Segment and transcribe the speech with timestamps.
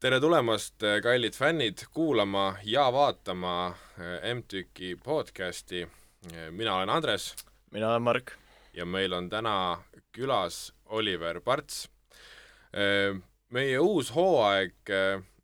[0.00, 5.88] tere tulemast, kallid fännid, kuulama ja vaatama eh, MTÜK-i podcasti.
[6.50, 7.34] mina olen Andres.
[7.70, 8.32] mina olen Mark.
[8.72, 9.82] ja meil on täna
[10.12, 11.90] külas Oliver Parts.
[13.50, 14.74] Meie uus hooaeg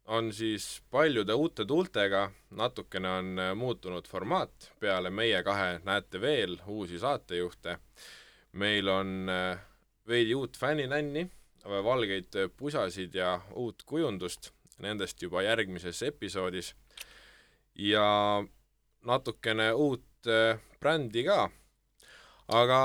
[0.04, 6.98] on siis paljude uute tuultega, natukene on muutunud formaat, peale meie kahe näete veel uusi
[6.98, 7.78] saatejuhte.
[8.52, 9.26] meil on
[10.08, 11.30] veidi uut fänninänni
[11.66, 14.50] valgeid pusasid ja uut kujundust,
[14.82, 16.74] nendest juba järgmises episoodis.
[17.74, 18.44] ja
[19.06, 21.48] natukene uut äh, brändi ka.
[22.48, 22.80] aga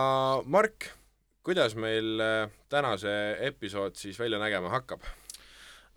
[0.46, 0.92] Mark,
[1.44, 5.02] kuidas meil äh, täna see episood siis välja nägema hakkab?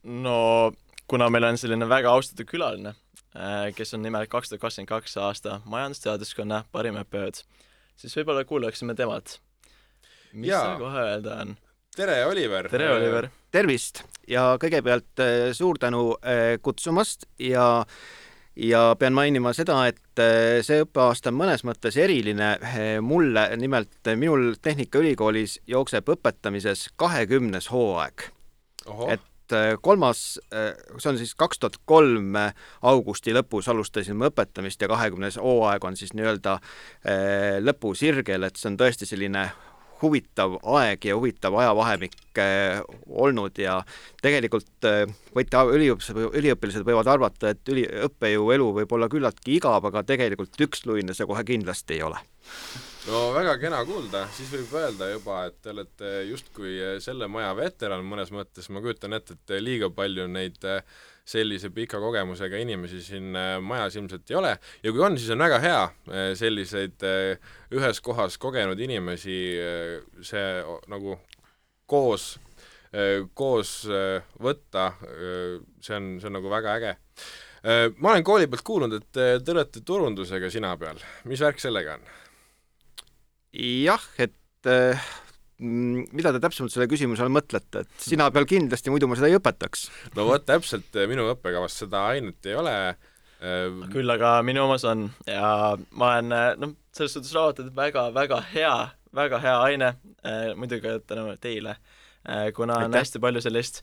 [0.02, 0.72] no
[1.06, 2.94] kuna meil on selline väga austatud külaline,
[3.36, 7.42] äh, kes on nimelt kaks tuhat kakskümmend kaks aasta majandusteaduskonna parim õppejõud,
[7.96, 9.38] siis võib-olla kuulaksime temalt.
[10.32, 11.56] mis seal kohe öelda on?
[11.96, 12.68] Tere, Oliver!
[12.70, 13.28] tere, Oliver!
[13.54, 17.84] tervist ja kõigepealt äh, suur tänu äh, kutsumast ja
[18.54, 22.54] ja pean mainima seda, et äh, see õppeaasta on mõnes mõttes eriline
[23.02, 28.28] mulle, nimelt minul Tehnikaülikoolis jookseb õpetamises kahekümnes hooaeg.
[29.10, 30.38] et kolmas,
[30.98, 32.38] see on siis kaks tuhat kolm
[32.82, 36.56] augusti lõpus alustasime õpetamist ja kahekümnes hooaeg on siis nii-öelda
[37.60, 39.44] lõpusirgel, et see on tõesti selline
[40.04, 43.80] huvitav aeg ja huvitav ajavahemik äh, olnud ja
[44.22, 50.04] tegelikult äh, võite, üliõpilased, võivad arvata, et üli, õppejõu elu võib olla küllaltki igav, aga
[50.06, 52.20] tegelikult üksluine see kohe kindlasti ei ole.
[53.04, 58.04] No väga kena kuulda, siis võib öelda juba, et te olete justkui selle maja veteran
[58.06, 60.80] mõnes mõttes, ma kujutan ette, et liiga palju neid äh,
[61.24, 64.52] sellise pika kogemusega inimesi siin äh, majas ilmselt ei ole
[64.84, 69.38] ja kui on, siis on väga hea äh, selliseid äh, ühes kohas kogenud inimesi
[70.24, 70.44] see
[70.92, 71.16] nagu
[71.88, 72.34] koos,
[73.36, 73.70] koos
[74.40, 74.84] võtta,
[75.82, 76.92] see on, see on nagu väga äge.
[77.98, 82.08] ma olen kooli pealt kuulnud, et te olete turundusega sina peal, mis värk sellega on?
[83.58, 84.72] jah, et
[85.64, 89.38] mida te täpsemalt selle küsimuse all mõtlete, et sina peal kindlasti, muidu ma seda ei
[89.38, 89.88] õpetaks?
[90.16, 92.76] no vot, täpselt, minu õppekavas seda ainet ei ole.
[93.44, 98.74] Äh, küll aga minu omas on ja ma olen noh, selles suhtes raamatud väga-väga hea,
[99.14, 101.78] väga hea aine äh,, muidugi tänu teile
[102.56, 102.84] kuna Aitäh.
[102.84, 103.82] on hästi palju sellist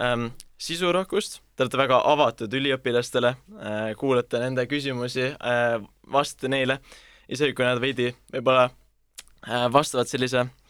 [0.00, 0.26] ähm,
[0.58, 5.76] sisurohkust, te olete väga avatud üliõpilastele äh,, kuulate nende küsimusi äh,,
[6.12, 6.80] vastate neile,
[7.28, 10.65] isegi kui nad veidi võib-olla äh, vastavad sellise äh,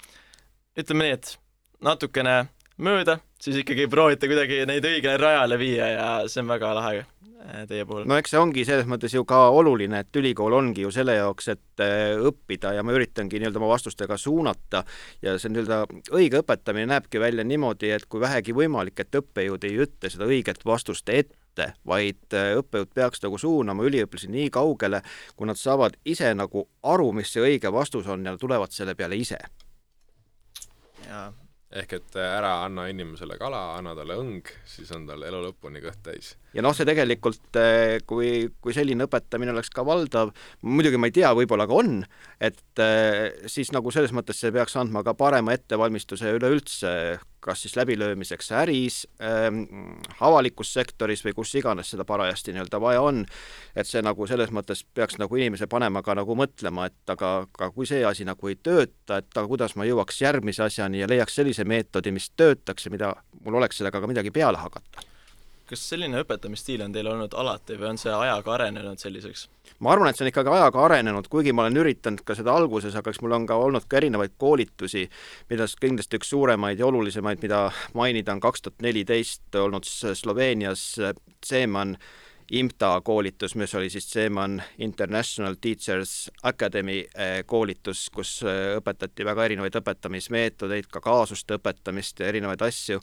[0.76, 1.36] ütleme nii, et
[1.84, 2.36] natukene
[2.76, 7.62] mööda, siis ikkagi proovite kuidagi neid õigele rajale viia ja see on väga lahe äh,
[7.68, 8.04] teie puhul.
[8.08, 11.48] no eks see ongi selles mõttes ju ka oluline, et ülikool ongi ju selle jaoks,
[11.54, 14.84] et äh, õppida ja ma üritangi nii-öelda oma vastustega suunata
[15.24, 15.82] ja see nii-öelda
[16.12, 20.64] õige õpetamine näebki välja niimoodi, et kui vähegi võimalik, et õppejõud ei ütle seda õiget
[20.68, 25.00] vastust ette, vaid äh, õppejõud peaks nagu suunama üliõpilasi nii kaugele,
[25.36, 29.16] kui nad saavad ise nagu aru, mis see õige vastus on ja tulevad selle peale
[29.16, 29.40] ise.
[31.70, 35.82] Ehk et äh, ära anna inimesele kala, anna talle õng, siis on tal elu lõpuni
[35.84, 36.34] kõht täis.
[36.56, 40.32] Ja noh, see tegelikult, äh, kui, kui selline õpetamine oleks ka valdav,
[40.64, 42.00] muidugi ma ei tea, võib-olla ka on,
[42.40, 46.92] et äh, siis nagu selles mõttes see peaks andma ka parema ettevalmistuse üleüldse
[47.46, 49.62] kas siis läbilöömiseks äris ähm,,
[50.20, 53.22] avalikus sektoris või kus iganes seda parajasti nii-öelda vaja on,
[53.76, 57.70] et see nagu selles mõttes peaks nagu inimese panema ka nagu mõtlema, et aga, aga
[57.76, 61.38] kui see asi nagu ei tööta, et aga kuidas ma jõuaks järgmise asjani ja leiaks
[61.38, 63.12] sellise meetodi, mis töötaks ja mida
[63.44, 65.06] mul oleks sellega ka midagi peale hakata
[65.68, 69.46] kas selline õpetamisstiil on teil olnud alati või on see ajaga arenenud selliseks?
[69.82, 72.94] ma arvan, et see on ikkagi ajaga arenenud, kuigi ma olen üritanud ka seda alguses,
[72.96, 75.06] aga eks mul on ka olnud ka erinevaid koolitusi,
[75.50, 77.66] millest kindlasti üks suuremaid ja olulisemaid, mida
[77.98, 80.94] mainida, on kaks tuhat neliteist olnud Sloveenias
[81.46, 81.96] Zeeman
[82.50, 89.48] IMTA koolitus, mis oli siis Zeeman International Teachers Academy eh, koolitus, kus eh, õpetati väga
[89.48, 93.02] erinevaid õpetamismeetodeid, ka kaasuste õpetamist ja erinevaid asju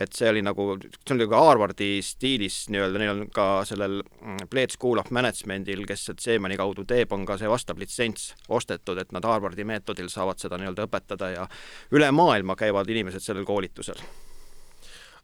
[0.00, 4.48] et see oli nagu, see oli nagu Harvardi stiilis nii-öelda, neil on ka sellel mm,
[4.52, 9.12] Blade School of Managementil, kes Seemani kaudu teeb, on ka see vastav litsents ostetud, et
[9.16, 11.46] nad Harvardi meetodil saavad seda nii-öelda õpetada ja
[11.92, 14.00] üle maailma käivad inimesed sellel koolitusel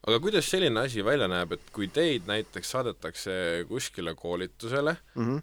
[0.07, 3.33] aga kuidas selline asi välja näeb, et kui teid näiteks saadetakse
[3.69, 5.41] kuskile koolitusele mm, -hmm.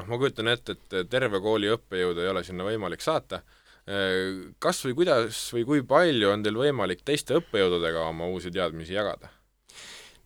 [0.00, 3.42] noh, ma kujutan ette, et terve kooli õppejõudu ei ole sinna võimalik saata,
[4.62, 9.32] kas või kuidas või kui palju on teil võimalik teiste õppejõududega oma uusi teadmisi jagada?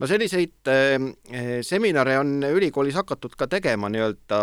[0.00, 4.40] no selliseid äh, seminare on ülikoolis hakatud ka tegema nii-öelda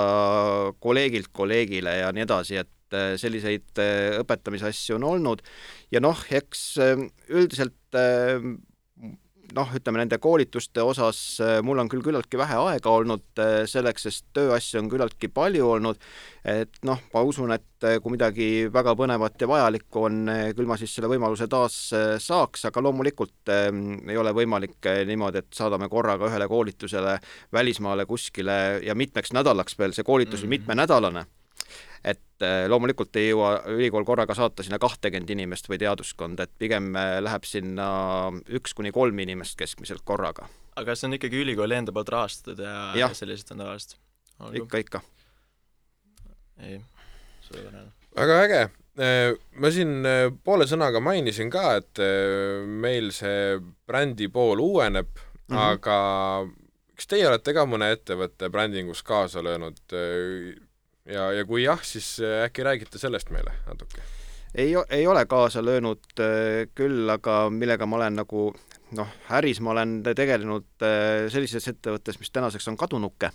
[0.84, 5.44] kolleegilt kolleegile ja nii edasi, et äh, selliseid äh, õpetamise asju on olnud
[5.92, 8.00] ja noh, eks üldiselt
[9.56, 14.82] noh, ütleme nende koolituste osas mul on küll küllaltki vähe aega olnud selleks, sest tööasju
[14.82, 16.00] on küllaltki palju olnud,
[16.48, 20.22] et noh, ma usun, et kui midagi väga põnevat ja vajalikku on,
[20.56, 21.78] küll ma siis selle võimaluse taas
[22.22, 27.18] saaks, aga loomulikult ei ole võimalik niimoodi, et saadame korraga ühele koolitusele
[27.54, 30.60] välismaale kuskile ja mitmeks nädalaks veel, see koolitus on mm -hmm.
[30.60, 31.26] mitmenädalane
[32.04, 36.92] et äh, loomulikult ei jõua ülikool korraga saata sinna kahtekümmend inimest või teaduskonda, et pigem
[36.98, 37.88] äh, läheb sinna
[38.50, 40.50] üks kuni kolm inimest keskmiselt korraga.
[40.76, 43.12] aga see on ikkagi ülikooli enda poolt rahastatud ja, ja.
[43.14, 44.00] sellised on tavaliselt?
[44.58, 45.02] ikka, ikka.
[46.66, 46.80] ei,
[47.46, 47.92] suurepärane.
[48.18, 49.94] väga äge äh, ma siin
[50.44, 52.02] poole sõnaga mainisin ka, et
[52.66, 55.62] meil see brändi pool uueneb mm, -hmm.
[55.70, 56.00] aga
[56.98, 59.78] kas teie olete ka mõne ettevõtte brändingus kaasa löönud
[61.06, 64.04] ja, ja kui jah, siis äh, äkki räägite sellest meile natuke?
[64.56, 68.50] ei, ei ole kaasa löönud äh, küll, aga millega ma olen nagu
[68.98, 73.32] noh, äris ma olen tegelenud äh, sellises ettevõttes, mis tänaseks on kadunuke.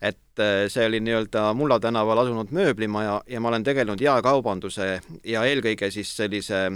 [0.00, 5.90] et see oli nii-öelda Mulla tänaval asunud mööblimaja ja ma olen tegelenud jaekaubanduse ja eelkõige
[5.90, 6.68] siis sellise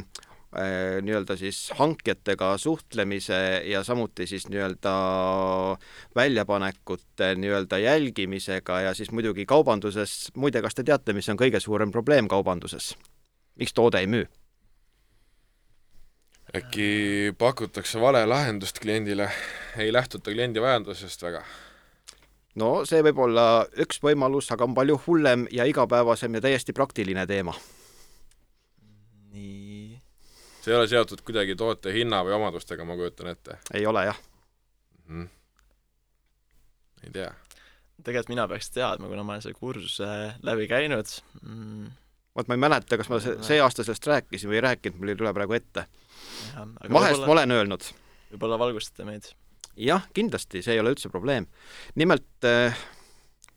[0.50, 4.94] nii-öelda siis hankijatega suhtlemise ja samuti siis nii-öelda
[6.16, 11.94] väljapanekute nii-öelda jälgimisega ja siis muidugi kaubanduses, muide, kas te teate, mis on kõige suurem
[11.94, 12.96] probleem kaubanduses?
[13.60, 14.26] miks toode ei müü?
[16.56, 19.30] äkki pakutakse vale lahendust kliendile,
[19.78, 21.44] ei lähtuta kliendi vajadusest väga?
[22.58, 23.44] no see võib olla
[23.78, 27.54] üks võimalus, aga on palju hullem ja igapäevasem ja täiesti praktiline teema
[30.70, 33.58] see ei ole seotud kuidagi toote hinna või omadustega, ma kujutan ette?
[33.74, 34.18] ei ole jah
[35.08, 35.22] mm.
[35.22, 35.28] -hmm.
[37.06, 37.32] ei tea.
[38.04, 40.10] tegelikult mina peaks teadma, kuna ma olen selle kursuse
[40.46, 41.10] läbi käinud
[41.42, 41.90] mm..
[42.36, 45.14] vot ma ei mäleta, kas ma see, see aasta sellest rääkisin või ei rääkinud, mul
[45.14, 45.86] ei tule praegu ette.
[46.86, 47.90] vahest ma olen öelnud.
[48.30, 49.32] võib-olla valgustate meid?
[49.74, 51.50] jah, kindlasti, see ei ole üldse probleem.
[51.98, 52.78] nimelt äh,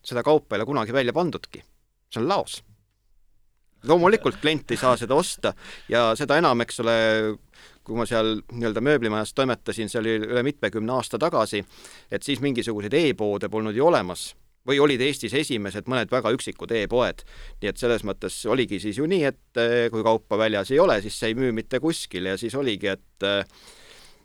[0.01, 1.61] seda kaupa ei ole kunagi välja pandudki.
[2.09, 2.63] see on laos
[3.87, 5.53] loomulikult klient ei saa seda osta
[5.89, 6.95] ja seda enam, eks ole,
[7.83, 11.63] kui ma seal nii-öelda mööblimajas toimetasin, see oli üle mitmekümne aasta tagasi,
[12.11, 14.31] et siis mingisuguseid e-poode polnud ju olemas
[14.67, 17.23] või olid Eestis esimesed mõned väga üksikud e-poed.
[17.61, 21.01] nii et selles mõttes oligi siis ju nii, et eh, kui kaupa väljas ei ole,
[21.01, 23.43] siis see ei müü mitte kuskil ja siis oligi, et eh,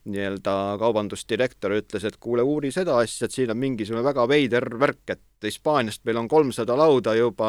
[0.09, 5.05] nii-öelda kaubandusdirektor ütles, et kuule, uuri seda asja, et siin on mingisugune väga veider värk,
[5.15, 7.49] et Hispaaniast meil on kolmsada lauda juba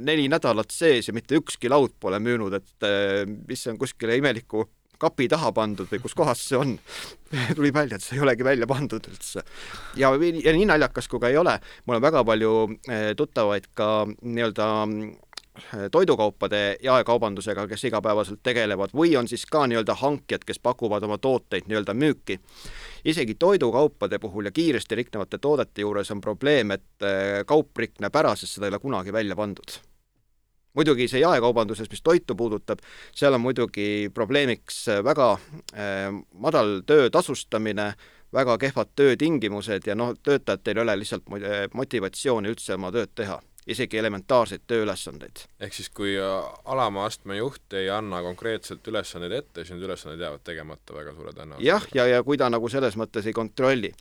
[0.00, 4.64] neli nädalat sees ja mitte ükski laud pole müünud, et eh, mis on kuskile imeliku
[4.98, 6.74] kapi taha pandud või kus kohas see on.
[7.58, 9.44] tuli välja, et see ei olegi välja pandud üldse.
[10.00, 12.54] ja, ja nii naljakas kui ka ei ole, mul on väga palju
[12.88, 14.68] eh, tuttavaid ka nii-öelda
[15.90, 21.68] toidukaupade jaekaubandusega, kes igapäevaselt tegelevad, või on siis ka nii-öelda hankijad, kes pakuvad oma tooteid
[21.68, 22.38] nii-öelda müüki.
[23.04, 28.36] isegi toidukaupade puhul ja kiiresti riknevate toodete juures on probleem, et äh, kaup rikneb ära,
[28.36, 29.78] sest seda ei ole kunagi välja pandud
[30.78, 32.78] muidugi see jaekaubanduses, mis toitu puudutab,
[33.14, 37.92] seal on muidugi probleemiks väga äh, madal töö tasustamine,
[38.32, 41.24] väga kehvad töötingimused ja noh, töötajatel ei ole lihtsalt
[41.74, 45.44] motivatsiooni üldse oma tööd teha isegi elementaarseid tööülesandeid.
[45.60, 50.22] ehk siis, kui äh, alama astme juht ei anna konkreetselt ülesandeid ette, siis need ülesanded
[50.24, 51.66] jäävad tegemata väga suure tõenäosusega.
[51.66, 53.92] jah, ja, ja, ja kui ta nagu selles mõttes ei kontrolli.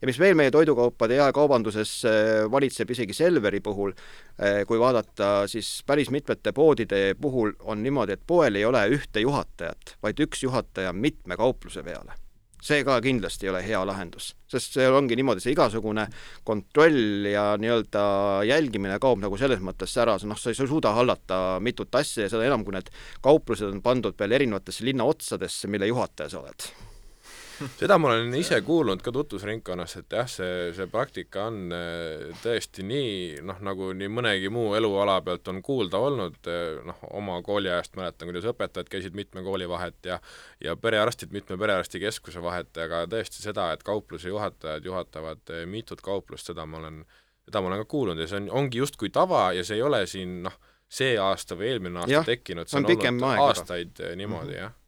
[0.00, 3.96] ja mis veel meie toidukaupade jaekaubanduses äh, valitseb isegi Selveri puhul,
[4.38, 9.24] äh, kui vaadata, siis päris mitmete poodide puhul on niimoodi, et poel ei ole ühte
[9.24, 12.25] juhatajat, vaid üks juhataja mitme kaupluse peale
[12.66, 16.06] see ka kindlasti ei ole hea lahendus, sest see ongi niimoodi, see igasugune
[16.46, 18.06] kontroll ja nii-öelda
[18.48, 22.48] jälgimine kaob nagu selles mõttes ära, noh, sa ei suuda hallata mitut asja ja seda
[22.48, 22.90] enam, kui need
[23.24, 26.70] kauplused on pandud veel erinevatesse linna otsadesse, mille juhataja sa oled
[27.80, 32.84] seda ma olen ise kuulnud ka tutvusringkonnas, et jah, see, see praktika on äh, tõesti
[32.86, 37.96] nii noh, nagu nii mõnegi muu eluala pealt on kuulda olnud, äh, noh, oma kooliajast
[37.98, 40.20] mäletan, kuidas õpetajad käisid mitme kooli vahet ja
[40.62, 46.52] ja perearstid mitme perearstikeskuse vahet, aga tõesti seda, et kaupluse juhatajad juhatavad äh, mitut kauplust,
[46.52, 47.02] seda ma olen,
[47.48, 50.04] seda ma olen ka kuulnud ja see on, ongi justkui tava ja see ei ole
[50.10, 54.52] siin noh, see aasta või eelmine aasta ja, tekkinud, see on, on olnud aastaid niimoodi
[54.52, 54.64] mm, -hmm.
[54.64, 54.82] jah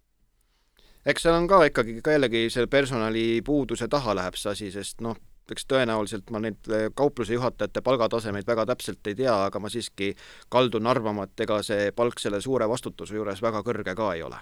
[1.08, 5.16] eks seal on ka ikkagi ka jällegi selle personalipuuduse taha läheb see asi, sest noh,
[5.54, 10.14] eks tõenäoliselt ma neid eh, kaupluse juhatajate palgatasemeid väga täpselt ei tea, aga ma siiski
[10.52, 14.40] kaldun arvama, et ega see palk selle suure vastutuse juures väga kõrge ka ei ole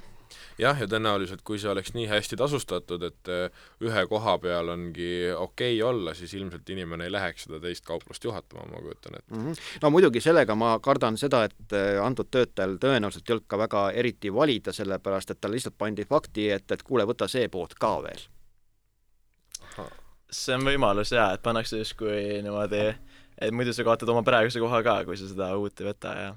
[0.59, 5.11] jah, ja tõenäoliselt kui see oleks nii hästi tasustatud, et äh, ühe koha peal ongi
[5.33, 9.35] okei okay olla, siis ilmselt inimene ei läheks seda teist kauplust juhatama, ma kujutan ette
[9.35, 9.45] mm.
[9.47, 9.65] -hmm.
[9.83, 13.91] no muidugi sellega ma kardan seda, et äh, antud töötajal tõenäoliselt ei olnud ka väga
[13.91, 17.97] eriti valida, sellepärast et tal lihtsalt pandi fakti ette, et kuule, võta see pood ka
[18.03, 18.27] veel
[20.31, 22.87] see on võimalus jaa, et pannakse justkui niimoodi,
[23.39, 26.33] et muidu sa kaotad oma praeguse koha ka, kui sa seda uut ei võta ja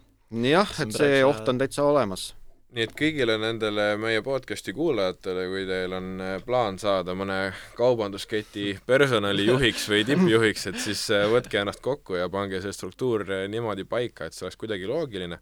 [0.50, 2.30] jah, et see oht on täitsa olemas
[2.76, 7.38] nii et kõigile nendele meie podcasti kuulajatele, kui teil on äh, plaan saada mõne
[7.78, 13.48] kaubandusketi personalijuhiks või tippjuhiks, et siis äh, võtke ennast kokku ja pange see struktuur äh,
[13.50, 15.42] niimoodi paika, et see oleks kuidagi loogiline.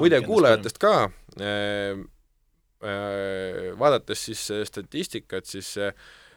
[0.00, 0.96] muide, kuulajatest ka
[1.38, 2.02] äh,,
[2.82, 5.76] äh, vaadates siis statistikat, siis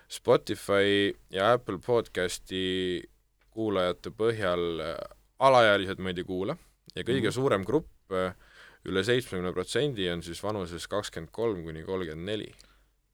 [0.07, 3.03] Spotify ja Apple podcasti
[3.51, 4.79] kuulajate põhjal
[5.39, 6.55] alaealised meid ei kuula
[6.95, 8.31] ja kõige mm suurem grupp äh,
[8.87, 12.51] üle seitsmekümne protsendi on siis vanuses kakskümmend kolm kuni kolmkümmend neli.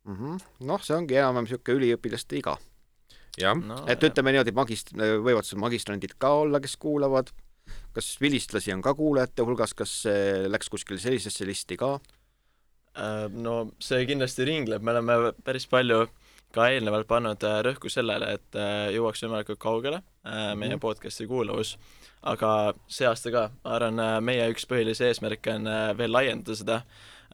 [0.04, 0.38] Mhm.
[0.68, 2.58] noh, see ongi enam-vähem niisugune üliõpilaste iga.
[3.56, 7.32] No, et ütleme niimoodi, magist-, võivad seal magistrandid ka olla, kes kuulavad,
[7.96, 11.96] kas vilistlasi on ka kuulajate hulgas, kas see läks kuskile sellisesse listi ka?
[12.94, 16.04] Äh, no see kindlasti ringleb, me oleme päris palju
[16.54, 20.80] ka eelnevalt pannud äh, rõhku sellele, et äh, jõuaks võimalikult kaugele meie mm -hmm.
[20.80, 21.78] podcasti kuulavus
[22.24, 22.50] aga
[22.92, 26.80] see aasta ka, ma arvan, äh, meie üks põhilisi eesmärke on äh, veel laiendada seda,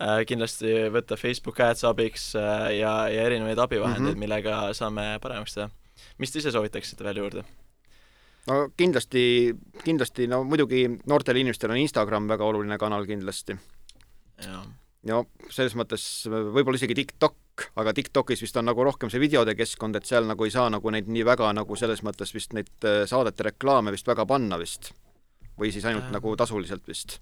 [0.01, 4.25] äh, kindlasti võtta Facebook Ads abiks ja, ja erinevaid abivahendeid mm, -hmm.
[4.25, 5.69] millega saame paremaks teha.
[6.17, 7.45] mis te ise soovitaksite veel juurde?
[8.47, 13.57] no kindlasti, kindlasti no muidugi noortel inimestel on Instagram väga oluline kanal kindlasti.
[15.07, 19.95] No selles mõttes võib-olla isegi TikTok, aga TikTokis vist on nagu rohkem see videode keskkond,
[19.95, 23.05] et seal nagu ei saa nagu neid nii väga nagu selles mõttes vist neid äh,
[23.09, 24.91] saadete reklaame vist väga panna vist.
[25.59, 26.15] või siis ainult äh.
[26.15, 27.19] nagu tasuliselt vist.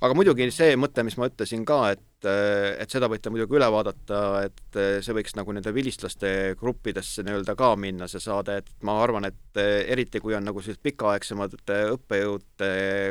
[0.00, 3.68] Aga muidugi see mõte, mis ma ütlesin ka, et, äh, et seda võite muidugi üle
[3.72, 8.70] vaadata, et äh, see võiks nagu nende vilistlaste gruppidesse nii-öelda ka minna, see saade, et
[8.86, 12.66] ma arvan, et eriti kui on nagu sellised pikaaegsemad õppejõud,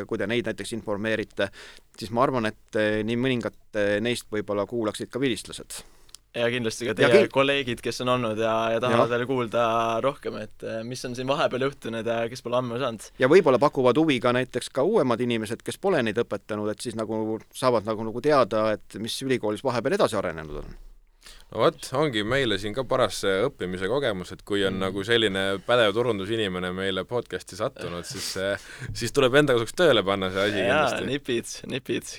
[0.06, 1.50] kui te neid näiteks informeerite,
[1.98, 5.82] siis ma arvan, et nii mõningad neist võib-olla kuulaksid ka vilistlased
[6.36, 9.65] ja kindlasti ka teie ja kolleegid, kes on olnud ja, ja tahavad veel kuulda
[10.04, 13.08] rohkem, et eh, mis on siin vahepeal juhtunud ja kes pole ammu saanud.
[13.22, 16.98] ja võib-olla pakuvad huvi ka näiteks ka uuemad inimesed, kes pole neid õpetanud, et siis
[17.00, 20.75] nagu saavad nagu, nagu teada, et mis ülikoolis vahepeal edasi arenenud on
[21.54, 24.86] no vot, ongi meile siin ka paras õppimise kogemus, et kui on mm.
[24.89, 28.34] nagu selline pädev turundusinimene meile podcast'i sattunud, siis
[28.94, 31.10] siis tuleb enda kasuks tööle panna see asi kindlasti.
[31.10, 32.15] nipid, nipid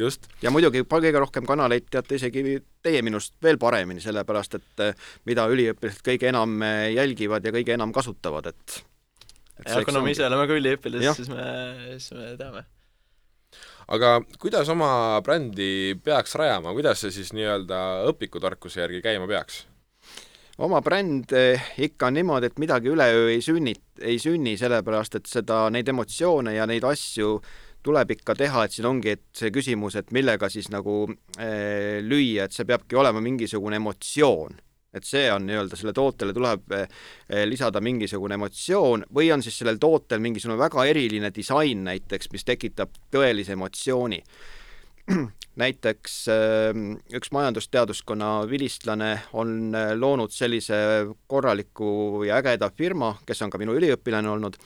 [0.00, 0.28] just.
[0.42, 5.46] ja muidugi kõige rohkem kanaleid teate isegi teie minust veel paremini, sellepärast et eh, mida
[5.50, 8.80] üliõpilased kõige enam eh, jälgivad ja kõige enam kasutavad, et,
[9.60, 11.46] et ja kuna me ise oleme ka üliõpilased, siis me,
[11.96, 12.66] siis me teame
[13.88, 14.90] aga kuidas oma
[15.24, 19.64] brändi peaks rajama, kuidas see siis nii-öelda õpikutarkuse järgi käima peaks?
[20.58, 25.68] oma bränd eh, ikka niimoodi, et midagi üleöö ei sünni, ei sünni, sellepärast et seda,
[25.70, 27.36] neid emotsioone ja neid asju
[27.88, 31.00] tuleb ikka teha, et siin ongi, et see küsimus, et millega siis nagu
[31.40, 34.64] äh, lüüa, et see peabki olema mingisugune emotsioon.
[34.98, 36.86] et see on nii-öelda, selle tootele tuleb äh,
[37.44, 42.96] lisada mingisugune emotsioon või on siis sellel tootel mingisugune väga eriline disain näiteks, mis tekitab
[43.12, 44.22] tõelise emotsiooni
[45.62, 46.16] näiteks
[47.18, 50.78] üks majandusteaduskonna vilistlane on loonud sellise
[51.26, 54.56] korraliku ja ägeda firma, kes on ka minu üliõpilane olnud,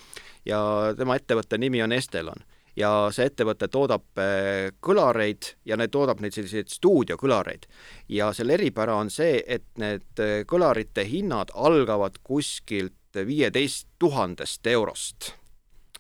[0.47, 0.61] ja
[0.99, 6.35] tema ettevõtte nimi on Estelon ja see ettevõte toodab äh, kõlareid ja need toodab neid
[6.37, 7.67] selliseid stuudiokõlareid.
[8.09, 15.35] ja selle eripära on see, et need äh, kõlarite hinnad algavad kuskilt viieteist tuhandest eurost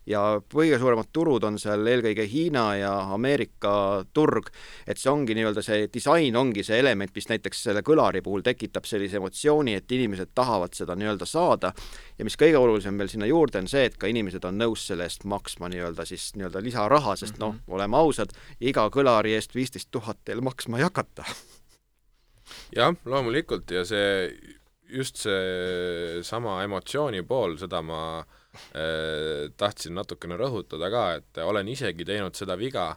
[0.06, 0.21] ja
[0.54, 4.49] kõige suuremad turud on seal eelkõige Hiina ja Ameerika turg,
[4.87, 8.88] et see ongi nii-öelda see disain ongi see element, mis näiteks selle kõlari puhul tekitab
[8.88, 11.73] sellise emotsiooni, et inimesed tahavad seda nii-öelda saada
[12.18, 15.06] ja mis kõige olulisem veel sinna juurde, on see, et ka inimesed on nõus selle
[15.06, 17.78] eest maksma nii-öelda siis nii-öelda lisaraha, sest noh, mhm.
[17.78, 21.26] oleme ausad, iga kõlari eest viisteist tuhat teil maksma ei hakata.
[22.75, 24.28] jah, loomulikult ja see
[24.92, 28.41] just seesama emotsiooni pool, seda ma Äh,
[29.56, 32.90] tahtsin natukene rõhutada ka, et olen isegi teinud seda viga,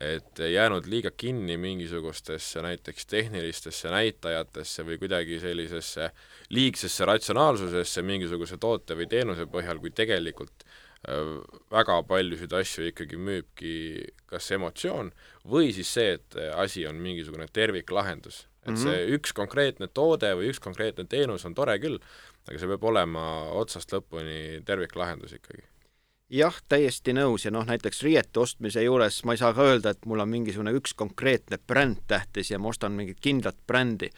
[0.00, 6.08] et jäänud liiga kinni mingisugustesse näiteks tehnilistesse näitajatesse või kuidagi sellisesse
[6.50, 10.74] liigsesse ratsionaalsusesse mingisuguse toote või teenuse põhjal, kui tegelikult äh,
[11.70, 13.76] väga paljusid asju ikkagi müübki
[14.30, 15.12] kas emotsioon
[15.50, 18.46] või siis see, et asi on mingisugune terviklahendus.
[18.64, 21.98] et see üks konkreetne toode või üks konkreetne teenus on tore küll,
[22.48, 23.28] aga see peab olema
[23.60, 25.64] otsast lõpuni terviklahendus ikkagi.
[26.32, 27.42] Jah, täiesti nõus.
[27.44, 30.72] Ja noh, näiteks riiete ostmise juures ma ei saa ka öelda, et mul on mingisugune
[30.74, 34.08] üks konkreetne bränd tähtis ja ma ostan mingit kindlat brändi.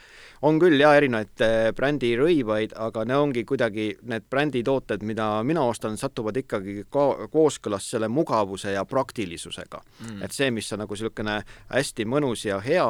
[0.42, 5.98] on küll jaa, erinevaid äh, brändirõivaid, aga ne ongi kuidagi, need bränditooted, mida mina ostan,
[5.98, 9.82] satuvad ikkagi ka kooskõlas selle mugavuse ja praktilisusega.
[10.00, 10.22] Mm..
[10.22, 12.86] et see, mis on nagu niisugune hästi mõnus ja hea,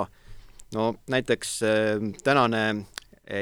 [0.77, 2.85] no näiteks äh, tänane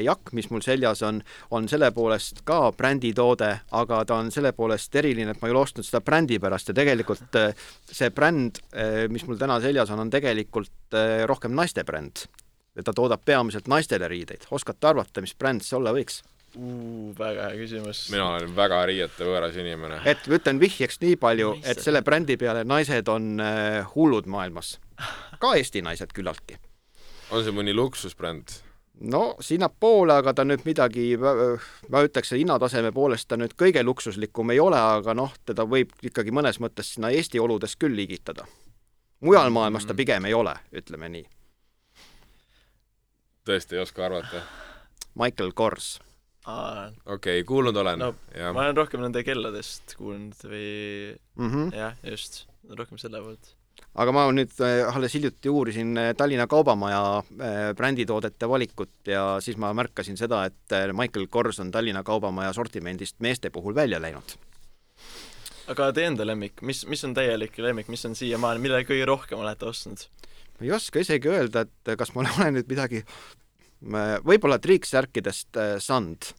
[0.04, 4.94] jakk, mis mul seljas on, on selle poolest ka bränditoode, aga ta on selle poolest
[4.96, 7.40] eriline, et ma ei ole ostnud seda brändi pärast ja tegelikult
[7.90, 8.62] see bränd,
[9.12, 10.96] mis mul täna seljas on, on tegelikult
[11.28, 12.26] rohkem naiste bränd.
[12.84, 14.46] ta toodab peamiselt naistele riideid.
[14.50, 16.22] oskate arvata, mis bränd see olla võiks?
[16.56, 17.14] uh,?
[17.18, 18.04] väga hea küsimus.
[18.12, 20.00] mina olen väga riiete võõras inimene.
[20.08, 24.78] et ütlen vihjeks nii palju, et selle brändi peale naised on äh, hullud maailmas.
[25.40, 26.58] ka Eesti naised küllaltki.
[27.30, 28.60] on see mõni luksusbränd?
[29.00, 34.60] No sinnapoole, aga ta nüüd midagi, ma ütleks, hinnataseme poolest ta nüüd kõige luksuslikum ei
[34.60, 38.46] ole, aga noh, teda võib ikkagi mõnes mõttes sinna Eesti oludes küll liigitada.
[39.20, 39.96] mujal maailmas ta mm.
[39.96, 41.26] pigem ei ole, ütleme nii.
[43.44, 44.42] tõesti ei oska arvata?
[45.14, 45.98] Michael Kors
[47.06, 48.14] okei kuulnud olen no,.
[48.52, 50.68] ma olen rohkem nende kelladest kuulnud või
[51.36, 51.76] mm -hmm.
[51.76, 53.54] jah, just, rohkem selle poolt.
[53.94, 59.58] Aga ma nüüd äh, alles hiljuti uurisin äh, Tallinna Kaubamaja äh, bränditoodete valikut ja siis
[59.60, 64.36] ma märkasin seda, et Michael Kors on Tallinna Kaubamaja sortimendist meeste puhul välja läinud.
[65.70, 69.38] aga teie enda lemmik, mis, mis on täielik lemmik, mis on siiamaani, mille kõige rohkem
[69.38, 70.06] olete ostnud?
[70.58, 73.04] ma ei oska isegi öelda, et kas ma olen nüüd midagi
[74.24, 76.32] võib-olla triiksärkidest sand.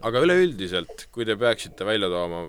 [0.00, 2.46] aga üleüldiselt, kui te peaksite välja tooma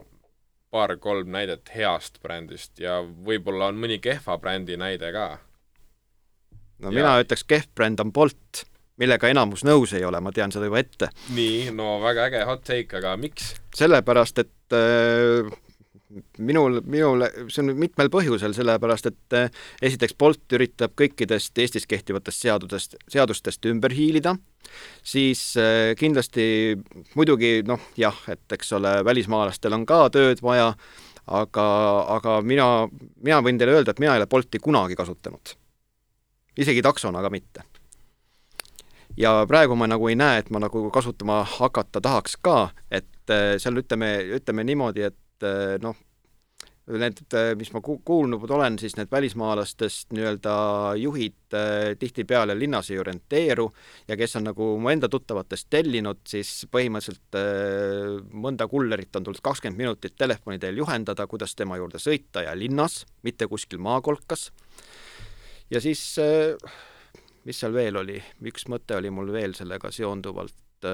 [0.72, 5.28] paar-kolm näidet heast brändist ja võib-olla on mõni kehva brändi näide ka?
[6.82, 6.96] no ja.
[6.96, 8.64] mina ütleks, kehv bränd on Bolt,
[9.02, 11.12] millega enamus nõus ei ole, ma tean seda juba ette.
[11.36, 13.54] nii, no väga äge hot take, aga miks?
[13.78, 15.52] sellepärast, et äh,
[16.38, 22.46] minul, minul, see on mitmel põhjusel, sellepärast et eh, esiteks Bolt üritab kõikidest Eestis kehtivatest
[22.46, 24.36] seadudest, seadustest ümber hiilida,
[25.04, 26.46] siis eh, kindlasti
[27.16, 30.72] muidugi noh, jah, et eks ole, välismaalastel on ka tööd vaja,
[31.28, 31.68] aga,
[32.18, 32.68] aga mina,
[33.24, 35.56] mina võin teile öelda, et mina ei ole Bolti kunagi kasutanud.
[36.58, 37.64] isegi taksona ka mitte.
[39.18, 43.58] ja praegu ma nagu ei näe, et ma nagu kasutama hakata tahaks ka, et eh,
[43.58, 45.98] seal ütleme, ütleme niimoodi, et et eh, noh,
[46.92, 50.54] need, eh, mis ma kuulnud olen, siis need välismaalastest nii-öelda
[51.00, 53.68] juhid eh, tihtipeale linnas ei orienteeru
[54.10, 57.40] ja kes on nagu mu enda tuttavatest tellinud, siis põhimõtteliselt
[58.34, 63.06] mõnda kullerit on tulnud kakskümmend minutit telefoni teel juhendada, kuidas tema juurde sõita ja linnas,
[63.24, 64.52] mitte kuskil maakolkas.
[65.72, 66.04] ja siis,
[67.46, 70.90] mis seal veel oli, üks mõte oli mul veel sellega seonduvalt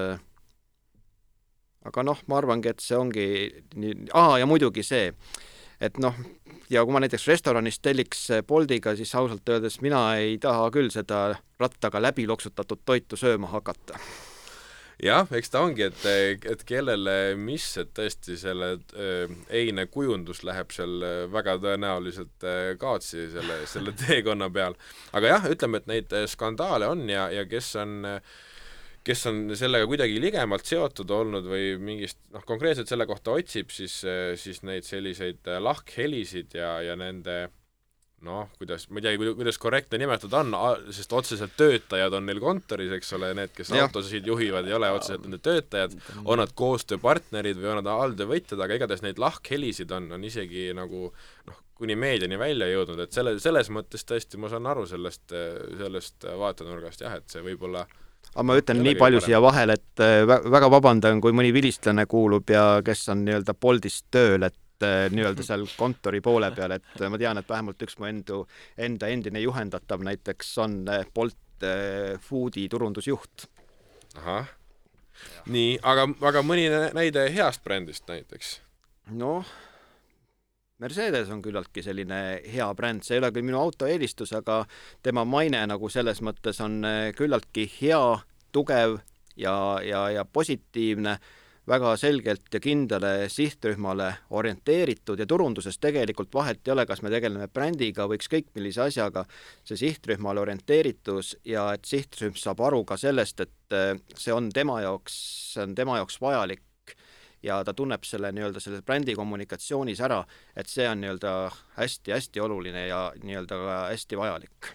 [1.86, 3.28] aga noh, ma arvangi, et see ongi
[3.78, 5.12] nii, aa, ja muidugi see,
[5.80, 6.16] et noh,
[6.70, 11.38] ja kui ma näiteks restoranist telliks Boltiga, siis ausalt öeldes mina ei taha küll seda
[11.60, 14.00] rattaga läbi loksutatud toitu sööma hakata
[15.02, 16.04] jah, eks ta ongi, et,
[16.50, 23.28] et kellele mis, et tõesti selle äh, eine kujundus läheb seal väga tõenäoliselt äh, kaotsi
[23.32, 24.76] selle, selle teekonna peal.
[25.12, 28.36] aga jah, ütleme, et neid skandaale on ja, ja kes on äh,
[29.04, 34.00] kes on sellega kuidagi ligemalt seotud olnud või mingist noh, konkreetselt selle kohta otsib, siis,
[34.40, 37.46] siis neid selliseid lahkhelisid ja, ja nende
[38.26, 40.54] noh, kuidas, ma ei teagi, kuidas korrektne nimetada on,
[40.94, 43.84] sest otseselt töötajad on neil kontoris, eks ole, need, kes ja.
[43.86, 48.80] autosid juhivad, ei ole otseselt nende töötajad, on nad koostööpartnerid või on nad alltöövõtjad, aga
[48.80, 53.70] igatahes neid lahkhelisid on, on isegi nagu noh, kuni meediani välja jõudnud, et selle, selles
[53.74, 55.30] mõttes tõesti ma saan aru sellest,
[55.78, 57.86] sellest vaatenurgast jah, et see võib-olla
[58.34, 62.50] aga ma ütlen nii palju siia vahele, et äh, väga vabandan, kui mõni vilistlane kuulub
[62.52, 67.20] ja kes on nii-öelda Boltis tööl, et äh, nii-öelda seal kontori poole peal, et ma
[67.20, 68.44] tean, et vähemalt üks mu endu,
[68.78, 71.36] enda endine juhendatav näiteks on äh, Bolt
[72.22, 73.48] Foodi turundusjuht.
[74.20, 74.46] ahah,
[75.50, 78.60] nii, aga, aga mõni näide heast brändist näiteks?
[79.18, 79.48] noh
[80.78, 84.60] Mercedes on küllaltki selline hea bränd, see ei ole küll minu auto eelistus, aga
[85.02, 88.02] tema maine nagu selles mõttes on eh, küllaltki hea,
[88.54, 89.00] tugev
[89.34, 91.16] ja, ja, ja positiivne,
[91.68, 94.06] väga selgelt ja kindlale sihtrühmale
[94.38, 99.26] orienteeritud ja turunduses tegelikult vahet ei ole, kas me tegeleme brändiga või ükskõik millise asjaga,
[99.66, 104.78] see sihtrühmale orienteeritus ja et sihtrühm saab aru ka sellest, et eh, see on tema
[104.86, 105.18] jaoks,
[105.56, 106.62] see on tema jaoks vajalik
[107.42, 110.22] ja ta tunneb selle nii-öelda selles brändi kommunikatsioonis ära,
[110.56, 111.34] et see on nii-öelda
[111.76, 114.72] hästi-hästi oluline ja nii-öelda ka hästi vajalik.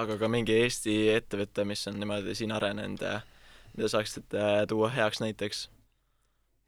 [0.00, 3.20] aga ka mingi Eesti ettevõte, mis on niimoodi siin arenenud ja
[3.76, 5.68] mida saaksite tuua heaks näiteks?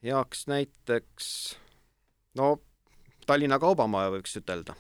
[0.03, 1.27] heaks näiteks,
[2.35, 2.57] no
[3.27, 4.75] Tallinna Kaubamaja võiks ütelda.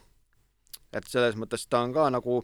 [0.92, 2.42] et selles mõttes ta on ka nagu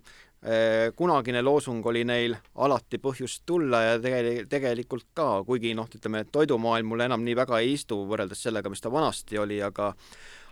[0.94, 6.30] kunagine loosung oli neil alati põhjust tulla ja tegel-, tegelikult ka, kuigi noh, ütleme, et
[6.32, 9.90] toidumaailm mulle enam nii väga ei istu võrreldes sellega, mis ta vanasti oli, aga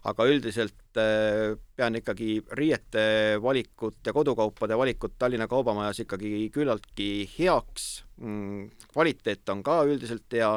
[0.06, 3.04] aga üldiselt äh, pean ikkagi riiete
[3.42, 8.04] valikut ja kodukaupade valikut Tallinna Kaubamajas ikkagi küllaltki heaks.
[8.22, 10.50] Mm,, kvaliteet on ka üldiselt hea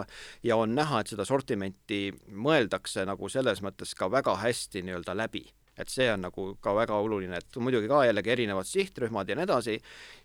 [0.48, 5.44] ja on näha, et seda sortimenti mõeldakse nagu selles mõttes ka väga hästi nii-öelda läbi
[5.80, 9.48] et see on nagu ka väga oluline, et muidugi ka jällegi erinevad sihtrühmad ja nii
[9.48, 9.78] edasi,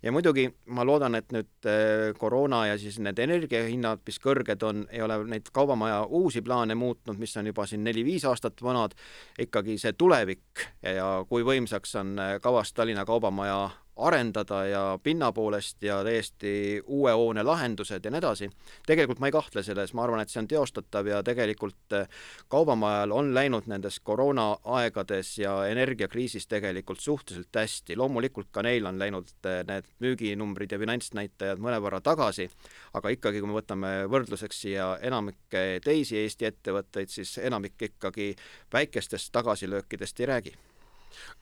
[0.02, 4.84] ja muidugi ma loodan, et nüüd äh, koroona ja siis need energiahinnad, mis kõrged on,
[4.92, 8.96] ei ole neid kaubamaja uusi plaane muutnud, mis on juba siin neli-viis aastat vanad,
[9.38, 15.82] ikkagi see tulevik ja kui võimsaks on äh, kavas Tallinna Kaubamaja arendada ja pinna poolest
[15.82, 18.50] ja täiesti uue hoone lahendused ja nii edasi.
[18.86, 22.08] tegelikult ma ei kahtle selles, ma arvan, et see on teostatav ja tegelikult eh,
[22.48, 29.30] kaubamajal on läinud nendes koroonaaegades ja energiakriisis tegelikult suhteliselt hästi, loomulikult ka neil on läinud
[29.46, 32.50] eh, need müüginumbrid ja finantsnäitajad mõnevõrra tagasi,
[32.94, 38.34] aga ikkagi, kui me võtame võrdluseks siia enamikke teisi Eesti ettevõtteid, siis enamik ikkagi
[38.74, 40.56] väikestest tagasilöökidest ei räägi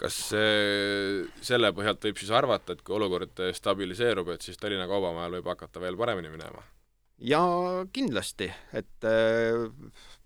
[0.00, 5.52] kas selle põhjalt võib siis arvata, et kui olukord stabiliseerub, et siis Tallinna Kaubamajal võib
[5.54, 6.64] hakata veel paremini minema?
[7.22, 7.40] ja
[7.92, 9.68] kindlasti, et äh,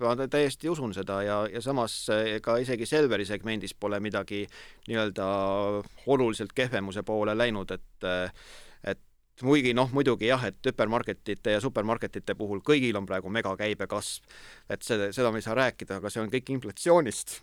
[0.01, 4.45] ma täiesti usun seda ja, ja samas ega isegi Selveri segmendis pole midagi
[4.89, 5.27] nii-öelda
[6.13, 8.09] oluliselt kehvemuse poole läinud, et
[8.87, 14.39] et muigi noh, muidugi jah, et hüpermarketite ja supermarketite puhul kõigil on praegu megakäibekasv,
[14.73, 17.41] et see, seda me ei saa rääkida, aga see on kõik inflatsioonist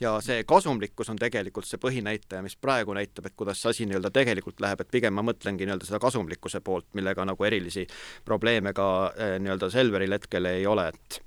[0.00, 4.12] ja see kasumlikkus on tegelikult see põhinäitaja, mis praegu näitab, et kuidas see asi nii-öelda
[4.14, 7.86] tegelikult läheb, et pigem ma mõtlengi nii-öelda seda kasumlikkuse poolt, millega nagu erilisi
[8.26, 11.20] probleeme ka eh, nii-öelda Selveril hetkel ei ole, et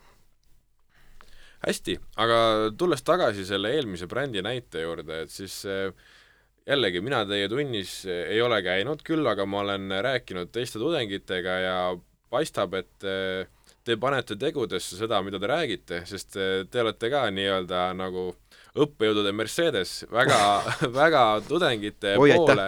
[1.68, 2.40] hästi, aga
[2.78, 5.92] tulles tagasi selle eelmise brändi näite juurde, et siis eh,
[6.68, 11.80] jällegi, mina teie tunnis ei ole käinud, küll aga ma olen rääkinud teiste tudengitega ja
[12.32, 13.50] paistab, et eh,
[13.84, 16.38] te panete tegudesse seda, mida te räägite, sest
[16.72, 18.30] te olete ka nii-öelda nagu
[18.78, 20.40] õppejõudude Mercedes väga
[21.02, 22.68] väga tudengite Oi, poole,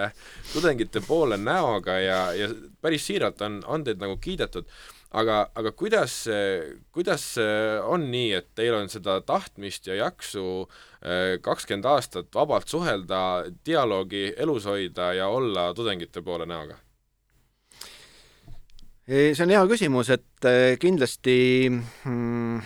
[0.52, 2.50] tudengite poole näoga ja, ja
[2.82, 4.68] päris siiralt on, on teid nagu kiidetud,
[5.16, 6.18] aga, aga kuidas,
[6.92, 7.28] kuidas
[7.88, 14.34] on nii, et teil on seda tahtmist ja jaksu eh, kakskümmend aastat vabalt suhelda, dialoogi
[14.38, 16.80] elus hoida ja olla tudengite poole näoga?
[19.08, 21.36] see on hea küsimus, et eh, kindlasti
[21.70, 22.62] mm,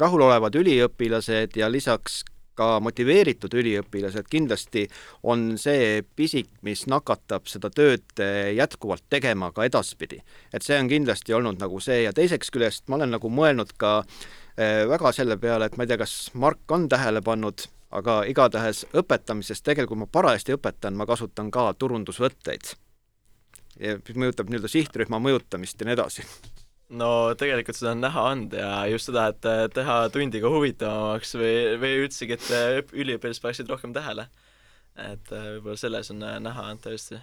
[0.00, 2.22] rahulolevad üliõpilased ja lisaks
[2.56, 4.86] ka motiveeritud üliõpilased kindlasti
[5.28, 10.22] on see pisik, mis nakatab seda tööd eh, jätkuvalt tegema ka edaspidi.
[10.52, 13.98] et see on kindlasti olnud nagu see ja teiseks küljest ma olen nagu mõelnud ka
[14.56, 18.86] eh, väga selle peale, et ma ei tea, kas Mark on tähele pannud, aga igatahes
[18.96, 22.74] õpetamises tegelikult ma parajasti õpetan, ma kasutan ka turundusvõtteid.
[23.76, 26.24] mis mõjutab nii-öelda sihtrühma mõjutamist ja nii edasi
[26.88, 31.54] no tegelikult seda on näha olnud ja just seda, et teha tundi ka huvitavamaks või,
[31.82, 34.28] või üldsegi, et üliõpilased paneksid rohkem tähele.
[34.96, 37.18] et äh, võib-olla selles on äh, näha olnud tõesti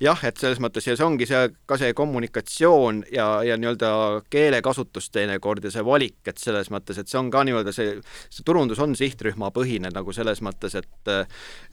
[0.00, 3.90] jah, et selles mõttes ja see ongi see, ka see kommunikatsioon ja, ja nii-öelda
[4.32, 7.96] keelekasutus teinekord ja see valik, et selles mõttes, et see on ka nii-öelda see,
[8.32, 11.12] see turundus on sihtrühmapõhine nagu selles mõttes, et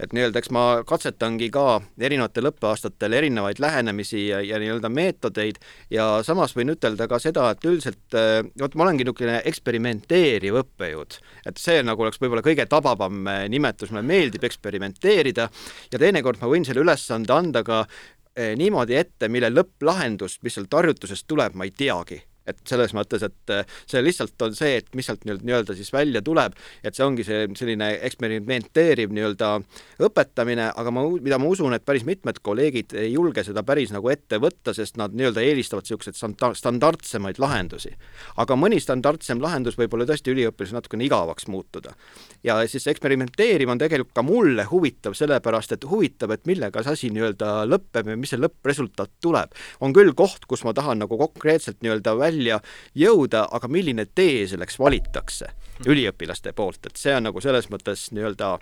[0.01, 5.59] et nii-öelda eks ma katsetangi ka erinevatel õppeaastatel erinevaid lähenemisi ja, ja nii-öelda meetodeid
[5.93, 8.17] ja samas võin ütelda ka seda, et üldiselt
[8.59, 11.19] vot ma olengi niisugune eksperimenteeriv õppejõud,
[11.49, 15.47] et see nagu oleks võib-olla kõige tabavam nimetus, mulle meeldib eksperimenteerida
[15.91, 17.76] ja teinekord ma võin selle ülesande anda ka
[18.57, 23.53] niimoodi ette, mille lõpplahendust, mis sealt harjutusest tuleb, ma ei teagi et selles mõttes, et
[23.53, 27.25] äh, see lihtsalt on see, et mis sealt nii-öelda siis välja tuleb, et see ongi
[27.27, 29.51] see selline eksperimenteeriv nii-öelda
[30.07, 34.09] õpetamine, aga ma, mida ma usun, et päris mitmed kolleegid ei julge seda päris nagu
[34.11, 36.17] ette võtta, sest nad nii-öelda eelistavad niisuguseid
[36.57, 37.93] standardsemaid lahendusi.
[38.37, 41.93] aga mõni standardsem lahendus võib olla tõesti üliõpilasel natukene igavaks muutuda.
[42.43, 47.09] ja siis eksperimenteeriv on tegelikult ka mulle huvitav, sellepärast et huvitav, et millega see asi
[47.13, 49.53] nii-öelda lõpeb ja mis see lõppresultaat tuleb.
[49.81, 52.59] on küll koht, kus ma tahan nagu konkreetselt nii-öelda välja välja
[52.95, 55.49] jõuda, aga milline tee selleks valitakse
[55.85, 58.53] üliõpilaste poolt, et see on nagu selles mõttes nii-öelda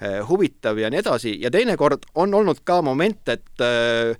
[0.00, 1.34] eh, huvitav ja nii edasi.
[1.42, 4.14] Ja teinekord on olnud ka moment, et eh,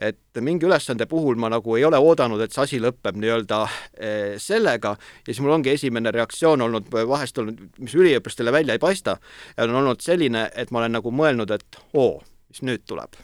[0.00, 3.58] et mingi ülesande puhul ma nagu ei ole oodanud, et see asi lõpeb nii-öelda
[3.98, 4.94] eh, sellega.
[4.96, 9.18] Ja siis mul ongi esimene reaktsioon olnud vahest olnud, mis üliõpilastele välja ei paista,
[9.60, 13.18] on olnud selline, et ma olen nagu mõelnud, et oo, mis nüüd tuleb.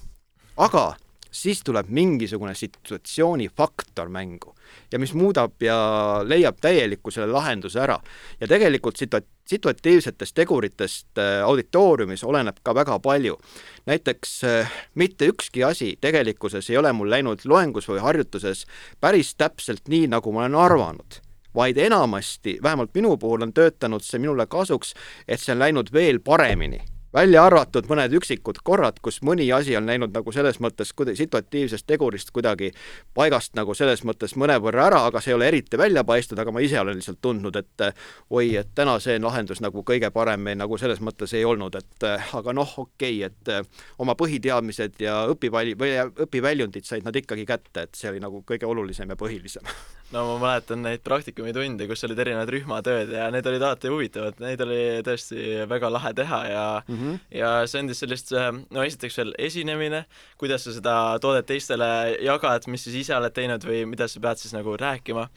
[0.57, 0.97] aga
[1.31, 4.56] siis tuleb mingisugune situatsioonifaktor mängu
[4.93, 5.77] ja mis muudab ja
[6.25, 7.99] leiab täieliku selle lahenduse ära.
[8.41, 13.39] ja tegelikult situa-, situatiivsetest teguritest äh, auditooriumis oleneb ka väga palju.
[13.87, 18.67] näiteks äh, mitte ükski asi tegelikkuses ei ole mul läinud loengus või harjutuses
[19.01, 21.23] päris täpselt nii, nagu ma olen arvanud
[21.57, 24.93] vaid enamasti, vähemalt minu puhul on töötanud see minule kasuks,
[25.29, 26.83] et see on läinud veel paremini
[27.17, 31.87] välja arvatud mõned üksikud korrad, kus mõni asi on läinud nagu selles mõttes kuidagi situatiivsest
[31.89, 32.73] tegurist kuidagi
[33.17, 36.63] paigast nagu selles mõttes mõnevõrra ära, aga see ei ole eriti välja paistnud, aga ma
[36.65, 37.87] ise olen lihtsalt tundnud, et
[38.31, 42.57] oi, et täna see lahendus nagu kõige parem nagu selles mõttes ei olnud, et aga
[42.57, 45.95] noh, okei okay,, et oma põhiteadmised ja või
[46.27, 49.65] õpiväljundid said nad ikkagi kätte, et see oli nagu kõige olulisem ja põhilisem
[50.15, 54.63] no ma mäletan neid praktikumitunde, kus olid erinevad rühmatööd ja need olid alati huvitavad, neid
[54.63, 57.21] oli tõesti väga lahe teha ja mm -hmm.
[57.41, 58.33] ja see andis sellist,
[58.71, 60.05] no esiteks veel esinemine,
[60.39, 64.39] kuidas sa seda toodet teistele jagad, mis siis ise oled teinud või mida sa pead
[64.39, 65.29] siis nagu rääkima.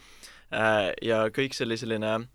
[0.53, 2.27] Äh, ja kõik see oli selline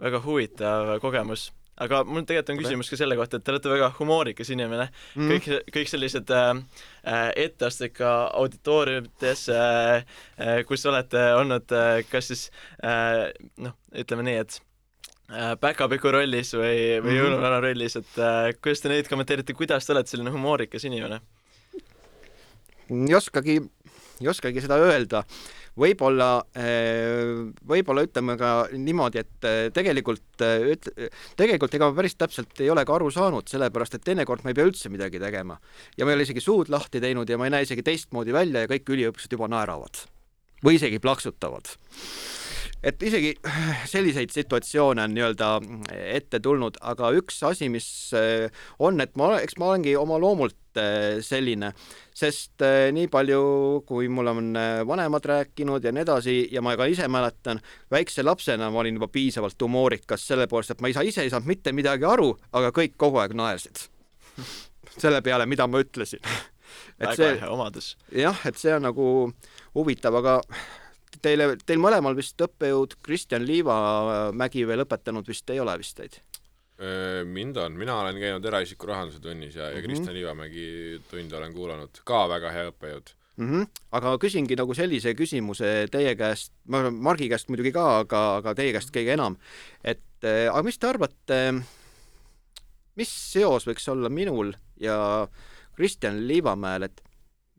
[0.00, 3.90] väga huvitav kogemus aga mul tegelikult on küsimus ka selle kohta, et te olete väga
[3.98, 4.88] humoorikas inimene.
[5.16, 5.30] Mm..
[5.32, 6.50] kõik, kõik sellised äh,
[7.08, 10.02] äh etteastega auditooriumites äh,
[10.38, 12.48] äh,, kus olete olnud äh, kas siis
[12.84, 13.30] äh,
[13.64, 14.60] noh, ütleme nii, et
[15.32, 19.96] äh, päkapiku rollis või, või jõuluvana rollis, et äh, kuidas te neid kommenteerite, kuidas te
[19.96, 21.22] olete selline humoorikas inimene?
[22.90, 23.60] ei oskagi,
[24.20, 25.22] ei oskagi seda öelda
[25.78, 30.90] võib-olla, eh, võib-olla ütleme ka niimoodi, et eh, tegelikult, üt-,
[31.38, 34.58] tegelikult ega ma päris täpselt ei ole ka aru saanud, sellepärast et teinekord ma ei
[34.58, 35.58] pea üldse midagi tegema.
[35.96, 38.64] ja ma ei ole isegi suud lahti teinud ja ma ei näe isegi teistmoodi välja
[38.64, 40.04] ja kõik üliõpilased juba naeravad.
[40.64, 41.76] või isegi plaksutavad
[42.82, 43.32] et isegi
[43.92, 45.50] selliseid situatsioone on nii-öelda
[46.16, 50.80] ette tulnud, aga üks asi, mis eh, on, et ma, eks ma olengi oma loomult
[50.80, 51.72] eh, selline,
[52.16, 53.42] sest eh, nii palju,
[53.88, 54.52] kui mul on
[54.88, 57.62] vanemad rääkinud ja nii edasi ja ma ka ise mäletan,
[57.92, 61.74] väikse lapsena ma olin juba piisavalt humoorikas, sellepärast et ma ise, ise ei saanud mitte
[61.76, 63.86] midagi aru, aga kõik kogu aeg naersid
[65.02, 66.24] selle peale, mida ma ütlesin
[67.00, 67.94] väga see, hea omadus.
[68.14, 69.06] jah, et see on nagu
[69.76, 70.40] huvitav, aga
[71.22, 76.20] teile, teil mõlemal vist õppejõud Kristjan Liivamägi veel õpetanud vist ei ole vist teid?
[77.28, 79.84] mind on, mina olen käinud eraisiku rahanduse tunnis ja, ja mm -hmm.
[79.84, 83.50] Kristjan Liivamägi tunde olen kuulanud, ka väga hea õppejõud mm.
[83.50, 83.66] -hmm.
[83.92, 88.72] aga küsingi nagu sellise küsimuse teie käest, ma Margi käest muidugi ka, aga, aga teie
[88.72, 89.36] käest kõige enam,
[89.84, 91.38] et aga mis te arvate,
[92.96, 95.28] mis seos võiks olla minul ja
[95.76, 97.00] Kristjan Liivamäel, et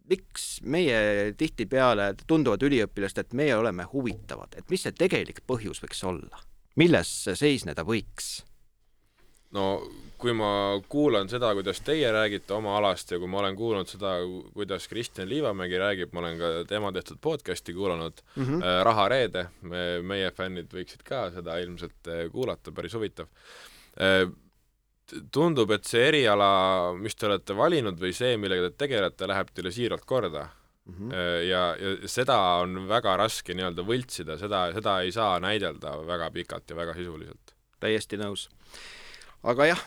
[0.10, 6.04] miks meie tihtipeale tunduvad üliõpilast, et meie oleme huvitavad, et mis see tegelik põhjus võiks
[6.08, 6.42] olla?
[6.80, 8.42] milles seisneda võiks?
[9.56, 9.66] no
[10.22, 14.14] kui ma kuulan seda, kuidas teie räägite oma alast ja kui ma olen kuulnud seda,
[14.54, 18.84] kuidas Kristjan Liivamägi räägib, ma olen ka tema tehtud podcast'i kuulanud mm, -hmm.
[18.84, 23.28] Raha reede, me, meie fännid võiksid ka seda ilmselt äh, kuulata, päris huvitav
[24.00, 24.30] äh,
[25.34, 26.50] tundub, et see eriala,
[26.98, 30.96] mis te olete valinud või see, millega te tegelete, läheb teile siiralt korda mm.
[30.96, 31.12] -hmm.
[31.48, 36.70] ja, ja seda on väga raske nii-öelda võltsida, seda, seda ei saa näidelda väga pikalt
[36.70, 37.56] ja väga sisuliselt.
[37.80, 38.50] täiesti nõus.
[39.44, 39.86] aga jah,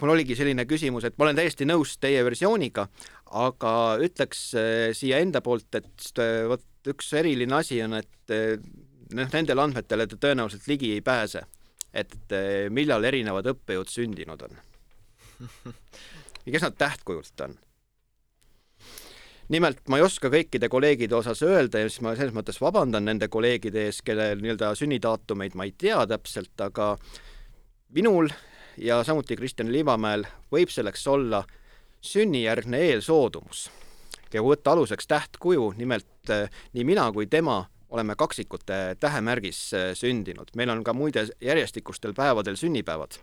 [0.00, 2.88] mul oligi selline küsimus, et ma olen täiesti nõus teie versiooniga,
[3.26, 8.30] aga ütleks äh, siia enda poolt, et äh, vot üks eriline asi on, et
[9.14, 11.44] noh, nendele andmetele te tõenäoliselt ligi ei pääse
[11.92, 14.56] et eh, millal erinevad õppejõud sündinud on
[16.46, 17.56] ja kes nad tähtkujult on.
[19.52, 23.28] nimelt ma ei oska kõikide kolleegide osas öelda ja siis ma selles mõttes vabandan nende
[23.28, 26.94] kolleegide ees, kelle nii-öelda sünnidaatumeid ma ei tea täpselt, aga
[27.92, 28.32] minul
[28.80, 31.44] ja samuti Kristjan Liivamäel võib selleks olla
[32.02, 33.68] sünnijärgne eelsoodumus
[34.32, 39.90] ja kui võtta aluseks tähtkuju, nimelt eh, nii mina kui tema oleme kaksikute tähemärgis äh,
[39.94, 43.18] sündinud, meil on ka muide järjestikustel päevadel sünnipäevad.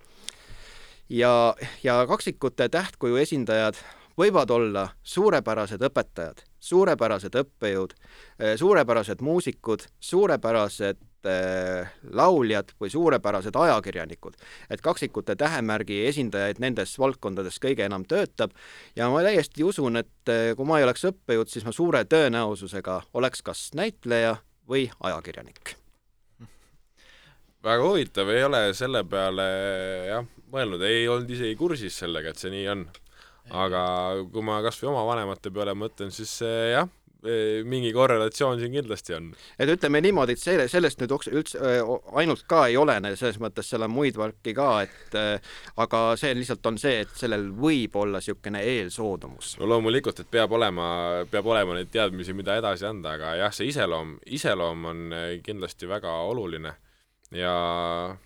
[1.10, 3.82] ja, ja kaksikute tähtkuju esindajad
[4.20, 14.36] võivad olla suurepärased õpetajad, suurepärased õppejõud, äh, suurepärased muusikud, suurepärased äh, lauljad või suurepärased ajakirjanikud.
[14.70, 18.52] et kaksikute tähemärgi esindajaid nendes valdkondades kõige enam töötab
[18.96, 23.42] ja ma täiesti usun, et kui ma ei oleks õppejõud, siis ma suure tõenäosusega oleks
[23.42, 24.38] kas näitleja
[24.70, 25.76] või ajakirjanik.
[27.64, 29.48] väga huvitav, ei ole selle peale
[30.08, 32.86] jah, mõelnud, ei olnud isegi kursis sellega, et see nii on.
[33.50, 33.82] aga
[34.30, 36.90] kui ma kas või oma vanemate peale mõtlen, siis jah,
[37.68, 39.32] mingi korrelatsioon siin kindlasti on.
[39.60, 41.72] et ütleme niimoodi, et selle, sellest nüüd üldse
[42.22, 45.18] ainult ka ei olene, selles mõttes seal on muid värki ka, et
[45.84, 49.58] aga see lihtsalt on see, et sellel võib olla niisugune eelsoodumus.
[49.60, 50.88] no loomulikult, et peab olema,
[51.32, 55.06] peab olema neid teadmisi, mida edasi anda, aga jah, see iseloom, iseloom on
[55.44, 56.76] kindlasti väga oluline
[57.36, 57.54] ja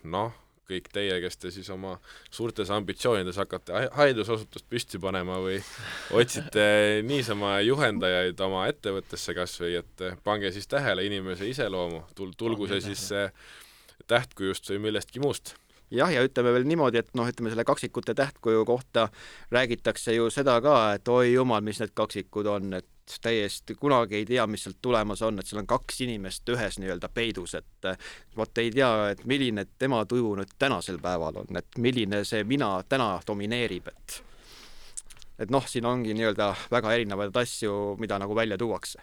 [0.03, 1.97] noh kõik teie, kes te siis oma
[2.31, 5.57] suurtes ambitsioonides hakkate haridusasutust püsti panema või
[6.15, 6.65] otsite
[7.07, 12.81] niisama juhendajaid oma ettevõttesse kas või, et pange siis tähele inimese iseloomu, tul-, tulgu see
[12.91, 13.09] siis
[14.07, 15.55] tähtkujust või millestki muust.
[15.93, 19.09] Jah, ja ütleme veel niimoodi, et noh, ütleme selle kaksikute tähtkuju kohta
[19.53, 22.87] räägitakse ju seda ka, et oi jumal, mis need kaksikud on, et
[23.21, 27.09] täiesti kunagi ei tea, mis sealt tulemas on, et seal on kaks inimest ühes nii-öelda
[27.13, 27.87] peidus, et
[28.37, 32.75] vot ei tea, et milline tema tuju nüüd tänasel päeval on, et milline see mina
[32.89, 34.21] täna domineerib, et
[35.39, 38.99] et noh, siin ongi nii-öelda väga erinevaid asju, mida nagu välja tuuakse.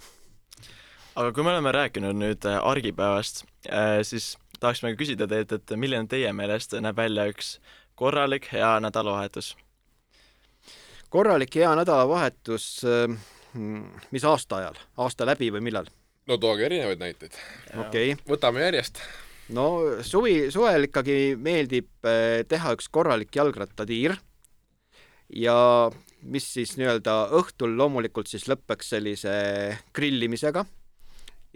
[1.15, 6.07] aga kui me oleme rääkinud nüüd äh, argipäevast, äh, siis tahaksime küsida teilt, et milline
[6.09, 7.59] teie meelest näeb välja üks
[7.95, 9.57] korralik hea nädalavahetus?
[11.11, 13.17] korralik hea nädalavahetus, mm,
[13.55, 15.91] mis aasta ajal, aasta läbi või millal?
[16.31, 17.35] no tooge erinevaid näiteid.
[17.75, 18.25] okei okay..
[18.29, 19.01] võtame järjest.
[19.57, 19.67] no
[20.07, 24.17] suvi, suvel ikkagi meeldib eh, teha üks korralik jalgrattatiir
[25.35, 25.57] ja
[26.23, 29.35] mis siis nii-öelda õhtul loomulikult siis lõpeks sellise
[29.97, 30.65] grillimisega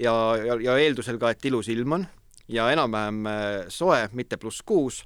[0.00, 2.06] ja, ja, ja eeldusel ka, et ilus ilm on
[2.48, 5.02] ja enam-vähem äh, soe, mitte pluss kuus,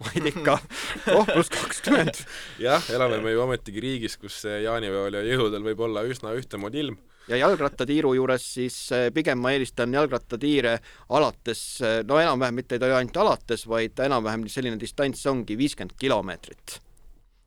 [0.00, 0.58] vaid ikka
[1.14, 2.22] oh, pluss kakskümmend.
[2.62, 6.98] jah, elame me ju ometigi riigis, kus jaanipäeval ja jõuludel võib olla üsna ühtemoodi ilm.
[7.30, 10.78] ja jalgrattatiiru juures siis äh, pigem ma eelistan jalgrattatiire
[11.08, 16.80] alates, äh, no enam-vähem mitte ainult alates, vaid enam-vähem selline distants ongi viiskümmend kilomeetrit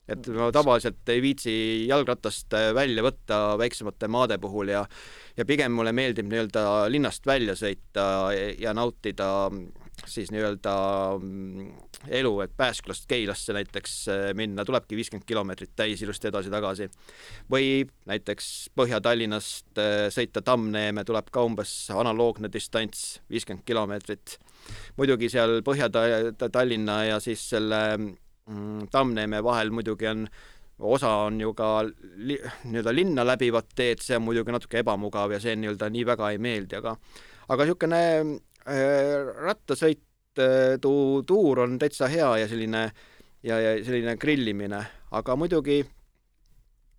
[0.05, 1.53] et ma tavaliselt ei viitsi
[1.89, 4.83] jalgratast välja võtta väiksemate maade puhul ja
[5.35, 8.05] ja pigem mulle meeldib nii-öelda linnast välja sõita
[8.61, 9.49] ja nautida
[10.09, 10.73] siis nii-öelda
[11.19, 11.69] mm,
[12.19, 13.95] elu, et Pääsklast Keilasse näiteks
[14.37, 16.89] minna, tulebki viiskümmend kilomeetrit täis ilusti edasi-tagasi.
[17.51, 24.37] või näiteks Põhja-Tallinnast äh, sõita Tammneeme, tuleb ka umbes analoogne distants, viiskümmend kilomeetrit.
[24.97, 27.83] muidugi seal Põhja-Tallinna ja siis selle
[28.49, 30.27] Mm, Tammneeme vahel muidugi on,
[30.79, 31.69] osa on ju ka
[32.29, 32.35] li,
[32.69, 36.37] nii-öelda linna läbivat teed, see on muidugi natuke ebamugav ja see nii-öelda nii väga ei
[36.37, 36.93] meeldi, aga
[37.49, 38.01] aga niisugune
[38.67, 42.85] äh, rattasõit äh, tu-, tuur on täitsa hea ja selline
[43.43, 45.83] ja, ja selline grillimine, aga muidugi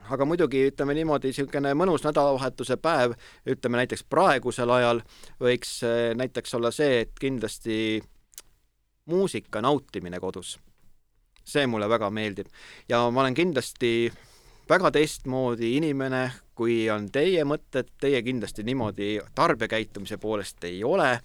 [0.06, 3.16] aga muidugi ütleme niimoodi, niisugune mõnus nädalavahetuse päev,
[3.50, 5.02] ütleme näiteks praegusel ajal,
[5.42, 8.00] võiks äh, näiteks olla see, et kindlasti
[9.10, 10.56] muusika nautimine kodus
[11.46, 12.48] see mulle väga meeldib.
[12.88, 14.12] ja ma olen kindlasti
[14.68, 16.24] väga teistmoodi inimene,
[16.56, 21.20] kui on teie mõtted, teie kindlasti niimoodi tarbijakäitumise poolest ei ole.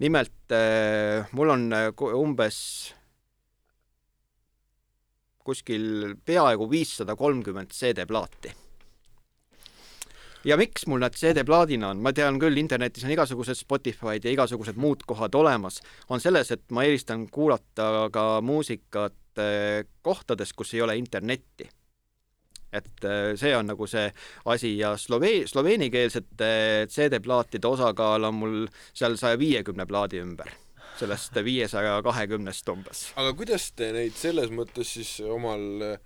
[0.00, 2.94] nimelt äh, mul on äh, umbes
[5.44, 8.54] kuskil peaaegu viissada kolmkümmend CD-plaati
[10.44, 14.78] ja miks mul nad CD-plaadina on, ma tean küll, internetis on igasugused Spotify'd ja igasugused
[14.80, 20.82] muud kohad olemas, on selles, et ma eelistan kuulata ka muusikat äh, kohtades, kus ei
[20.86, 21.68] ole internetti.
[22.72, 24.08] Et äh, see on nagu see
[24.52, 26.50] asi ja slovee-, sloveenikeelsete
[26.90, 28.58] CD-plaatide osakaal on mul
[28.92, 30.52] seal saja viiekümne plaadi ümber
[31.00, 33.10] sellest viiesaja kahekümnest umbes.
[33.16, 35.98] aga kuidas te neid selles mõttes siis omal äh,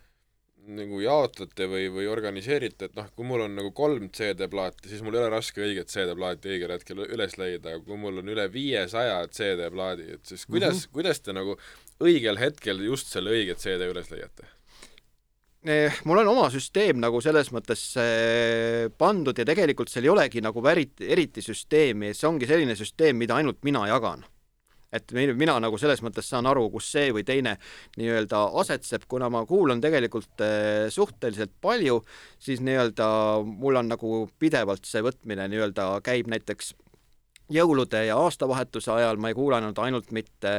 [0.64, 5.16] nagu jaotate või, või organiseerite, et noh, kui mul on nagu kolm CD-plaati, siis mul
[5.16, 9.20] ei ole raske õiget CD-plaati õigel hetkel üles leida, aga kui mul on üle viiesaja
[9.28, 10.94] CD-plaadi, et siis kuidas mm, -hmm.
[10.96, 11.58] kuidas te nagu
[12.00, 14.48] õigel hetkel just selle õiget CD üles leiate?
[15.64, 20.42] Eh, mul on oma süsteem nagu selles mõttes eh, pandud ja tegelikult seal ei olegi
[20.44, 24.26] nagu eriti, eriti süsteemi, see ongi selline süsteem, mida ainult mina jagan.
[24.94, 27.56] Et mina nagu selles mõttes saan aru, kus see või teine
[27.96, 32.02] nii-öelda asetseb, kuna ma kuulan tegelikult eh, suhteliselt palju,
[32.36, 33.08] siis nii-öelda
[33.48, 36.74] mul on nagu pidevalt see võtmine nii-öelda käib näiteks
[37.56, 40.58] jõulude ja aastavahetuse ajal ma ei kuulanud ainult mitte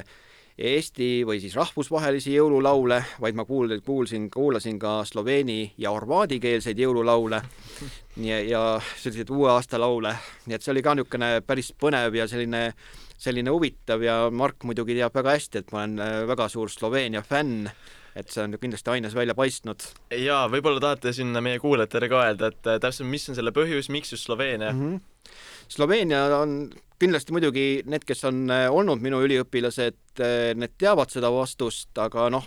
[0.58, 7.42] Eesti või siis rahvusvahelisi jõululaule, vaid ma kuul-, kuulsin, kuulasin ka sloveeni ja horvaadikeelseid jõululaule
[8.30, 8.62] ja, ja
[8.96, 10.16] selliseid uue aasta laule,
[10.46, 12.70] nii et see oli ka niisugune päris põnev ja selline
[13.18, 17.24] selline huvitav ja Mark muidugi teab väga hästi, et ma olen äh, väga suur Sloveenia
[17.26, 17.70] fänn,
[18.16, 19.84] et see on kindlasti aines välja paistnud.
[20.12, 23.92] jaa, võib-olla tahate sinna meie kuulajatele ka öelda, et äh, täpselt, mis on selle põhjus,
[23.94, 24.82] miks just Sloveenia mm?
[24.82, 25.32] -hmm.
[25.72, 30.22] Sloveenia on kindlasti muidugi need, kes on äh, olnud minu üliõpilased,
[30.56, 32.46] need teavad seda vastust, aga noh,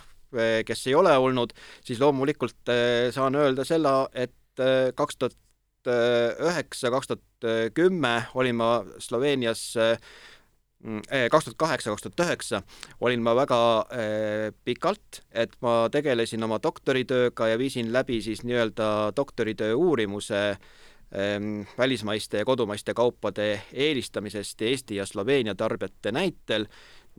[0.65, 1.53] kes ei ole olnud,
[1.85, 2.69] siis loomulikult
[3.13, 4.61] saan öelda selle, et
[4.97, 8.67] kaks tuhat üheksa, kaks tuhat kümme olin ma
[9.01, 9.63] Sloveenias
[10.83, 12.61] Mm, kaks tuhat kaheksa, kaks tuhat üheksa
[13.03, 13.57] olin ma väga
[13.91, 20.61] äh, pikalt, et ma tegelesin oma doktoritööga ja viisin läbi siis nii-öelda doktoritöö uurimuse ähm,
[21.77, 26.65] välismaiste ja kodumaiste kaupade eelistamisest Eesti ja Sloveenia tarbijate näitel.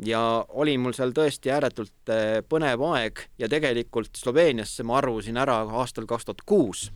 [0.06, 5.58] Ja oli mul seal tõesti ääretult äh, põnev aeg ja tegelikult Sloveeniasse ma arvusin ära
[5.82, 6.86] aastal kaks tuhat kuus.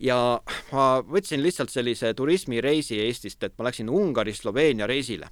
[0.00, 0.40] Ja
[0.72, 5.28] ma võtsin lihtsalt sellise turismireisi Eestist, et ma läksin Ungari-Sloveenia reisile.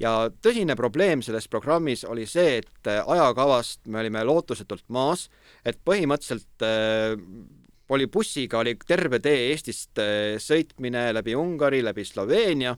[0.00, 5.28] Ja tõsine probleem selles programmis oli see, et ajakavast me olime lootusetult maas,
[5.64, 7.16] et põhimõtteliselt äh,
[7.90, 12.76] oli bussiga oli terve tee Eestist äh, sõitmine läbi Ungari, läbi Sloveenia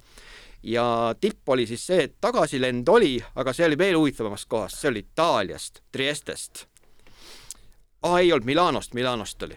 [0.63, 4.93] ja tipp oli siis see, et tagasilend oli, aga see oli veel huvitavamast kohast, see
[4.93, 6.67] oli Itaaliast, Triestest.
[8.03, 9.57] aa, ei olnud Milanost, Milanost oli.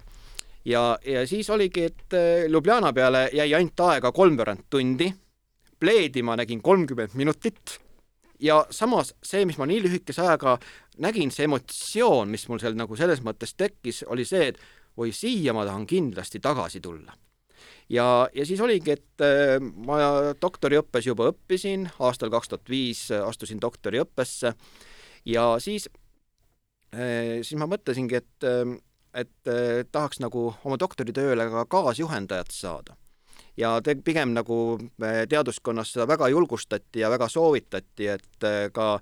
[0.65, 5.13] ja, ja siis oligi, et äh, Ljubljana peale jäi ainult aega kolmveerand tundi,
[5.79, 7.79] pleedi ma nägin kolmkümmend minutit
[8.39, 10.57] ja samas see, mis ma nii lühikese ajaga
[10.97, 14.59] nägin, see emotsioon, mis mul seal nagu selles mõttes tekkis, oli see, et
[14.97, 17.13] oi, siia ma tahan kindlasti tagasi tulla.
[17.89, 19.99] ja, ja siis oligi, et äh, ma
[20.41, 24.55] doktoriõppes juba õppisin, aastal kaks tuhat viis astusin doktoriõppesse
[25.25, 25.89] ja siis,
[26.93, 28.75] äh, siis ma mõtlesingi, et, äh,
[29.15, 32.97] et tahaks nagu oma doktoritööle ka kaasjuhendajat saada
[33.57, 34.57] ja te pigem nagu
[35.03, 38.99] äh, teaduskonnas seda väga julgustati ja väga soovitati, et äh, ka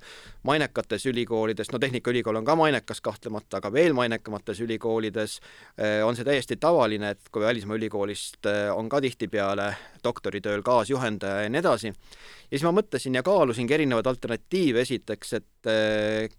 [0.48, 6.28] mainekates ülikoolides, no Tehnikaülikool on ka mainekas kahtlemata, aga veel mainekamates ülikoolides äh, on see
[6.28, 9.72] täiesti tavaline, et kui välismaa ülikoolist on ka tihtipeale
[10.04, 11.94] doktoritööl kaasjuhendaja ja nii edasi.
[11.94, 15.70] ja siis ma mõtlesin ja kaalusingi erinevaid alternatiive, esiteks, et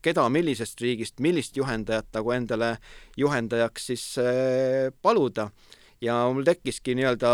[0.05, 2.77] keda millisest riigist millist juhendajat nagu endale
[3.17, 4.05] juhendajaks siis
[5.03, 5.49] paluda
[6.05, 7.33] ja mul tekkiski nii-öelda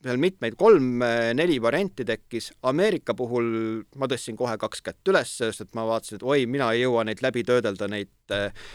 [0.00, 3.50] seal mitmeid, kolm-neli varianti tekkis, Ameerika puhul
[4.00, 7.04] ma tõstsin kohe kaks kätt üles, sest et ma vaatasin, et oi, mina ei jõua
[7.04, 8.70] neid läbi töödelda, neid äh,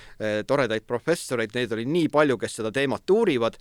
[0.48, 3.58] toredaid professoreid, neid oli nii palju, kes seda teemat uurivad,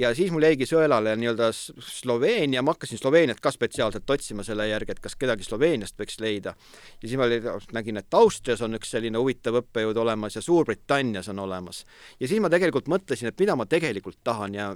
[0.00, 4.96] ja siis mul jäigi sõelale nii-öelda Sloveenia, ma hakkasin Sloveeniat ka spetsiaalselt otsima selle järgi,
[4.96, 6.56] et kas kedagi Sloveeniast võiks leida.
[7.02, 7.28] ja siis ma
[7.76, 11.84] nägin, et Austrias on üks selline huvitav õppejõud olemas ja Suurbritannias on olemas.
[12.20, 14.72] ja siis ma tegelikult mõtlesin, et mida ma tegelikult tahan ja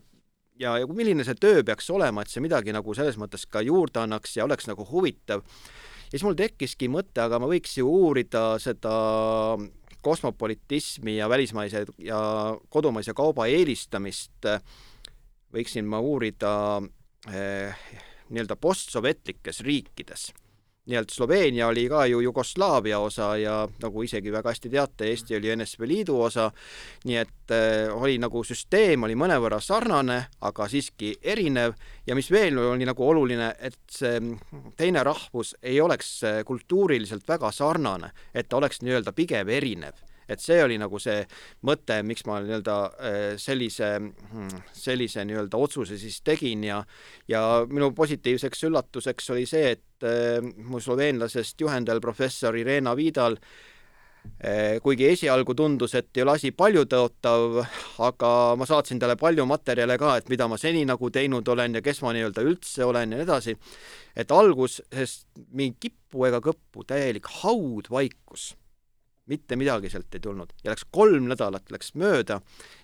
[0.61, 4.03] ja, ja milline see töö peaks olema, et see midagi nagu selles mõttes ka juurde
[4.03, 5.45] annaks ja oleks nagu huvitav.
[6.09, 8.95] ja siis mul tekkiski mõte, aga ma võiks ju uurida seda
[10.03, 12.21] kosmopolitismi ja välismaise ja
[12.71, 14.47] kodumaise kauba eelistamist,
[15.53, 16.53] võiksin ma uurida
[17.33, 17.89] eh,
[18.29, 20.31] nii-öelda postsovetlikes riikides
[20.89, 25.53] nii-öelda Sloveenia oli ka ju Jugoslaavia osa ja nagu isegi väga hästi teate, Eesti oli
[25.57, 26.49] NSV Liidu osa,
[27.05, 31.77] nii et äh, oli nagu süsteem oli mõnevõrra sarnane, aga siiski erinev.
[32.07, 34.21] Ja mis veel oli nagu oluline, et see
[34.77, 40.43] teine rahvus ei oleks äh, kultuuriliselt väga sarnane, et ta oleks nii-öelda pigem erinev et
[40.43, 41.23] see oli nagu see
[41.67, 46.83] mõte, miks ma nii-öelda äh, sellise, hmm, sellise nii-öelda otsuse siis tegin ja
[47.29, 54.77] ja minu positiivseks üllatuseks oli see, et äh, mu sloveenlasest juhendajal professor Irena Vidal äh,
[54.85, 57.59] kuigi esialgu tundus, et ei ole asi paljutõotav,
[58.05, 61.85] aga ma saatsin talle palju materjale ka, et mida ma seni nagu teinud olen ja
[61.85, 63.57] kes ma nii-öelda üldse olen ja nii edasi,
[64.19, 65.21] et alguses
[65.51, 68.53] mingi kippu ega kõppu, täielik haudvaikus
[69.29, 72.41] mitte midagi sealt ei tulnud ja läks kolm nädalat läks mööda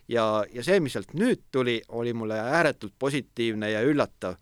[0.08, 4.36] ja, ja see, mis sealt nüüd tuli, oli mulle ääretult positiivne ja üllatav.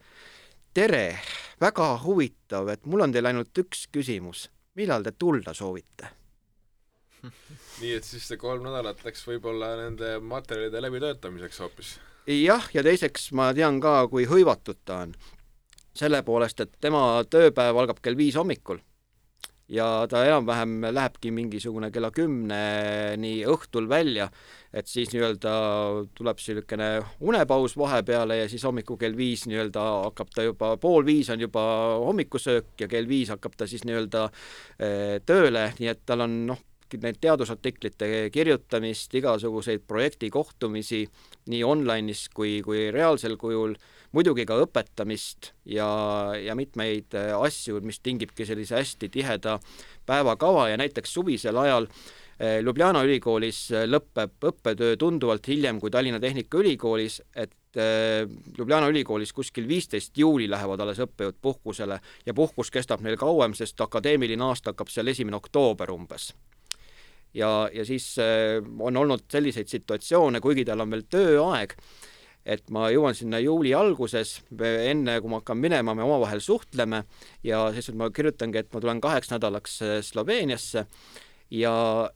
[0.75, 1.19] tere,
[1.61, 6.11] väga huvitav, et mul on teile ainult üks küsimus, millal te tulla soovite?
[7.81, 11.99] nii et siis see kolm nädalat läks võib-olla nende materjalide läbitöötamiseks hoopis?
[12.27, 15.15] jah, ja teiseks ma tean ka, kui hõivatud ta on.
[15.95, 18.81] selle poolest, et tema tööpäev algab kell viis hommikul
[19.73, 24.29] ja ta enam-vähem lähebki mingisugune kella kümneni õhtul välja,
[24.73, 25.53] et siis nii-öelda
[26.17, 26.89] tuleb niisugune
[27.21, 31.63] unepaus vahepeale ja siis hommikul kell viis nii-öelda hakkab ta juba, pool viis on juba
[32.05, 36.61] hommikusöök ja kell viis hakkab ta siis nii-öelda eh, tööle, nii et tal on noh,
[37.01, 41.07] neid teadusartiklite kirjutamist, igasuguseid projektikohtumisi
[41.49, 43.73] nii online'is kui, kui reaalsel kujul,
[44.17, 45.89] muidugi ka õpetamist ja,
[46.37, 49.59] ja mitmeid äh, asju, mis tingibki sellise hästi tiheda
[50.09, 56.21] päevakava ja näiteks suvisel ajal äh, Ljubljana ülikoolis äh, lõpeb õppetöö tunduvalt hiljem kui Tallinna
[56.21, 61.97] Tehnikaülikoolis, et Ljubljana ülikoolis kuskil viisteist juuli lähevad alles õppejõud puhkusele
[62.27, 66.35] ja puhkus kestab neil kauem, sest akadeemiline aasta hakkab seal esimene oktoober umbes.
[67.33, 71.73] Ja, ja siis on olnud selliseid situatsioone, kuigi tal on veel tööaeg,
[72.47, 77.05] et ma jõuan sinna juuli alguses, enne kui ma hakkan minema, me omavahel suhtleme
[77.47, 80.87] ja siis ma kirjutangi, et ma tulen kaheks nädalaks äh, Sloveeniasse
[81.53, 81.75] ja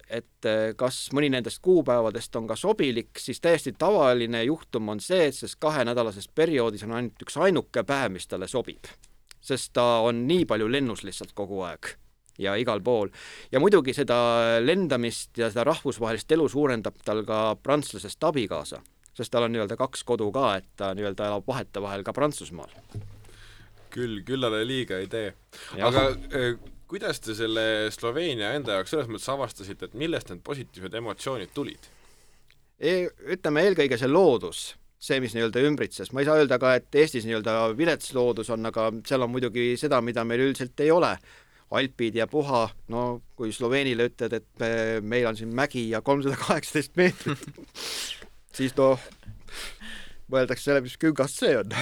[0.08, 5.28] et äh, kas mõni nendest kuupäevadest on ka sobilik, siis täiesti tavaline juhtum on see,
[5.28, 8.88] et selles kahenädalases perioodis on ainult üks ainuke päev, mis talle sobib.
[9.46, 11.92] sest ta on nii palju lennus lihtsalt kogu aeg
[12.38, 13.08] ja igal pool.
[13.52, 14.16] ja muidugi seda
[14.60, 18.80] lendamist ja seda rahvusvahelist elu suurendab tal ka prantslasest abikaasa,
[19.16, 22.72] sest tal on nii-öelda kaks kodu ka, et ta nii-öelda elab vahetevahel ka Prantsusmaal.
[23.90, 25.34] küll, küllale liiga ei tee.
[25.80, 26.56] aga eh,
[26.88, 31.88] kuidas te selle Sloveenia enda jaoks selles mõttes avastasite, et millest need positiivsed emotsioonid tulid
[32.78, 33.06] e,?
[33.32, 34.66] ütleme eelkõige see loodus,
[35.00, 38.68] see, mis nii-öelda ümbritses, ma ei saa öelda ka, et Eestis nii-öelda vilets loodus on,
[38.68, 41.16] aga seal on muidugi seda, mida meil üldiselt ei ole
[41.76, 44.68] Alpid ja puha, no kui Sloveenile ütled, et me,
[45.02, 47.42] meil on siin mägi ja kolmsada kaheksateist meetrit,
[48.57, 49.02] siis noh,
[50.32, 51.74] mõeldakse selle, mis küngas see on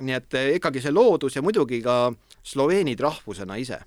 [0.00, 2.10] nii et eh, ikkagi see loodus ja muidugi ka
[2.46, 3.80] sloveenid rahvusena ise.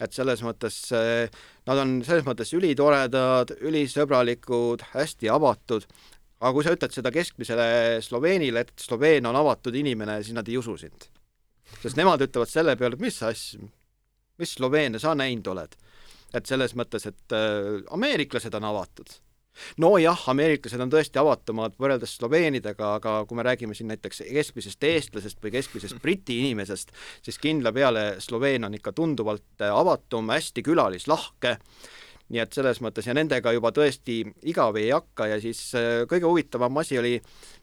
[0.00, 1.30] et selles mõttes eh,
[1.68, 5.86] nad on selles mõttes ülitoredad, ülisõbralikud, hästi avatud,
[6.40, 10.58] aga kui sa ütled seda keskmisele Sloveenile, et Sloveen on avatud inimene, siis nad ei
[10.60, 11.08] usu sind
[11.82, 13.60] sest nemad ütlevad selle peale, et mis asja,
[14.40, 15.76] mis Sloveenia sa näinud oled.
[16.34, 19.12] et selles mõttes, et äh, ameeriklased on avatud.
[19.82, 25.42] Nojah, ameeriklased on tõesti avatumad võrreldes sloveenidega, aga kui me räägime siin näiteks keskmisest eestlasest
[25.42, 26.92] või keskmisest briti inimesest,
[27.24, 31.56] siis kindla peale Sloveen on ikka tunduvalt avatum, hästi külalislahke.
[32.26, 34.16] Nii et selles mõttes ja nendega juba tõesti
[34.50, 37.20] igav ei hakka ja siis äh, kõige huvitavam asi oli,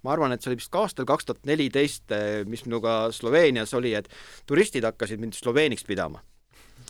[0.07, 3.75] ma arvan, et see oli vist ka aastal kaks tuhat neliteist, äh, mis minuga Sloveenias
[3.75, 4.07] oli, et
[4.47, 6.23] turistid hakkasid mind sloveeniks pidama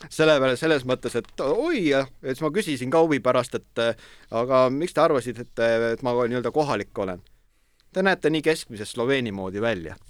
[0.09, 4.07] selle peale selles mõttes, et oi, ja siis ma küsisin ka huvi pärast, et äh,
[4.31, 5.63] aga miks te arvasite, et,
[5.93, 7.21] et ma nii-öelda kohalik olen?
[7.93, 9.95] Te näete nii keskmise Sloveeni moodi välja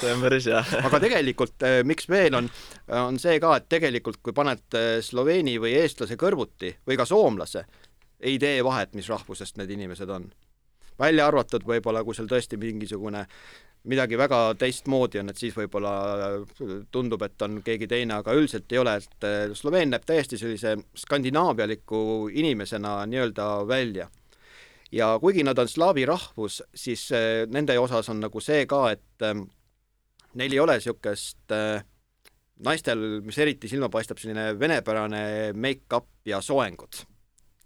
[0.00, 2.48] see on päris hea aga tegelikult eh, miks veel on,
[2.96, 7.66] on see ka, et tegelikult kui paned sloveeni või eestlase kõrvuti või ka soomlase,
[8.20, 10.30] ei tee vahet, mis rahvusest need inimesed on.
[10.98, 13.26] välja arvatud võib-olla, kui seal tõesti mingisugune
[13.86, 15.94] midagi väga teistmoodi on, et siis võib-olla
[16.92, 20.76] tundub, et on keegi teine, aga üldiselt ei ole, et eh, Sloveen näeb täiesti sellise
[21.06, 24.08] skandinaavialiku inimesena nii-öelda välja
[24.92, 27.08] ja kuigi nad on slaavi rahvus, siis
[27.50, 29.24] nende osas on nagu see ka, et
[30.36, 31.82] neil ei ole niisugust äh,
[32.66, 37.02] naistel, mis eriti silma paistab, selline venepärane make-up ja soengud.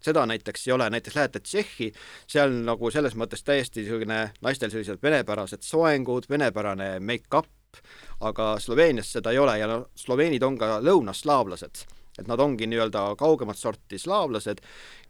[0.01, 1.93] Seda näiteks ei ole, näiteks lähete Tšehhi,
[2.27, 7.81] seal nagu selles mõttes täiesti niisugune naistel sellised venepärased soengud, venepärane make-up,
[8.21, 9.59] aga Sloveenias seda ei ole.
[9.59, 11.85] Ja no sloveenid on ka lõunaslaavlased,
[12.19, 14.65] et nad ongi nii-öelda kaugemat sorti slaavlased,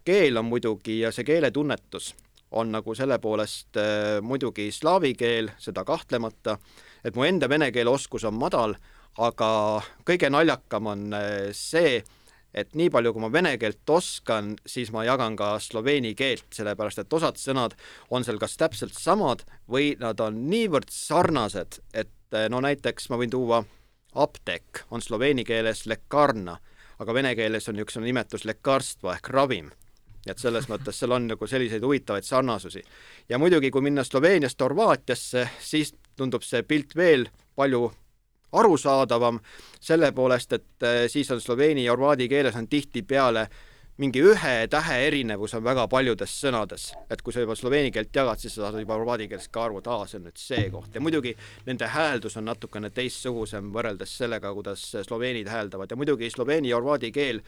[0.04, 2.14] keel on muidugi ja see keeletunnetus
[2.50, 6.56] on nagu selle poolest äh, muidugi slaavi keel, seda kahtlemata,
[7.04, 8.74] et mu enda vene keele oskus on madal,
[9.18, 9.50] aga
[10.06, 12.00] kõige naljakam on äh, see,
[12.54, 17.02] et nii palju, kui ma vene keelt oskan, siis ma jagan ka sloveeni keelt, sellepärast
[17.02, 17.76] et osad sõnad
[18.10, 23.20] on seal kas täpselt samad või nad on niivõrd sarnased, et äh, no näiteks ma
[23.20, 23.62] võin tuua
[24.14, 26.58] apteek on sloveeni keeles lekarna,
[26.98, 29.70] aga vene keeles on niisugune nimetus lekarstva ehk ravim
[30.28, 32.82] et selles mõttes seal on nagu selliseid huvitavaid sarnasusi.
[33.28, 37.90] ja muidugi, kui minna Sloveeniast Horvaatiasse, siis tundub see pilt veel palju
[38.52, 39.40] arusaadavam,
[39.80, 43.48] selle poolest, et eh, siis on sloveeni ja horvaadi keeles on tihtipeale
[44.00, 48.40] mingi ühe tähe erinevus on väga paljudes sõnades, et kui sa juba sloveeni keelt jagad,
[48.40, 50.94] siis sa saad juba horvaadi keeles ka aru, et aa, see on nüüd see koht.
[50.96, 51.34] Ja muidugi
[51.66, 55.92] nende hääldus on natukene teistsugusem võrreldes sellega, kuidas sloveenid hääldavad.
[55.92, 57.42] Ja muidugi sloveeni ja horvaadi keel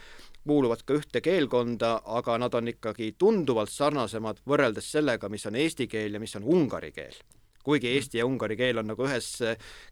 [0.44, 5.88] kuuluvad ka ühte keelkonda, aga nad on ikkagi tunduvalt sarnasemad võrreldes sellega, mis on eesti
[5.88, 7.16] keel ja mis on ungari keel
[7.62, 9.28] kuigi eesti ja ungari keel on nagu ühes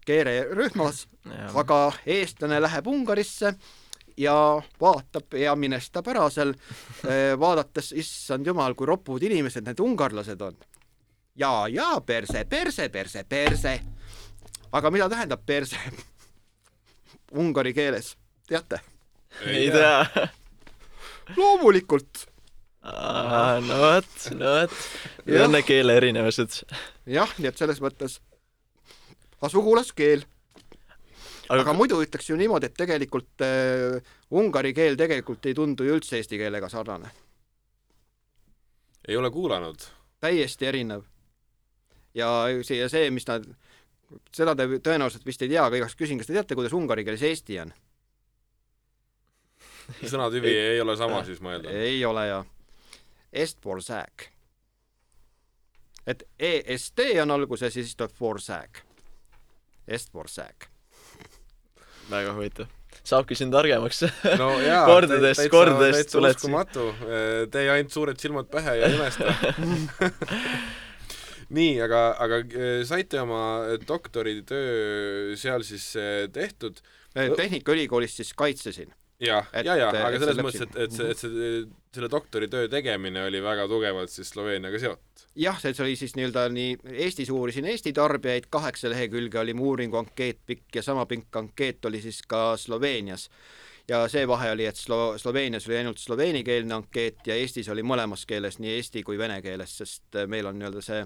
[0.06, 1.06] keelerühmas,
[1.54, 3.54] aga eestlane läheb Ungarisse
[4.20, 6.52] ja vaatab ja minestab ära seal,
[7.08, 10.56] eh, vaadates, issand jumal, kui ropud inimesed need ungarlased on.
[11.36, 13.80] ja, ja perse, perse, perse, perse.
[14.72, 15.76] aga mida tähendab perse
[17.42, 18.16] ungari keeles,
[18.48, 18.80] teate?
[19.46, 20.28] ei tea.
[21.36, 22.26] loomulikult.
[23.30, 24.76] No vot, no vot,
[25.26, 26.60] need on need keele erinevused.
[27.06, 28.18] jah, nii et selles mõttes
[29.50, 30.26] sugulaskeel
[31.50, 35.96] aga, aga muidu ütleks ju niimoodi, et tegelikult äh, ungari keel tegelikult ei tundu ju
[35.98, 37.10] üldse eesti keelega sarnane.
[39.08, 39.88] ei ole kuulanud?
[40.20, 41.04] täiesti erinev.
[42.14, 42.30] ja
[42.62, 43.46] see, ja see, mis nad,
[44.34, 47.24] seda te tõenäoliselt vist ei tea, aga igaks küsin, kas te teate, kuidas ungari keeles
[47.26, 47.74] Eesti on?
[50.06, 51.74] sõnatüvi ei, ei ole sama siis ma eeldan?
[51.74, 52.26] ei ole
[53.32, 53.42] ja.
[53.42, 54.28] Est-Forsag.
[56.06, 58.82] et EST on alguses ja siis tuleb Forsag.
[59.88, 60.70] Est-Forsag
[62.10, 62.66] väga huvitav.
[63.06, 64.02] saabki siin targemaks
[64.42, 66.36] no jaa, kordades, kordades tuled siin.
[66.36, 66.90] uskumatu,
[67.52, 69.30] tee ainult suured silmad pähe ja imesta
[71.56, 73.42] nii, aga, aga eh, saite oma
[73.86, 76.82] doktoritöö seal siis eh, tehtud?
[77.10, 81.62] Tehnikaülikoolis siis kaitsesin jah, ja, ja, aga selles mõttes, et, et see, et see,
[81.94, 85.24] selle doktoritöö tegemine oli väga tugevalt siis Sloveeniaga seotud.
[85.36, 90.00] jah, see oli siis nii-öelda nii, Eestis uurisin Eesti tarbijaid, kaheksa lehekülge oli mu uuringu
[90.00, 93.28] ankeet pikk ja sama pikk ankeet oli siis ka Sloveenias.
[93.88, 98.26] ja see vahe oli, et Slo-, Sloveenias oli ainult sloveenikeelne ankeet ja Eestis oli mõlemas
[98.26, 101.04] keeles, nii eesti kui vene keeles, sest meil on nii-öelda see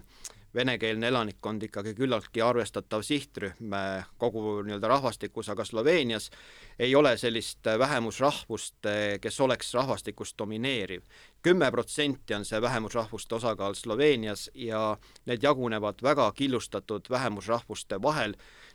[0.54, 6.30] venekeelne elanikkond ikkagi küllaltki arvestatav sihtrühm äh, kogu nii-öelda rahvastikus, aga Sloveenias
[6.78, 8.88] ei ole sellist äh, vähemusrahvust,
[9.20, 11.02] kes oleks rahvastikus domineeriv.
[11.42, 14.96] kümme protsenti on see vähemusrahvuste osakaal Sloveenias ja
[15.26, 18.34] need jagunevad väga killustatud vähemusrahvuste vahel,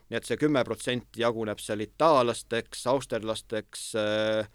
[0.09, 4.49] nii et see kümme protsenti jaguneb seal itaallasteks, austerlasteks äh,,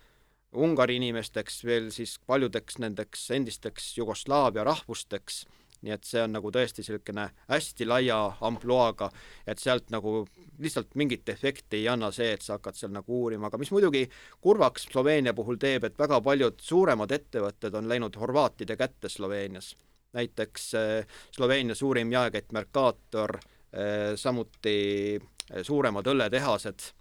[0.54, 5.40] Ungari inimesteks, veel siis paljudeks nendeks endisteks Jugoslaavia rahvusteks,
[5.84, 8.18] nii et see on nagu tõesti niisugune hästi laia
[8.48, 9.10] ampluaaga,
[9.46, 10.22] et sealt nagu
[10.62, 14.04] lihtsalt mingit efekti ei anna see, et sa hakkad seal nagu uurima, aga mis muidugi
[14.44, 19.74] kurvaks Sloveenia puhul teeb, et väga paljud suuremad ettevõtted on läinud horvaatide kätte Sloveenias.
[20.14, 26.92] näiteks äh, Sloveenia suurim jaekett Mercator äh,, samuti äh, suuremad õlletehased,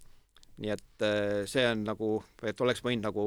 [0.63, 2.09] nii et äh, see on nagu,
[2.47, 3.25] et oleks võinud nagu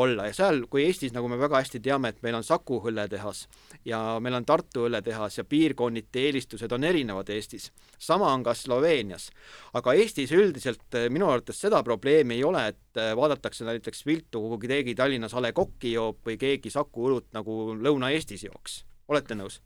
[0.00, 3.44] olla ja seal, kui Eestis, nagu me väga hästi teame, et meil on Saku õlletehas
[3.88, 7.70] ja meil on Tartu õlletehas ja piirkonniti eelistused on erinevad Eestis.
[7.98, 9.30] sama on ka Sloveenias.
[9.74, 14.40] aga Eestis üldiselt äh, minu arvates seda probleemi ei ole, et äh, vaadatakse näiteks viltu,
[14.40, 18.84] kuhu keegi Tallinnas A Le Coq'i joob või keegi Saku õlut nagu Lõuna-Eestis jooks.
[19.08, 19.60] olete nõus?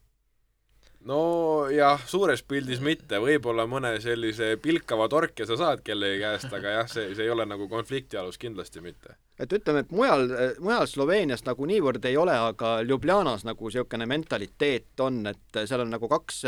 [1.08, 6.88] nojah, suures pildis mitte, võib-olla mõne sellise pilkava torke sa saad kellegi käest, aga jah,
[6.90, 9.16] see, see ei ole nagu konflikti alus kindlasti mitte.
[9.38, 10.28] et ütleme, et mujal,
[10.62, 15.94] mujal Sloveenias nagu niivõrd ei ole, aga Ljubljanas nagu niisugune mentaliteet on, et seal on
[15.96, 16.42] nagu kaks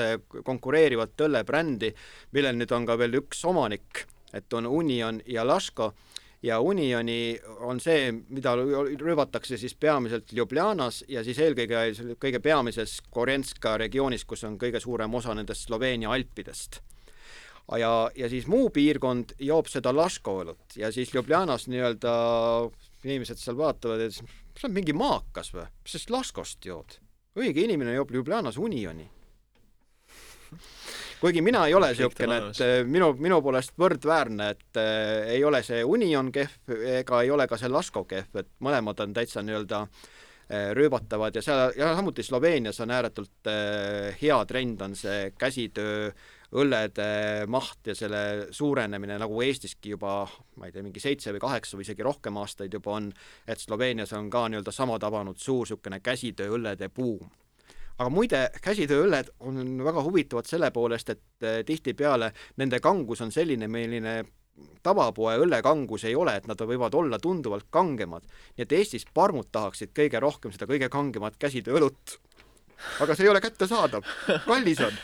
[0.47, 1.95] konkureerivat õllebrändi,
[2.33, 5.93] millel nüüd on ka veel üks omanik, et on Union ja Laško
[6.45, 13.79] ja Unioni on see, mida rüüvatakse siis peamiselt Ljubljanas ja siis eelkõige kõige peamises Korenska
[13.81, 16.83] regioonis, kus on kõige suurem osa nendest Sloveenia alpidest.
[17.81, 22.15] ja, ja siis muu piirkond joob seda Laško õlut ja siis Ljubljanas nii-öelda
[23.05, 26.99] inimesed seal vaatavad, et see on mingi maakas või, mis sa Laškost jood?
[27.41, 29.09] õige inimene joob Ljubljanas Unioni
[31.25, 35.63] kuigi mina ei ole niisugune, et äh, minu, minu poolest võrdväärne, et äh, ei ole
[35.65, 39.81] see Union kehv ega ei ole ka see Lasko kehv, et mõlemad on täitsa nii-öelda
[39.87, 46.11] äh, rööbatavad ja seal, ja samuti Sloveenias on ääretult äh, hea trend, on see käsitöö
[46.55, 47.07] õllede
[47.51, 48.21] maht ja selle
[48.55, 50.21] suurenemine, nagu Eestiski juba,
[50.61, 53.09] ma ei tea, mingi seitse või kaheksa või isegi rohkem aastaid juba on,
[53.49, 57.33] et Sloveenias on ka nii-öelda sama tabanud suur niisugune käsitöö õllede buum
[57.99, 63.69] aga muide, käsitööõlled on väga huvitavad selle poolest, et eh, tihtipeale nende kangus on selline,
[63.71, 64.17] milline
[64.87, 68.27] tavapoe õllekangus ei ole, et nad võivad olla tunduvalt kangemad.
[68.57, 72.19] nii et Eestis parmud tahaksid kõige rohkem seda kõige kangemat käsitööõlut.
[73.01, 74.07] aga see ei ole kättesaadav,
[74.47, 74.95] kallis on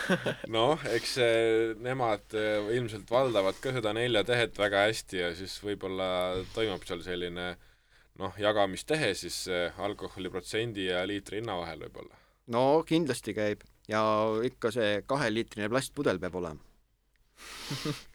[0.56, 6.40] noh, eks eh, nemad eh, ilmselt valdavad ka seda neljatehet väga hästi ja siis võib-olla
[6.54, 7.54] toimub seal selline
[8.20, 9.46] noh, jagamistehe siis
[9.80, 14.02] alkoholiprotsendi ja liitri hinna vahel võib-olla no kindlasti käib ja
[14.46, 16.60] ikka see kaheliitrine plastpudel peab olema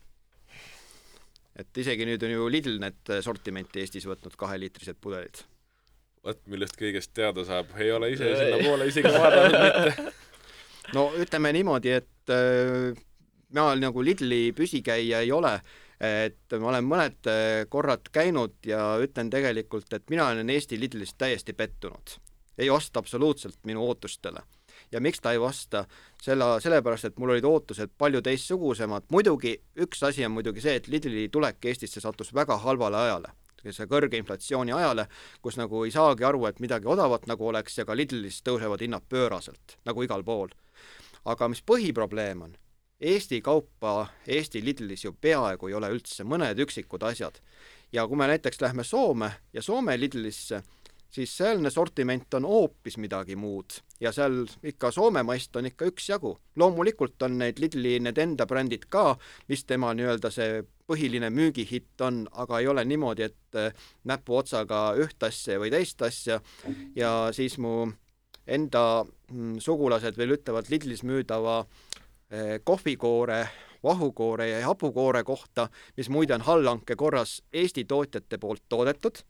[1.62, 5.44] et isegi nüüd on ju Lidl need sortimenti Eestis võtnud kaheliitrised pudelid.
[6.26, 10.14] vot millest kõigest teada saab, ei ole ise sinnapoole isegi vaadanud mitte.
[10.98, 12.92] no ütleme niimoodi, et äh,
[13.54, 15.54] mina nagu Lidli püsikäija ei ole,
[16.04, 21.18] et ma olen mõned äh, korrad käinud ja ütlen tegelikult, et mina olen Eesti Lidlist
[21.22, 22.18] täiesti pettunud.
[22.58, 24.44] Ei vasta absoluutselt minu ootustele
[24.92, 25.86] ja miks ta ei vasta,
[26.22, 30.88] selle, sellepärast et mul olid ootused palju teistsugusemad, muidugi üks asi on muidugi see, et
[30.92, 33.32] Lidli tulek Eestisse sattus väga halvale ajale,
[33.66, 35.08] see kõrge inflatsiooni ajale,
[35.42, 39.08] kus nagu ei saagi aru, et midagi odavat nagu oleks ja ka Lidlis tõusevad hinnad
[39.10, 40.54] pööraselt, nagu igal pool.
[41.26, 42.56] aga mis põhiprobleem on,
[43.02, 47.42] Eesti kaupa Eesti Lidlis ju peaaegu ei ole üldse, mõned üksikud asjad.
[47.92, 50.64] ja kui me näiteks lähme Soome ja Soome Lidlisse,
[51.12, 53.80] siis sealne sortiment on hoopis midagi muud.
[54.00, 56.38] Ja seal ikka Soome maist on ikka üksjagu.
[56.56, 62.26] loomulikult on neid Lidli need enda brändid ka, mis tema nii-öelda see põhiline müügihitt on,
[62.32, 66.42] aga ei ole niimoodi, et äh, näpuotsaga üht asja või teist asja.
[66.96, 67.92] Ja siis mu
[68.46, 73.46] enda mm, sugulased veel ütlevad Lidlis müüdava äh, kohvikoore
[73.86, 79.22] vahukoore ja hapukoore kohta, mis muide on allhanke korras Eesti tootjate poolt toodetud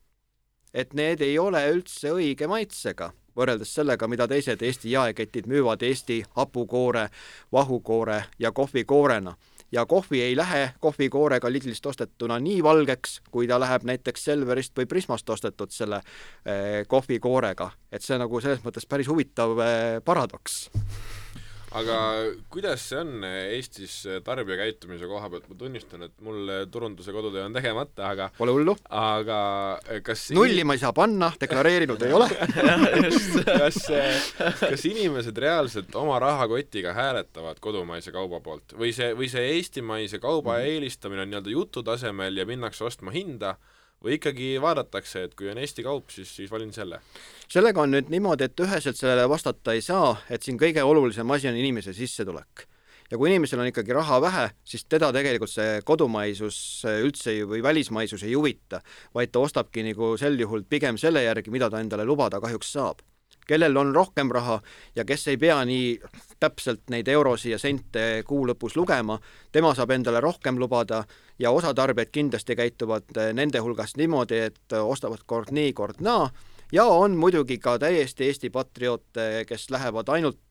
[0.76, 6.22] et need ei ole üldse õige maitsega, võrreldes sellega, mida teised Eesti jaeketid müüvad Eesti
[6.36, 7.08] hapukoore,
[7.52, 9.36] vahukoore ja kohvikoorena.
[9.72, 14.86] ja kohvi ei lähe kohvikoorega Lidlist ostetuna nii valgeks, kui ta läheb näiteks Selverist või
[14.86, 16.02] Prismast ostetud selle
[16.46, 17.72] eh, kohvikoorega.
[17.92, 20.70] et see nagu selles mõttes päris huvitav eh, paradoks
[21.76, 21.98] aga
[22.52, 28.10] kuidas see on Eestis tarbijakäitumise koha pealt, ma tunnistan, et mul turunduse kodutöö on tegemata,
[28.10, 28.76] aga Pole hullu.
[28.90, 29.40] aga
[30.06, 32.30] kas nulli ma ei saa panna, deklareerinud ei ole
[33.62, 33.80] kas,
[34.60, 40.60] kas inimesed reaalselt oma rahakotiga hääletavad kodumaise kauba poolt või see, või see eestimaise kauba
[40.60, 40.76] mhm.
[40.76, 43.56] eelistamine on nii-öelda jutu tasemel ja minnakse ostma hinda
[44.04, 47.02] või ikkagi vaadatakse, et kui on Eesti kaup, siis, siis valin selle?
[47.52, 51.50] sellega on nüüd niimoodi, et üheselt sellele vastata ei saa, et siin kõige olulisem asi
[51.52, 52.68] on inimese sissetulek.
[53.12, 56.58] ja kui inimesel on ikkagi raha vähe, siis teda tegelikult see kodumaisus
[57.02, 58.82] üldse või välismaisus ei huvita,
[59.14, 63.06] vaid ta ostabki nagu sel juhul pigem selle järgi, mida ta endale lubada kahjuks saab
[63.48, 64.60] kellel on rohkem raha
[64.96, 66.00] ja kes ei pea nii
[66.40, 69.20] täpselt neid eurosi ja sente kuu lõpus lugema,
[69.52, 71.04] tema saab endale rohkem lubada
[71.40, 76.30] ja osa tarbijaid kindlasti käituvad nende hulgast niimoodi, et ostavad kord nii, kord naa
[76.74, 80.42] ja on muidugi ka täiesti Eesti patrioote, kes lähevad ainult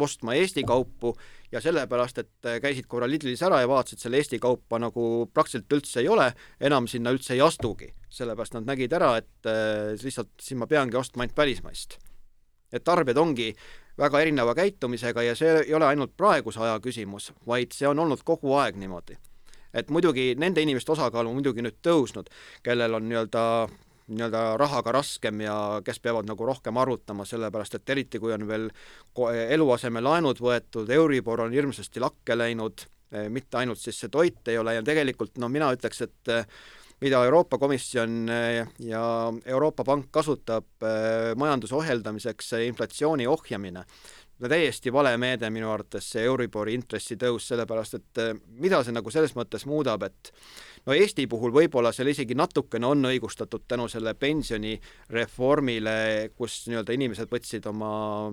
[0.00, 1.16] ostma Eesti kaupu
[1.52, 5.76] ja sellepärast, et äh, käisid korra Lidlis ära ja vaatasid, selle Eesti kaupa nagu praktiliselt
[5.76, 6.30] üldse ei ole,
[6.60, 7.92] enam sinna üldse ei astugi.
[8.12, 11.98] sellepärast nad nägid ära, et äh, lihtsalt siin ma peangi ostma ainult välismaist.
[12.72, 13.52] et tarbijad ongi
[13.98, 18.22] väga erineva käitumisega ja see ei ole ainult praeguse aja küsimus, vaid see on olnud
[18.24, 19.16] kogu aeg niimoodi.
[19.74, 22.28] et muidugi nende inimeste osakaal on muidugi nüüd tõusnud,
[22.62, 23.42] kellel on nii-öelda
[24.10, 28.68] nii-öelda rahaga raskem ja kes peavad nagu rohkem arvutama, sellepärast et eriti, kui on veel
[29.54, 34.74] eluasemelaenud võetud, Euribor on hirmsasti lakke läinud, eh, mitte ainult siis see toit ei ole
[34.78, 36.46] ja tegelikult no mina ütleks, et eh,
[37.02, 39.04] mida Euroopa Komisjon eh, ja
[39.46, 40.86] Euroopa Pank kasutab
[41.36, 43.84] majanduse ohjeldamiseks, inflatsiooni ohjamine,
[44.42, 48.20] no täiesti vale meede minu arvates see Euribori intressitõus, sellepärast et
[48.58, 50.32] mida see nagu selles mõttes muudab, et
[50.86, 55.94] no Eesti puhul võib-olla seal isegi natukene on õigustatud tänu selle pensionireformile,
[56.34, 57.92] kus nii-öelda inimesed võtsid oma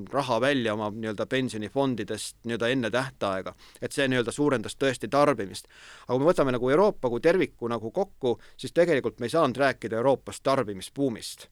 [0.09, 5.69] raha välja oma nii-öelda pensionifondidest nii-öelda enne tähtaega, et see nii-öelda suurendas tõesti tarbimist.
[6.07, 9.57] aga kui me võtame nagu Euroopa kui terviku nagu kokku, siis tegelikult me ei saanud
[9.57, 11.49] rääkida Euroopas tarbimisbuumist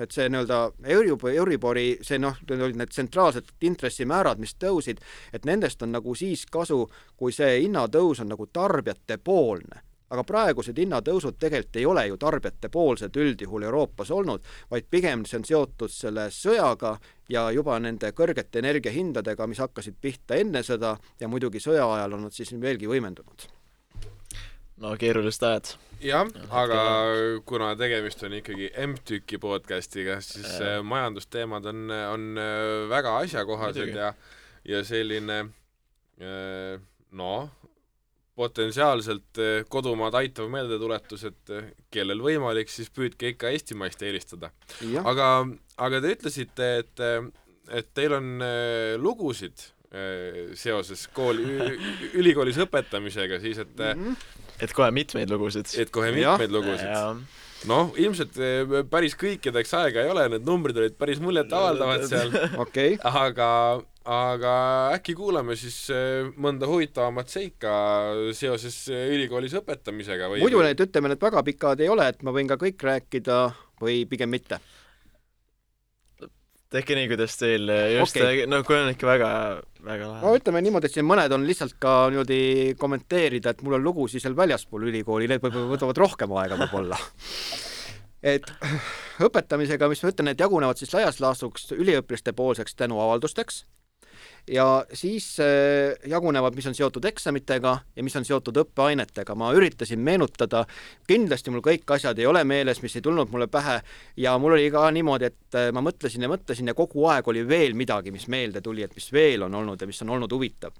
[0.00, 0.58] et see nii-öelda
[0.94, 6.46] Euribori, Euribori, see noh, olid need tsentraalsed intressimäärad, mis tõusid, et nendest on nagu siis
[6.50, 6.86] kasu,
[7.16, 9.82] kui see hinnatõus on nagu tarbijatepoolne
[10.12, 15.46] aga praegused hinnatõusud tegelikult ei ole ju tarbijatepoolsed üldjuhul Euroopas olnud, vaid pigem see on
[15.48, 16.98] seotud selle sõjaga
[17.32, 22.28] ja juba nende kõrgete energiahindadega, mis hakkasid pihta enne seda ja muidugi sõja ajal on
[22.28, 23.48] nad siis veelgi võimendunud.
[24.82, 25.72] No keerulised ajad.
[26.02, 26.82] jah, aga
[27.46, 30.78] kuna tegemist on ikkagi M-tüki podcastiga, siis äh.
[30.86, 34.12] majandusteemad on, on äh, väga asjakohased ja,
[34.68, 35.38] ja selline
[36.18, 36.80] äh,
[37.18, 37.50] noh,
[38.32, 41.50] potentsiaalselt eh, kodumaad aitav meeldetuletus, et
[41.92, 44.48] kellel võimalik, siis püüdke ikka eestimaist eelistada.
[45.04, 45.26] aga,
[45.76, 47.02] aga te ütlesite, et,
[47.68, 48.40] et teil on
[49.04, 49.66] lugusid
[50.56, 51.44] seoses kooli,
[52.16, 54.16] ülikoolis õpetamisega siis, et mm -hmm.
[54.64, 55.68] et kohe mitmeid lugusid.
[55.76, 56.56] et kohe mitmeid ja.
[56.56, 57.26] lugusid.
[57.68, 58.38] noh, ilmselt
[58.90, 62.32] päris kõikideks aega ei ole, need numbrid olid päris muljetavaldavad seal
[62.64, 62.96] okay.
[63.04, 63.50] aga
[64.08, 64.52] aga
[64.96, 67.72] äkki kuulame siis äh, mõnda huvitavamat seika
[68.34, 72.34] seoses äh, ülikoolis õpetamisega või muidu need, ütleme, need väga pikad ei ole, et ma
[72.34, 73.42] võin ka kõik rääkida
[73.82, 74.58] või pigem mitte?
[76.72, 79.30] tehke nii, kuidas teil just okay., no kui on ikka väga,
[79.84, 80.22] väga lahe.
[80.22, 82.40] no ütleme niimoodi, et siin mõned on lihtsalt ka niimoodi
[82.78, 86.98] kommenteerida, et mul on lugusid seal väljaspool ülikooli, need võib-olla võtavad rohkem aega võib-olla
[88.22, 88.46] et
[89.22, 93.64] õpetamisega, mis ma ütlen, et jagunevad siis laias laastus üliõpilaste poolseks tänuavaldusteks
[94.50, 99.34] ja siis äh, jagunevad, mis on seotud eksamitega ja mis on seotud õppeainetega.
[99.38, 100.64] ma üritasin meenutada,
[101.06, 103.80] kindlasti mul kõik asjad ei ole meeles, mis ei tulnud mulle pähe
[104.16, 107.46] ja mul oli ka niimoodi, et äh, ma mõtlesin ja mõtlesin ja kogu aeg oli
[107.48, 110.74] veel midagi, mis meelde tuli, et mis veel on olnud ja mis on olnud huvitav.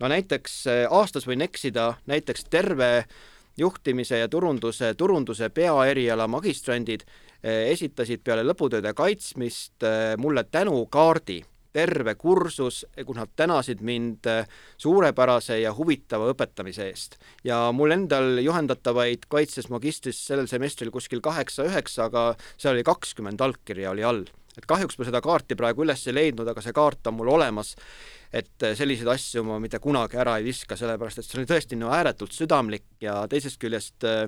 [0.00, 3.06] no näiteks äh, aastas võin eksida, näiteks terve
[3.56, 7.06] juhtimise ja turunduse, turunduse peaeriala magistrandid
[7.46, 9.84] esitasid peale lõputööde kaitsmist
[10.18, 11.38] mulle tänukaardi
[11.76, 14.48] terve kursus, kus nad tänasid mind äh,
[14.80, 17.18] suurepärase ja huvitava õpetamise eest.
[17.44, 23.92] ja mul endal juhendatavaid kaitses magistris sellel semestril kuskil kaheksa-üheksa, aga seal oli kakskümmend allkirja
[23.92, 24.24] oli all.
[24.56, 27.74] et kahjuks ma seda kaarti praegu üles ei leidnud, aga see kaart on mul olemas,
[28.32, 31.78] et äh, selliseid asju ma mitte kunagi ära ei viska, sellepärast et see oli tõesti
[31.80, 34.24] no ääretult südamlik ja teisest küljest äh,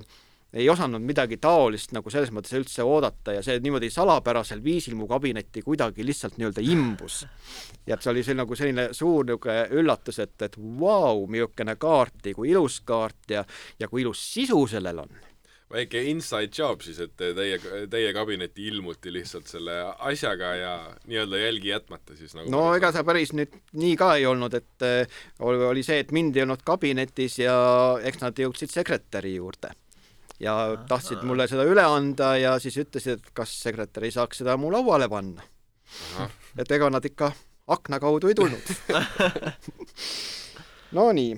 [0.53, 5.07] ei osanud midagi taolist nagu selles mõttes üldse oodata ja see niimoodi salapärasel viisil mu
[5.09, 7.21] kabinetti kuidagi lihtsalt nii-öelda imbus.
[7.85, 11.75] ja et see oli see nagu selline suur niisugune üllatus, et, et vau wow,, niisugune
[11.77, 13.43] kaart ja kui ilus kaart ja,
[13.79, 15.19] ja kui ilus sisu sellel on.
[15.69, 17.59] Väike inside job siis, et teie,
[17.93, 19.75] teie kabinetti ilmuti lihtsalt selle
[20.09, 20.71] asjaga ja
[21.05, 24.87] nii-öelda jälgi jätmata siis nagu no ega see päris nüüd nii ka ei olnud, et
[24.87, 27.53] äh, oli see, et mind ei olnud kabinetis ja
[28.01, 29.75] eks nad jõudsid sekretäri juurde
[30.39, 30.55] ja
[30.87, 34.71] tahtsid mulle seda üle anda ja siis ütlesid, et kas sekretär ei saaks seda mu
[34.71, 35.43] lauale panna.
[36.57, 37.31] et ega nad ikka
[37.67, 38.71] akna kaudu ei tulnud.
[40.97, 41.35] Nonii,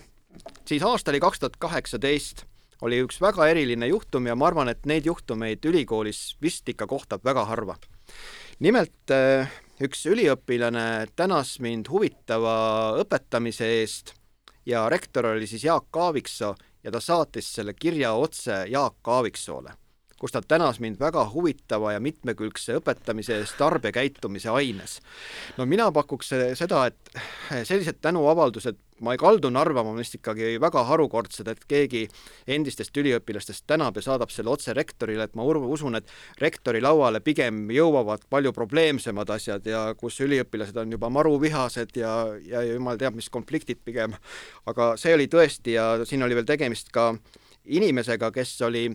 [0.68, 2.45] siis aasta oli kaks tuhat kaheksateist,
[2.82, 7.26] oli üks väga eriline juhtum ja ma arvan, et neid juhtumeid ülikoolis vist ikka kohtab
[7.26, 7.76] väga harva.
[8.60, 9.49] nimelt äh,
[9.82, 14.14] üks üliõpilane tänas mind huvitava õpetamise eest
[14.66, 16.54] ja rektor oli siis Jaak Aaviksoo
[16.84, 19.74] ja ta saatis selle kirja otse Jaak Aaviksoole,
[20.20, 25.00] kus ta tänas mind väga huvitava ja mitmekülgse õpetamise eest tarbekäitumise aines.
[25.58, 27.14] no mina pakuks seda, et
[27.64, 32.06] sellised tänuavaldused ma kaldun arvama vist ikkagi väga harukordsed, et keegi
[32.49, 36.10] endistest üliõpilastest tänab ja saadab selle otse rektorile, et ma usun, et
[36.41, 42.64] rektori lauale pigem jõuavad palju probleemsemad asjad ja kus üliõpilased on juba maruvihased ja, ja
[42.70, 44.16] jumal teab, mis konfliktid pigem.
[44.66, 47.12] aga see oli tõesti ja siin oli veel tegemist ka
[47.66, 48.89] inimesega, kes oli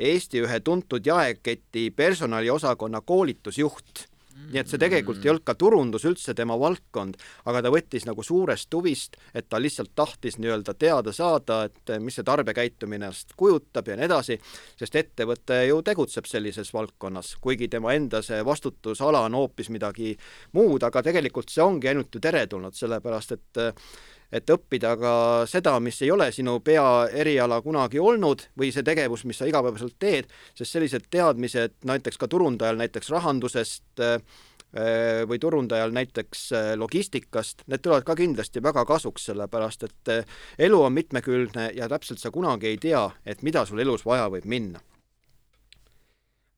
[0.00, 4.06] Eesti ühe tuntud jaeketi personaliosakonna koolitusjuht
[4.50, 7.18] nii et see tegelikult ei olnud ka turundus üldse tema valdkond,
[7.50, 12.18] aga ta võttis nagu suurest huvist, et ta lihtsalt tahtis nii-öelda teada saada, et mis
[12.18, 14.38] see tarbekäitumine ennast kujutab ja nii edasi,
[14.78, 20.14] sest ettevõte ju tegutseb sellises valdkonnas, kuigi tema enda see vastutusala on hoopis midagi
[20.58, 23.62] muud, aga tegelikult see ongi ainult ju teretulnud, sellepärast et
[24.32, 25.14] et õppida ka
[25.50, 30.30] seda, mis ei ole sinu peaeriala kunagi olnud või see tegevus, mis sa igapäevaselt teed,
[30.54, 34.20] sest sellised teadmised näiteks ka turundajal näiteks rahandusest äh,
[35.26, 40.84] või turundajal näiteks äh, logistikast, need tulevad ka kindlasti väga kasuks, sellepärast et äh, elu
[40.86, 44.80] on mitmekülgne ja täpselt sa kunagi ei tea, et mida sul elus vaja võib minna.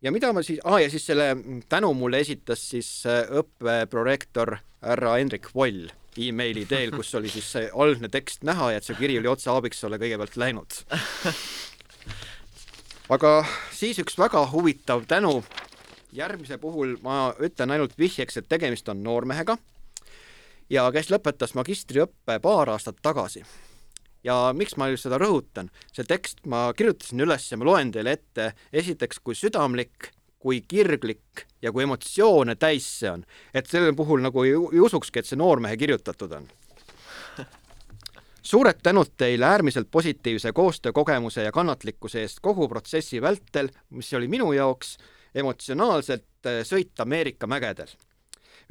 [0.02, 1.32] ja mida ma siis, ah, ja siis selle
[1.68, 8.08] tänu mulle esitas siis õppeprorektor härra Hendrik Voll emaili teel, kus oli siis see algne
[8.12, 10.78] tekst näha ja et see kiri oli otse Aaviksoole kõigepealt läinud.
[13.16, 13.32] aga
[13.72, 15.42] siis üks väga huvitav tänu.
[16.12, 19.56] järgmise puhul ma ütlen ainult vihjeks, et tegemist on noormehega
[20.70, 23.44] ja kes lõpetas magistriõppe paar aastat tagasi.
[24.24, 28.52] ja miks ma seda rõhutan, see tekst ma kirjutasin üles ja ma loen teile ette
[28.72, 30.12] esiteks kui südamlik
[30.42, 33.22] kui kirglik ja kui emotsioone täis see on,
[33.54, 36.48] et selle puhul nagu ei, ei usukski, et see noormehe kirjutatud on.
[38.42, 44.52] suured tänud teile äärmiselt positiivse koostöökogemuse ja kannatlikkuse eest kogu protsessi vältel, mis oli minu
[44.52, 44.96] jaoks
[45.34, 47.94] emotsionaalselt äh, sõit Ameerika mägedel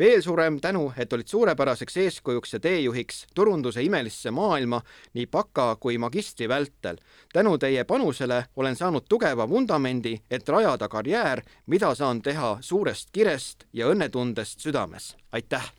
[0.01, 4.79] veel suurem tänu, et olid suurepäraseks eeskujuks ja teejuhiks turunduse imelisse maailma
[5.13, 6.97] nii baka kui magistri vältel.
[7.33, 13.63] tänu teie panusele olen saanud tugeva vundamendi, et rajada karjäär, mida saan teha suurest kirest
[13.73, 15.15] ja õnnetundest südames.
[15.31, 15.71] aitäh!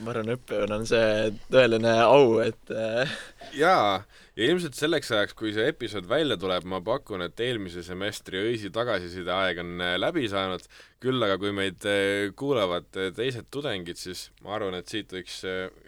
[0.03, 3.13] ma arvan, õppejõuna on see tõeline au, et äh,
[3.57, 4.03] jaa,
[4.37, 8.71] ja ilmselt selleks ajaks, kui see episood välja tuleb, ma pakun, et eelmise semestri öisi
[8.73, 10.65] tagasiside aeg on äh, läbi saanud,
[11.03, 15.41] küll aga kui meid äh, kuulavad teised tudengid, siis ma arvan, et siit võiks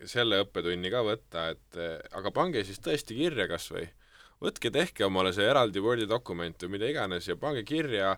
[0.10, 1.82] selle õppetunni ka võtta, et
[2.18, 3.86] aga pange siis tõesti kirja kas või.
[4.40, 8.14] Võtke, tehke omale see eraldi Wordi dokument või mida iganes ja pange kirja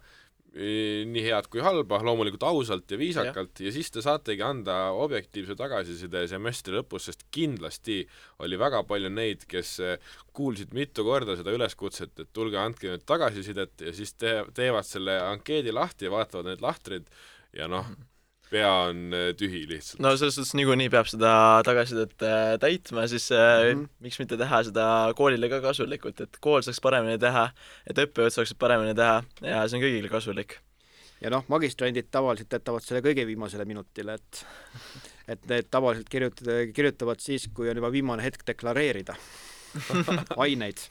[0.51, 3.69] nii head kui halba, loomulikult ausalt ja viisakalt ja.
[3.69, 8.01] ja siis te saategi anda objektiivse tagasiside semestri lõpus, sest kindlasti
[8.43, 13.07] oli väga palju neid, kes eh, kuulsid mitu korda seda üleskutset, et tulge andke nüüd
[13.07, 17.07] tagasisidet ja siis te-, teevad selle ankeedi lahti ja vaatavad neid lahtreid
[17.55, 18.10] ja noh mm, -hmm
[18.51, 20.01] pea on äh, tühi lihtsalt.
[20.03, 21.33] no selles suhtes niikuinii peab seda
[21.67, 23.85] tagasisidet äh, täitma, siis mm -hmm.
[24.03, 24.87] miks mitte teha seda
[25.17, 27.47] koolile ka kasulikult, et kool saaks paremini teha,
[27.87, 30.57] et õppejõud saaksid paremini teha ja see on kõigile kasulik.
[31.21, 34.45] ja noh, magistrandid tavaliselt jätavad selle kõige viimasele minutile, et
[35.27, 39.15] et need tavaliselt kirjutada, kirjutavad siis, kui on juba viimane hetk deklareerida
[40.43, 40.81] aineid.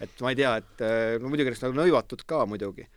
[0.00, 2.88] et ma ei tea, et no muidugi oleks nagu nõivatud ka muidugi.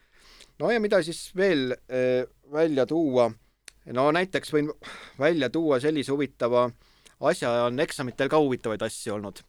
[0.59, 2.23] no ja mida siis veel äh,
[2.53, 3.29] välja tuua
[3.93, 4.71] no näiteks võin
[5.19, 6.69] välja tuua sellise huvitava
[7.19, 9.41] asja, on eksamitel ka huvitavaid asju olnud.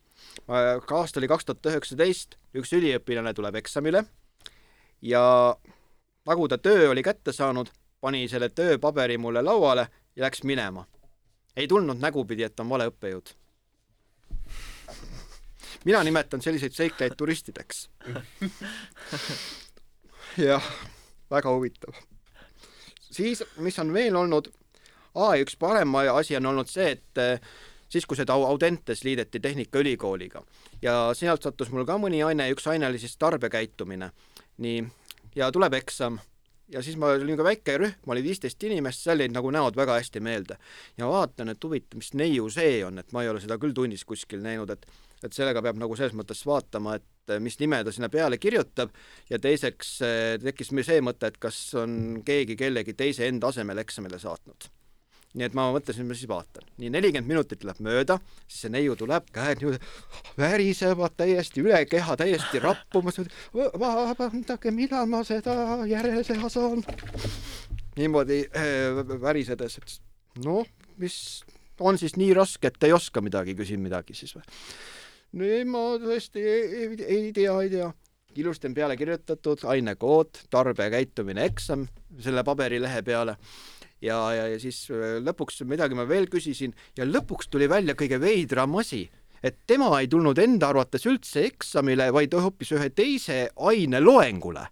[0.48, 4.04] aasta oli kaks tuhat üheksateist, üks üliõpilane tuleb eksamile
[5.02, 5.56] ja
[6.26, 7.70] nagu ta töö oli kätte saanud,
[8.00, 10.86] pani selle tööpaberi mulle lauale ja läks minema.
[11.56, 13.34] ei tulnud nägupidi, et on vale õppejõud
[15.84, 17.88] mina nimetan selliseid seikleid turistideks.
[20.48, 20.72] jah,
[21.30, 21.96] väga huvitav.
[23.10, 24.48] Siis, mis on veel olnud,
[25.40, 27.52] üks parem asi on olnud see, et eh,
[27.88, 30.42] siis, kui seda Audentes liideti Tehnikaülikooliga
[30.82, 34.10] ja sealt sattus mul ka mõni aine, üks aine oli siis tarbekäitumine.
[34.58, 34.84] nii,
[35.34, 36.18] ja tuleb eksam
[36.72, 39.98] ja siis ma olin ka väike rühm, oli viisteist inimest, seal jäid nagu näod väga
[39.98, 40.56] hästi meelde.
[40.98, 44.04] ja vaatan, et huvitav, mis neiu see on, et ma ei ole seda küll tunnis
[44.04, 44.86] kuskil näinud, et
[45.24, 47.04] et sellega peab nagu selles mõttes vaatama, et
[47.38, 48.90] mis nime ta sinna peale kirjutab
[49.30, 53.78] ja teiseks eh, tekkis meil see mõte, et kas on keegi kellegi teise enda asemel
[53.84, 54.70] eksamile saatnud
[55.30, 56.66] nii et ma mõtlesin, ma siis vaatan.
[56.80, 58.16] nii nelikümmend minutit läheb mööda,
[58.48, 59.78] siis see neiu tuleb, käed niimoodi
[60.38, 63.20] värisevad täiesti üle keha, täiesti rappumas.
[63.54, 65.54] vabandage, millal ma seda
[65.86, 66.82] järele teha saan?
[67.98, 70.66] niimoodi äh, värisedes, et noh,
[70.98, 71.44] mis
[71.80, 74.42] on siis nii raske, et ei oska midagi, küsin midagi siis või?
[75.32, 77.90] No ei, ma tõesti ei, ei, ei tea, ei tea.
[78.38, 81.88] Ilusti on peale kirjutatud ainekood, tarbekäitumine, eksam
[82.22, 83.36] selle paberilehe peale.
[84.00, 88.20] Ja, ja, ja siis äh, lõpuks midagi ma veel küsisin ja lõpuks tuli välja kõige
[88.22, 89.02] veidram asi,
[89.42, 94.64] et tema ei tulnud enda arvates üldse eksamile, vaid hoopis ühe teise aine loengule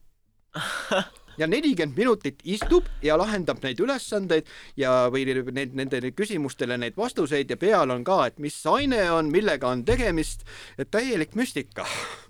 [1.38, 7.50] ja nelikümmend minutit istub ja lahendab neid ülesandeid ja, või neid, nendele küsimustele neid vastuseid
[7.50, 10.44] ja peal on ka, et mis aine on, millega on tegemist,
[10.78, 11.86] et täielik müstika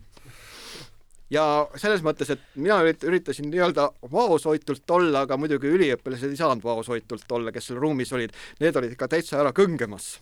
[1.35, 1.45] ja
[1.77, 7.53] selles mõttes, et mina üritasin nii-öelda vaoshoitult olla, aga muidugi üliõpilased ei saanud vaoshoitult olla,
[7.53, 10.17] kes seal ruumis olid, need olid ikka täitsa ära kõngemas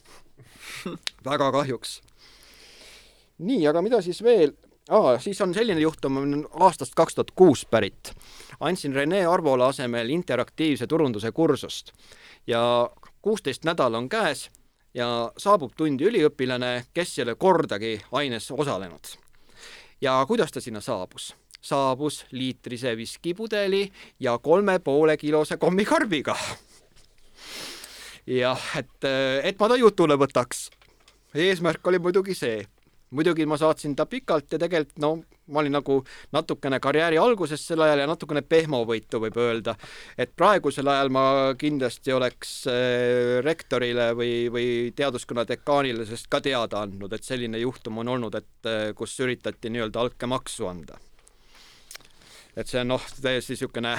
[1.30, 2.00] väga kahjuks.
[3.38, 4.54] nii, aga mida siis veel?
[4.90, 8.12] Aa, siis on selline juhtum, on aastast kaks tuhat kuus pärit.
[8.60, 11.92] andsin Rene Arvola asemel interaktiivse turunduse kursust
[12.46, 12.90] ja
[13.22, 14.50] kuusteist nädal on käes
[14.94, 19.16] ja saabub tundi üliõpilane, kes ei ole kordagi aines osalenud
[20.00, 21.34] ja kuidas ta sinna saabus?
[21.60, 26.36] saabus liitrise viskipudeli ja kolme poole kilose kommikarbiga.
[28.40, 29.08] jah, et,
[29.42, 30.68] et ma ta jutule võtaks.
[31.34, 32.60] eesmärk oli muidugi see
[33.10, 35.10] muidugi ma saatsin ta pikalt ja tegelikult no
[35.46, 35.98] ma olin nagu
[36.34, 39.76] natukene karjääri alguses sel ajal ja natukene pehmovõitu võib öelda.
[40.18, 41.26] et praegusel ajal ma
[41.58, 48.02] kindlasti oleks äh, rektorile või, või teaduskonna dekaanile sellest ka teada andnud, et selline juhtum
[48.02, 50.98] on olnud, et äh, kus üritati nii-öelda altkäemaksu anda.
[52.56, 53.94] et see on noh, täiesti niisugune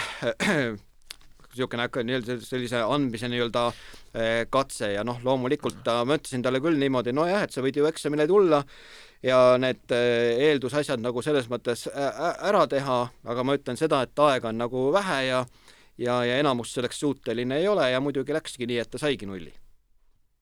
[1.58, 7.16] niisugune nii-öelda sellise andmise nii-öelda äh, katse ja noh, loomulikult ma ütlesin talle küll niimoodi,
[7.16, 8.62] nojah, et sa võid ju eksamile tulla
[9.26, 14.54] ja need äh, eeldusasjad nagu selles mõttes ära teha, aga ma ütlen seda, et aega
[14.54, 15.42] on nagu vähe ja
[15.98, 19.54] ja, ja enamus selleks suuteline ei ole ja muidugi läkski nii, et ta saigi nulli.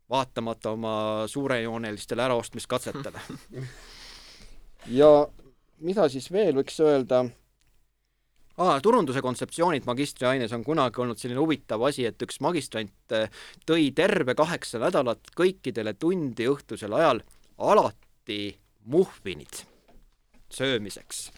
[0.09, 3.21] vaatamata oma suurejoonelistele äraostmiskatsetele.
[4.99, 5.09] ja
[5.81, 7.23] mida siis veel võiks öelda
[8.57, 8.79] ah,?
[8.83, 13.29] turunduse kontseptsioonid magistriaines on kunagi olnud selline huvitav asi, et üks magistrant äh,
[13.67, 17.23] tõi terve kaheksa nädalat kõikidele tundi õhtusel ajal
[17.57, 18.41] alati
[18.91, 19.74] muhvinid
[20.55, 21.31] söömiseks.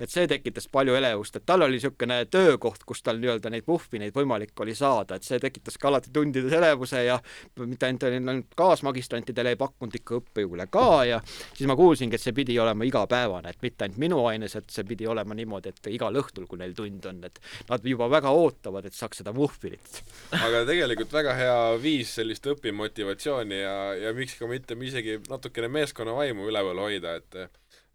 [0.00, 4.12] et see tekitas palju elevust, et tal oli niisugune töökoht, kus tal nii-öelda neid muhvineid
[4.12, 7.16] võimalik oli saada, et see tekitas ka alati tundides elevuse ja
[7.62, 12.36] mitte ainult ainult kaasmagistrantidele ei pakkunud ikka õppejõule ka ja siis ma kuulsingi, et see
[12.36, 16.20] pidi olema igapäevane, et mitte ainult minu aines, et see pidi olema niimoodi, et igal
[16.20, 17.40] õhtul, kui neil tund on, et
[17.70, 20.02] nad juba väga ootavad, et saaks seda muhvinit.
[20.36, 23.76] aga tegelikult väga hea viis sellist õpimotivatsiooni ja,
[24.06, 27.38] ja miks ka mitte isegi natukene meeskonnavaimu üleval hoida, et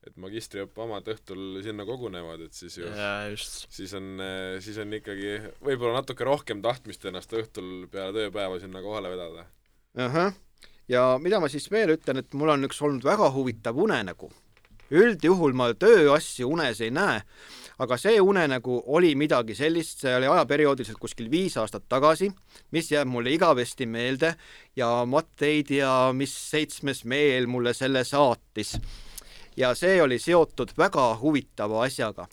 [0.08, 2.90] et magistriõppe omad õhtul sinna kogunevad, et siis ju
[3.38, 4.14] siis on,
[4.64, 9.46] siis on ikkagi võib-olla natuke rohkem tahtmist ennast õhtul peale tööpäeva sinna kohale vedada.
[9.98, 10.34] ahah,
[10.90, 14.32] ja mida ma siis veel ütlen, et mul on üks olnud väga huvitav unenägu.
[14.92, 17.22] üldjuhul ma tööasju unes ei näe,
[17.80, 22.32] aga see unenägu oli midagi sellist, see oli ajaperioodiliselt kuskil viis aastat tagasi,
[22.76, 24.34] mis jääb mulle igavesti meelde
[24.76, 28.76] ja Matt ei tea, mis seitsmes meel mulle selle saatis
[29.58, 32.28] ja see oli seotud väga huvitava asjaga.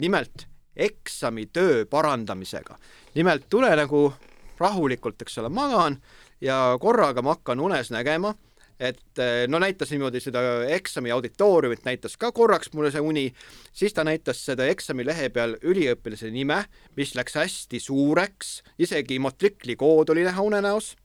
[0.00, 0.46] nimelt
[0.76, 2.78] eksamitöö parandamisega.
[3.14, 4.12] nimelt tule nagu
[4.58, 6.02] rahulikult, eks ole, magan
[6.40, 8.34] ja korraga ma hakkan unes nägema,
[8.80, 10.40] et eh, no näitas niimoodi seda
[10.74, 13.24] eksami auditooriumit, näitas ka korraks mulle see uni,
[13.72, 16.64] siis ta näitas seda eksamilehe peal üliõpilase nime,
[16.96, 20.96] mis läks hästi suureks, isegi matriklikood oli näha unenäos.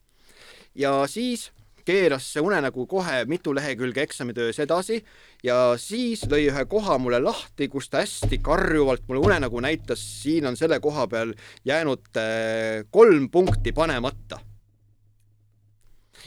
[0.75, 1.51] ja siis
[1.89, 4.99] keeras see unenägu kohe mitu lehekülge eksamitöös edasi
[5.43, 10.45] ja siis lõi ühe koha mulle lahti, kus ta hästi karjuvalt mulle unenägu näitas, siin
[10.49, 11.33] on selle koha peal
[11.65, 14.39] jäänud äh, kolm punkti panemata.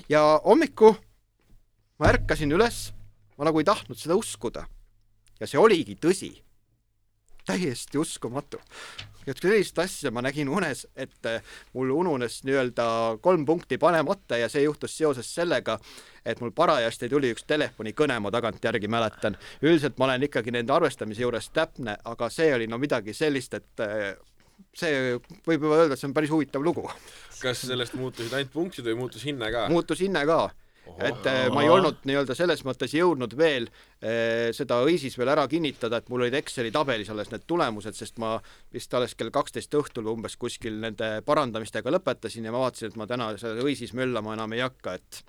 [0.08, 0.96] ja hommiku
[1.98, 2.90] ma ärkasin üles,
[3.38, 4.66] ma nagu ei tahtnud seda uskuda.
[5.40, 6.34] ja see oligi tõsi.
[7.46, 8.58] täiesti uskumatu
[9.26, 11.42] et sellist asja ma nägin unes, et äh,
[11.74, 12.86] mul ununes nii-öelda
[13.22, 15.78] kolm punkti panemata ja see juhtus seoses sellega,
[16.26, 19.36] et mul parajasti tuli üks telefonikõne, ma tagantjärgi mäletan.
[19.62, 23.84] üldiselt ma olen ikkagi nende arvestamise juures täpne, aga see oli no midagi sellist, et
[23.84, 24.12] äh,
[24.76, 26.88] see võib juba öelda, et see on päris huvitav lugu.
[27.42, 29.68] kas sellest muutusid ainult punktid või muutus hinne ka?
[29.72, 30.44] muutus hinne ka
[30.82, 35.44] et äh, ma ei olnud nii-öelda selles mõttes jõudnud veel äh, seda õisis veel ära
[35.50, 38.34] kinnitada, et mul olid Exceli tabelis alles need tulemused, sest ma
[38.74, 43.08] vist alles kell kaksteist õhtul umbes kuskil nende parandamistega lõpetasin ja ma vaatasin, et ma
[43.10, 45.22] täna selle õisis möllama enam ei hakka, et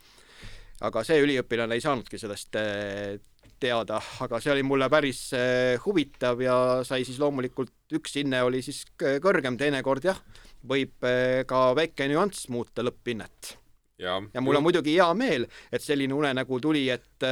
[0.90, 3.16] aga see üliõpilane ei saanudki sellest äh,
[3.64, 5.30] teada, aga see oli mulle päris
[5.86, 10.20] huvitav ja sai siis loomulikult, üks hinne oli siis kõrgem, teinekord jah,
[10.68, 11.08] võib
[11.48, 13.54] ka väike nüanss muuta lõpphinnet
[14.00, 17.26] ja, ja mul on muidugi hea meel, et selline unenägu tuli, et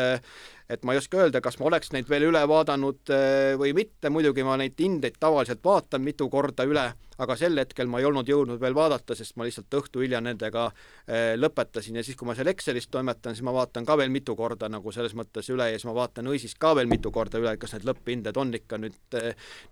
[0.71, 4.07] et ma ei oska öelda, kas ma oleks neid veel üle vaadanud eh, või mitte,
[4.13, 6.85] muidugi ma neid hindeid tavaliselt vaatan mitu korda üle,
[7.21, 10.69] aga sel hetkel ma ei olnud jõudnud veel vaadata, sest ma lihtsalt õhtu hilja nendega
[10.71, 11.99] eh, lõpetasin.
[11.99, 14.95] Ja siis, kui ma seal Excelis toimetan, siis ma vaatan ka veel mitu korda nagu
[14.95, 17.89] selles mõttes üle ja siis ma vaatan õisis ka veel mitu korda üle, kas need
[17.91, 19.19] lõpphinded on ikka nüüd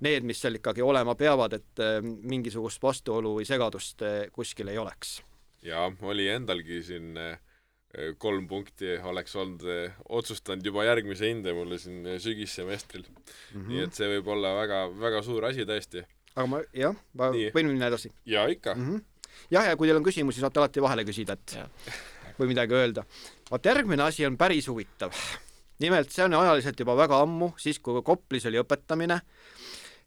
[0.03, 4.03] need, mis seal ikkagi olema peavad, et mingisugust vastuolu või segadust
[4.35, 5.21] kuskil ei oleks
[5.65, 7.39] jaa, oli endalgi siin eh,
[8.21, 13.25] kolm punkti oleks olnud, eh, otsustanud juba järgmise hinde mulle siin eh, sügissemestril mm.
[13.53, 13.67] -hmm.
[13.67, 16.05] nii et see võib olla väga, väga suur asi tõesti.
[16.35, 17.51] aga ma, jah, ma nii.
[17.55, 18.11] võin minna edasi?
[18.25, 18.87] jaa, ikka mm.
[18.87, 19.27] -hmm.
[19.51, 21.67] jah, ja kui teil on küsimusi, saate alati vahele küsida, et ja.
[22.39, 23.03] või midagi öelda.
[23.51, 25.11] vaat järgmine asi on päris huvitav.
[25.79, 29.19] nimelt see on ajaliselt juba väga ammu, siis kui Koplis oli õpetamine,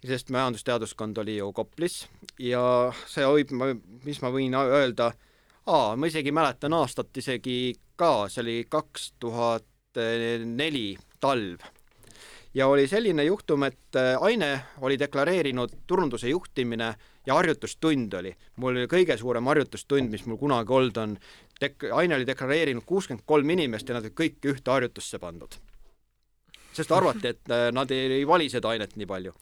[0.07, 2.07] sest majandusteaduskond oli ju Koplis
[2.38, 3.53] ja see võib,
[4.05, 5.12] mis ma võin öelda,
[5.66, 9.66] aa, ma isegi mäletan aastat isegi ka, see oli kaks tuhat
[10.44, 11.60] neli talv.
[12.54, 16.94] ja oli selline juhtum, et äh, Aine oli deklareerinud turunduse juhtimine
[17.26, 18.34] ja harjutustund oli.
[18.56, 21.18] mul oli kõige suurem harjutustund, mis mul kunagi olnud on.
[21.60, 25.54] Dek-, Aine oli deklareerinud kuuskümmend kolm inimest ja nad olid kõik ühte harjutusse pandud.
[26.72, 29.34] sest arvati, et äh, nad ei, ei vali seda ainet nii palju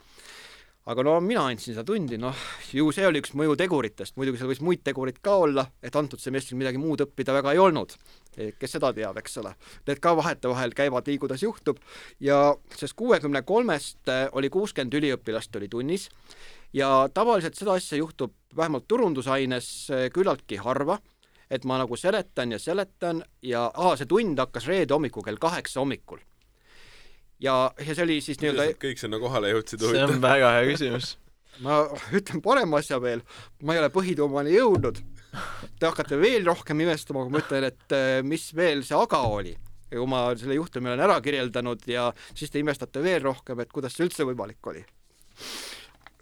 [0.91, 2.37] aga no mina andsin seda tundi, noh,
[2.75, 6.59] ju see oli üks mõjuteguritest, muidugi seal võis muid tegureid ka olla, et antud semestril
[6.59, 7.95] midagi muud õppida väga ei olnud.
[8.31, 9.51] kes seda teab, eks ole.
[9.89, 11.81] Need ka vahetevahel käivad nii, kuidas juhtub
[12.23, 16.09] ja sest kuuekümne kolmest äh, oli kuuskümmend üliõpilast oli tunnis
[16.73, 21.01] ja tavaliselt seda asja juhtub vähemalt turundusaines äh, küllaltki harva,
[21.51, 25.83] et ma nagu seletan ja seletan ja aa, see tund hakkas reede hommikul kell kaheksa
[25.83, 26.23] hommikul
[27.41, 29.83] ja, ja see oli siis nii-öelda kõik sinna kohale jõudsid?
[29.85, 31.15] see on väga hea küsimus
[31.65, 31.83] ma
[32.17, 33.25] ütlen parema asja veel,
[33.65, 35.01] ma ei ole põhituumani jõudnud.
[35.79, 39.53] Te hakkate veel rohkem imestama, kui ma ütlen, et äh, mis veel see aga oli.
[39.91, 43.73] ja kui ma selle juhtumi olen ära kirjeldanud ja siis te imestate veel rohkem, et
[43.75, 44.85] kuidas see üldse võimalik oli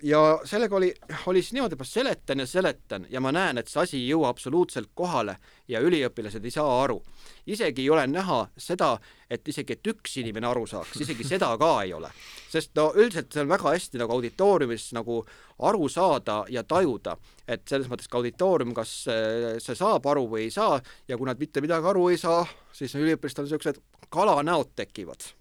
[0.03, 0.94] ja sellega oli,
[1.26, 4.09] oli siis niimoodi, et ma seletan ja seletan ja ma näen, et see asi ei
[4.09, 5.36] jõua absoluutselt kohale
[5.68, 7.03] ja üliõpilased ei saa aru.
[7.46, 8.99] isegi ei ole näha seda,
[9.30, 12.11] et isegi, et üks inimene aru saaks, isegi seda ka ei ole.
[12.51, 15.24] sest no üldiselt see on väga hästi nagu auditooriumis nagu
[15.59, 17.16] aru saada ja tajuda,
[17.49, 21.38] et selles mõttes ka auditoorium, kas see saab aru või ei saa ja kui nad
[21.38, 25.38] mitte midagi aru ei saa, siis üliõpilastel niisugused kalanäod tekivad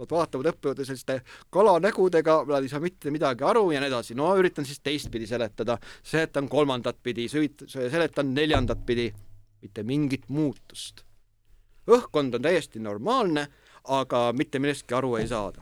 [0.00, 1.18] Nad vaatavad õppejõude selliste
[1.52, 4.16] kalanägudega, nad ei saa mitte midagi aru ja nii edasi.
[4.16, 9.10] no üritan siis teistpidi seletada, seletan kolmandat pidi, seletan neljandat pidi,
[9.60, 11.04] mitte mingit muutust.
[11.90, 13.48] õhkkond on täiesti normaalne,
[13.84, 15.60] aga mitte millestki aru ei saada.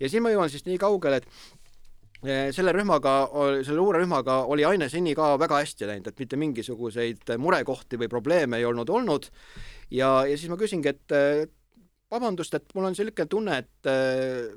[0.00, 1.28] ja siin ma jõuan siis nii kaugele, et
[2.24, 3.14] eh, selle rühmaga,
[3.62, 8.58] selle luurerühmaga oli aine seni ka väga hästi läinud, et mitte mingisuguseid murekohti või probleeme
[8.58, 9.30] ei olnud olnud.
[9.90, 11.16] ja, ja siis ma küsingi, et
[12.12, 14.52] vabandust, et mul on niisugune tunne, et äh,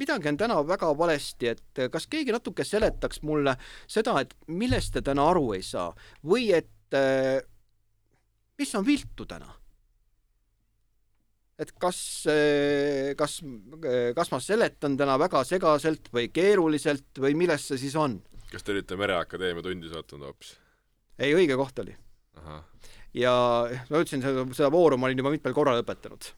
[0.00, 3.56] midagi on täna väga valesti, et kas keegi natuke seletaks mulle
[3.90, 5.90] seda, et millest te täna aru ei saa
[6.26, 7.40] või et äh,
[8.60, 9.56] mis on viltu täna?
[11.60, 11.98] et kas,
[12.32, 13.40] äh, kas,
[14.16, 18.20] kas ma seletan täna väga segaselt või keeruliselt või milles see siis on?
[18.50, 20.54] kas te olite Mereakadeemia tundi sattunud hoopis?
[21.18, 21.96] ei, õige koht oli.
[23.16, 23.32] ja
[23.88, 26.30] ma ütlesin, seda vooru ma olin juba mitmel korral õpetanud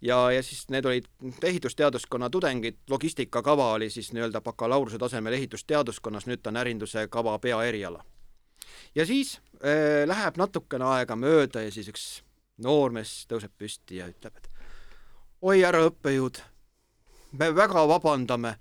[0.00, 1.04] ja, ja siis need olid
[1.42, 8.04] ehitusteaduskonna tudengid, logistikakava oli siis nii-öelda bakalaureuse tasemel ehitusteaduskonnas, nüüd ta on ärinduse kava peaeriala.
[8.94, 12.06] ja siis äh, läheb natukene aega mööda ja siis üks
[12.58, 14.50] noormees tõuseb püsti ja ütleb, et
[15.42, 16.42] oi, härra õppejõud,
[17.38, 18.56] me väga vabandame,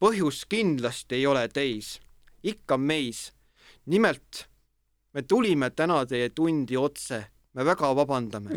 [0.00, 2.00] põhjus kindlasti ei ole teis,
[2.42, 3.32] ikka meis.
[3.86, 4.46] nimelt,
[5.12, 7.24] me tulime täna teie tundi otse,
[7.54, 8.50] me väga vabandame.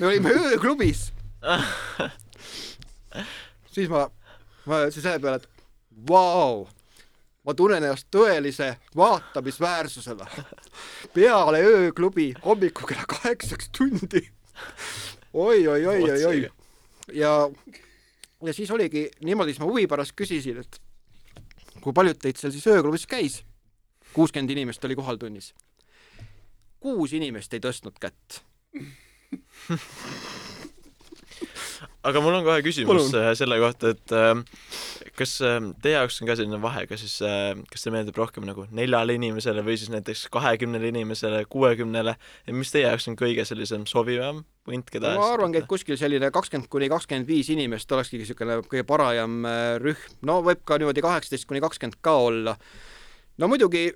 [0.00, 1.12] me olime ööklubis
[3.74, 4.08] siis ma,
[4.66, 5.48] ma ütlesin selle peale, et
[6.08, 6.64] vau,
[7.46, 10.26] ma tunnen ennast tõelise vaatamisväärsusena.
[11.14, 14.24] peale ööklubi hommikul kella kaheksaks tundi
[15.32, 16.50] oi, oi, oi, oi, oi.
[17.12, 17.50] ja,
[18.42, 20.80] ja siis oligi niimoodi, siis ma huvi pärast küsisin, et
[21.82, 23.44] kui paljud teid seal siis ööklubis käis?
[24.12, 25.54] kuuskümmend inimest oli kohal tunnis.
[26.80, 28.42] kuus inimest ei tõstnud kätt
[32.08, 33.36] aga mul on kohe küsimus Palun.
[33.38, 37.52] selle kohta, et äh, kas äh, teie jaoks on ka selline vahe, kas siis äh,,
[37.70, 42.72] kas see meeldib rohkem nagu neljale inimesele või siis näiteks kahekümnele inimesele, kuuekümnele, et mis
[42.74, 46.90] teie jaoks on kõige sellisem sobivam punt, keda ma arvangi, et kuskil selline kakskümmend kuni
[46.92, 51.62] kakskümmend viis inimest olekski niisugune kõige parajam äh, rühm, no võib ka niimoodi kaheksateist kuni
[51.64, 52.58] kakskümmend ka olla
[53.38, 53.92] no muidugi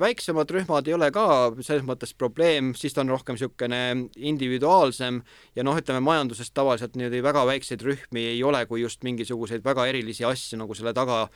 [0.00, 1.26] väiksemad rühmad ei ole ka
[1.60, 3.80] selles mõttes probleem, siis ta on rohkem niisugune
[4.16, 5.20] individuaalsem
[5.56, 9.88] ja noh, ütleme majanduses tavaliselt niimoodi väga väikseid rühmi ei ole, kui just mingisuguseid väga
[9.92, 11.26] erilisi asju nagu selle taga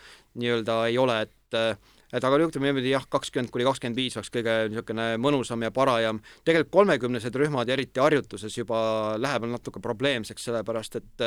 [0.40, 1.78] nii-öelda ei ole, et
[2.12, 6.20] et aga ütleme niimoodi jah, kakskümmend kuni kakskümmend viis oleks kõige niisugune mõnusam ja parajam.
[6.44, 11.24] tegelikult kolmekümnesed rühmad ja eriti harjutuses juba läheb natuke probleemseks, sellepärast et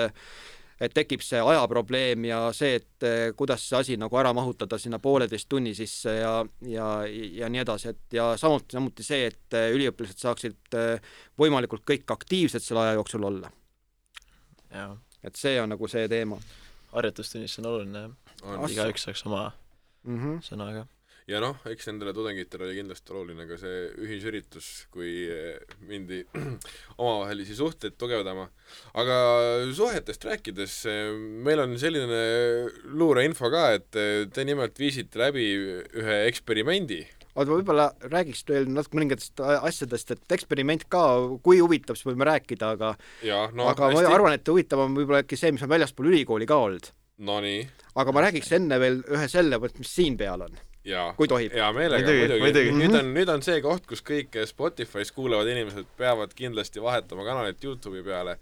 [0.81, 4.99] et tekib see ajaprobleem ja see, et eh, kuidas see asi nagu ära mahutada sinna
[4.99, 6.33] pooleteist tunni sisse ja,
[6.67, 6.89] ja,
[7.39, 12.11] ja nii edasi, et ja samuti, samuti see, et eh, üliõpilased saaksid eh, võimalikult kõik
[12.17, 13.51] aktiivsed selle aja jooksul olla.
[15.23, 16.37] et see on nagu see teema.
[16.91, 18.01] harjutustunnis on oluline
[18.41, 19.51] jah, igaüks saaks oma
[20.03, 20.43] mm -hmm.
[20.43, 20.85] sõnaga
[21.29, 25.57] ja noh, eks nendele tudengitele oli kindlasti oluline ka see ühisüritus, kui eh,
[25.89, 26.21] mindi
[27.01, 28.45] omavahelisi suhteid tugevdama.
[29.01, 29.17] aga
[29.75, 31.09] suhetest rääkides, eh,
[31.45, 32.21] meil on selline
[32.93, 35.47] luureinfo ka, et eh, te nimelt viisite läbi
[35.97, 37.01] ühe eksperimendi
[37.35, 41.01] oota, ma võib-olla räägiks veel natuke mõningatest asjadest, et eksperiment ka,
[41.43, 42.93] kui huvitav, siis võime rääkida, aga
[43.25, 44.05] ja, no, aga hästi.
[44.05, 46.93] ma arvan, et huvitavam võib-olla äkki see, mis on väljaspool ülikooli ka olnud.
[47.25, 47.65] Nonii.
[47.95, 50.55] aga ma räägiks enne veel ühe selle, mis siin peal on
[51.17, 51.53] kui tohib.
[51.55, 52.71] hea meelega, muidugi.
[52.77, 57.63] nüüd on, nüüd on see koht, kus kõik Spotify's kuulavad inimesed peavad kindlasti vahetama kanalit
[57.63, 58.37] Youtube'i peale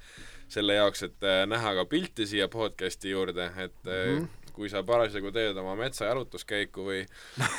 [0.52, 4.84] selle jaoks, et äh, näha ka pilti siia podcast'i juurde, et mm -hmm kui sa
[4.86, 7.00] parasjagu teed oma metsajalutuskäiku või,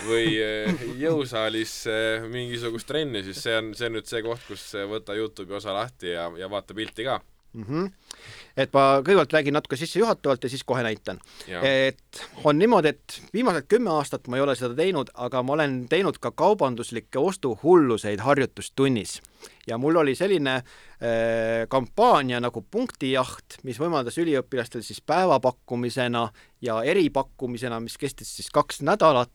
[0.06, 1.72] või äh, jõusaalis
[2.30, 6.14] mingisugust trenni, siis see on, see on nüüd see koht, kus võta Youtube'i osa lahti
[6.14, 7.18] ja, ja vaata pilti ka
[7.54, 7.64] mm.
[7.64, 7.90] -hmm.
[8.56, 11.20] et ma kõigepealt räägin natuke sissejuhatavalt ja siis kohe näitan.
[11.62, 15.86] et on niimoodi, et viimased kümme aastat ma ei ole seda teinud, aga ma olen
[15.88, 19.20] teinud ka kaubanduslikke ostuhulluseid harjutustunnis
[19.66, 20.64] ja mul oli selline äh,
[21.68, 26.28] kampaania nagu punktijaht, mis võimaldas üliõpilastel siis päevapakkumisena
[26.60, 29.30] ja eripakkumisena, mis kestis siis kaks nädalat,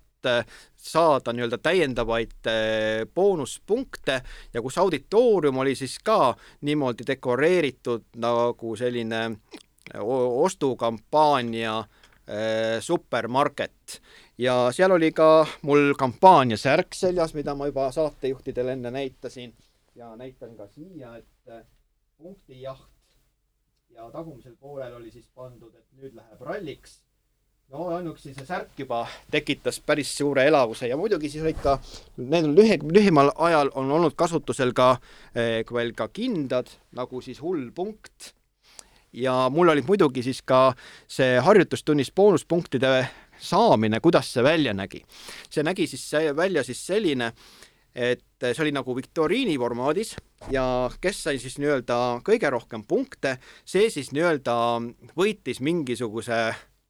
[0.75, 4.21] saada nii-öelda täiendavaid äh, boonuspunkte
[4.53, 10.01] ja kus auditoorium oli siis ka niimoodi dekoreeritud nagu selline äh,
[10.43, 11.83] ostukampaania
[12.79, 14.01] supermarket.
[14.37, 19.55] Ja seal oli ka mul kampaania särk seljas, mida ma juba saatejuhtidele enne näitasin.
[19.95, 21.65] Ja näitan ka siia, et
[22.17, 23.17] punktijaht
[23.89, 26.99] ja tagumisel poolel oli siis pandud, et nüüd läheb ralliks
[27.69, 31.75] no ainuüksi see särk juba tekitas päris suure elavuse ja muidugi siis olid ka,
[32.17, 34.95] need on lühi, lühimal ajal on olnud kasutusel ka
[35.35, 38.33] eh, veel ka kindad, nagu siis hull punkt.
[39.13, 40.73] ja mul olid muidugi siis ka
[41.09, 43.07] see harjutustunnis boonuspunktide
[43.39, 45.03] saamine, kuidas see välja nägi.
[45.49, 47.33] see nägi siis välja siis selline,
[47.93, 50.15] et see oli nagu viktoriini formaadis
[50.49, 54.57] ja kes sai siis nii-öelda kõige rohkem punkte, see siis nii-öelda
[55.17, 56.41] võitis mingisuguse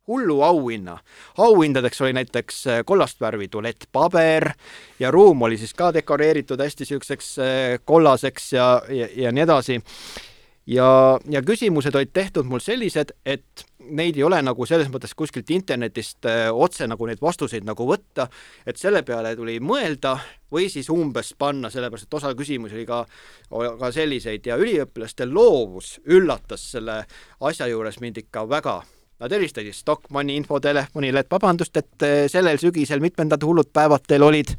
[0.09, 0.97] hullu auhinna.
[1.37, 4.51] auhindadeks oli näiteks äh, kollast värvi tualettpaber
[4.99, 9.81] ja ruum oli siis ka dekoreeritud hästi niisuguseks äh, kollaseks ja, ja, ja nii edasi.
[10.65, 10.89] ja,
[11.29, 16.25] ja küsimused olid tehtud mul sellised, et neid ei ole nagu selles mõttes kuskilt internetist
[16.29, 18.27] äh, otse nagu neid vastuseid nagu võtta,
[18.65, 20.17] et selle peale tuli mõelda
[20.51, 23.03] või siis umbes panna, sellepärast et osa küsimusi oli ka,
[23.49, 27.03] ka selliseid ja üliõpilaste loovus üllatas selle
[27.45, 28.79] asja juures mind ikka väga
[29.19, 34.53] Nad helistasid Stockmanni infotelefonile, et vabandust, et eh, sellel sügisel mitmendad hullud päevad teil olid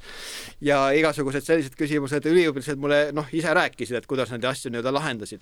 [0.60, 5.40] ja igasugused sellised küsimused, üliõpilased mulle noh, ise rääkisid, et kuidas nad asju nii-öelda lahendasid.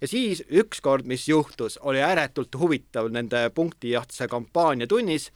[0.00, 5.30] ja siis ükskord, mis juhtus, oli ääretult huvitav nende punktijahtse kampaania tunnis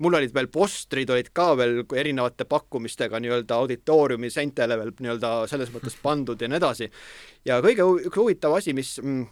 [0.00, 5.72] mul olid veel postrid olid ka veel erinevate pakkumistega nii-öelda auditooriumi seintele veel nii-öelda selles
[5.74, 6.90] mõttes pandud ja nii edasi.
[7.44, 9.26] ja kõige üks huvitav asi, mis, mm,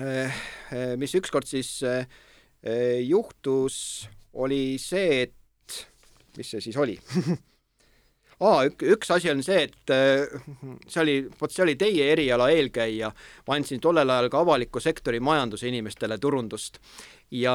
[0.00, 0.42] eh,
[0.72, 2.08] eh, mis ükskord siis äh,
[3.06, 5.78] juhtus, oli see, et
[6.36, 6.98] mis see siis oli
[8.40, 8.64] aa,
[8.94, 10.40] üks asi on see, et äh,
[10.88, 13.12] see oli, vot see oli teie eriala eelkäija,
[13.46, 16.80] ma andsin tollel ajal ka avaliku sektori majanduse inimestele turundust.
[17.30, 17.52] Ja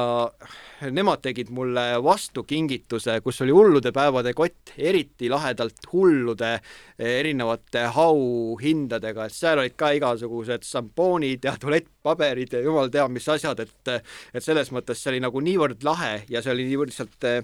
[0.88, 6.54] nemad tegid mulle vastu kingituse, kus oli hullude päevade kott, eriti lahedalt hullude
[6.96, 13.60] erinevate auhindadega, et seal olid ka igasugused šampoonid ja tualettpaberid ja jumal teab mis asjad,
[13.66, 13.92] et
[14.32, 17.42] et selles mõttes see oli nagu niivõrd lahe ja see oli niivõrd lihtsalt eh,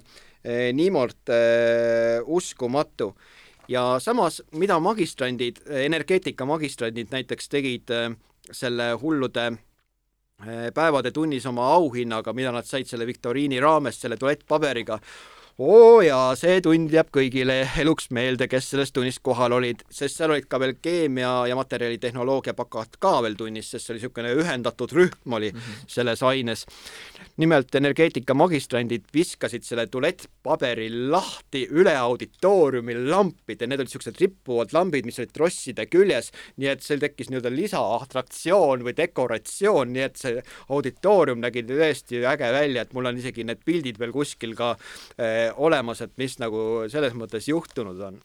[0.73, 3.12] niivõrd eh, uskumatu
[3.69, 8.09] ja samas, mida magistrandid, energeetika magistrandid näiteks tegid eh,
[8.51, 9.52] selle hullude
[10.43, 14.98] Eh, päevade tunnis oma auhinnaga, mida nad said selle viktoriini raames selle tualettpaberiga.
[15.59, 20.32] oo jaa, see tund jääb kõigile eluks meelde, kes selles tunnis kohal olid, sest seal
[20.32, 24.97] olid ka veel keemia ja materjalitehnoloogia pakad ka veel tunnis, sest see oli niisugune ühendatud
[24.97, 25.85] rühm oli mm -hmm.
[25.86, 26.66] selles aines
[27.40, 35.09] nimelt energeetika magistrandid viskasid selle tualettpaberi lahti üle auditooriumi lampide, need olid niisugused rippuvad lambid,
[35.09, 40.44] mis olid trosside küljes, nii et seal tekkis nii-öelda lisaatraktsioon või dekoratsioon, nii et see
[40.68, 45.48] auditoorium nägi tõesti äge välja, et mul on isegi need pildid veel kuskil ka äh,
[45.56, 48.20] olemas, et mis nagu selles mõttes juhtunud on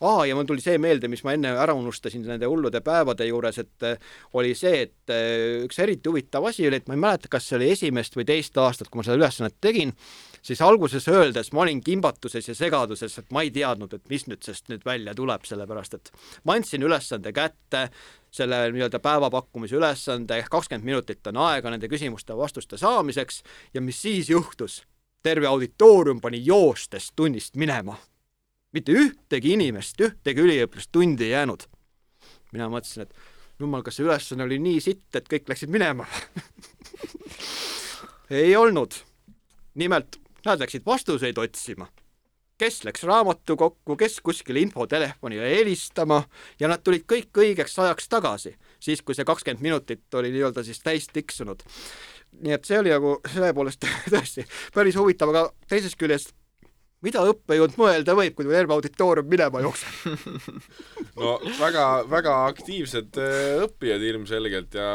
[0.00, 3.60] aa, ja mul tuli see meelde, mis ma enne ära unustasin nende hullude päevade juures,
[3.62, 3.98] et äh,
[4.38, 7.58] oli see, et äh, üks eriti huvitav asi oli, et ma ei mäleta, kas see
[7.58, 9.94] oli esimest või teist aastat, kui ma seda ülesannet tegin,
[10.42, 14.44] siis alguses öeldes ma olin kimbatuses ja segaduses, et ma ei teadnud, et mis nüüd
[14.44, 16.12] sest nüüd välja tuleb, sellepärast et
[16.48, 17.88] ma andsin ülesande kätte,
[18.34, 23.42] selle nii-öelda päevapakkumise ülesande, kakskümmend minutit on aega nende küsimuste-vastuste saamiseks
[23.74, 24.82] ja mis siis juhtus?
[25.22, 27.96] terve auditoorium pani joostes tunnist minema
[28.76, 31.66] mitte ühtegi inimest, ühtegi üliõpilast tundi ei jäänud.
[32.52, 33.14] mina mõtlesin, et
[33.60, 36.06] jumal, kas see ülesanne oli nii sitt, et kõik läksid minema
[38.30, 38.94] ei olnud.
[39.74, 41.88] nimelt, nad läksid vastuseid otsima.
[42.58, 46.24] kes läks raamatukokku, kes kuskile infotelefonile helistama
[46.60, 50.82] ja nad tulid kõik õigeks ajaks tagasi, siis kui see kakskümmend minutit oli nii-öelda siis
[50.82, 51.62] täis tiksunud.
[52.42, 56.34] nii et see oli nagu selle poolest tõesti päris huvitav, aga teisest küljest
[57.04, 59.98] mida õppejõud mõelda võib, kui terve auditoorium minema jookseb?
[61.18, 64.88] No väga, väga aktiivsed äh, õppijad ilmselgelt ja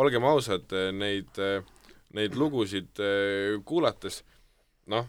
[0.00, 1.60] olgem ausad, äh, neid, äh,
[2.16, 2.96] neid lugusid
[3.68, 4.22] kuulates,
[4.90, 5.04] noh,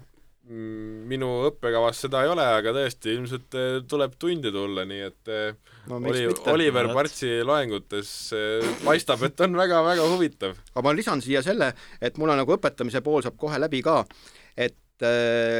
[0.52, 3.56] minu õppekavas seda ei ole, aga tõesti, ilmselt
[3.88, 5.32] tuleb tundi tulla, nii et
[5.88, 8.12] no, oli, Oliver Partsi loengutes
[8.84, 10.60] paistab, et on väga-väga huvitav.
[10.74, 11.72] aga ma lisan siia selle,
[12.02, 14.02] et mul on nagu õpetamise pool saab kohe läbi ka,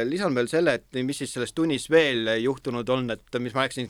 [0.08, 3.88] lisan veel selle, et mis siis selles tunnis veel juhtunud on, et mis ma rääkisin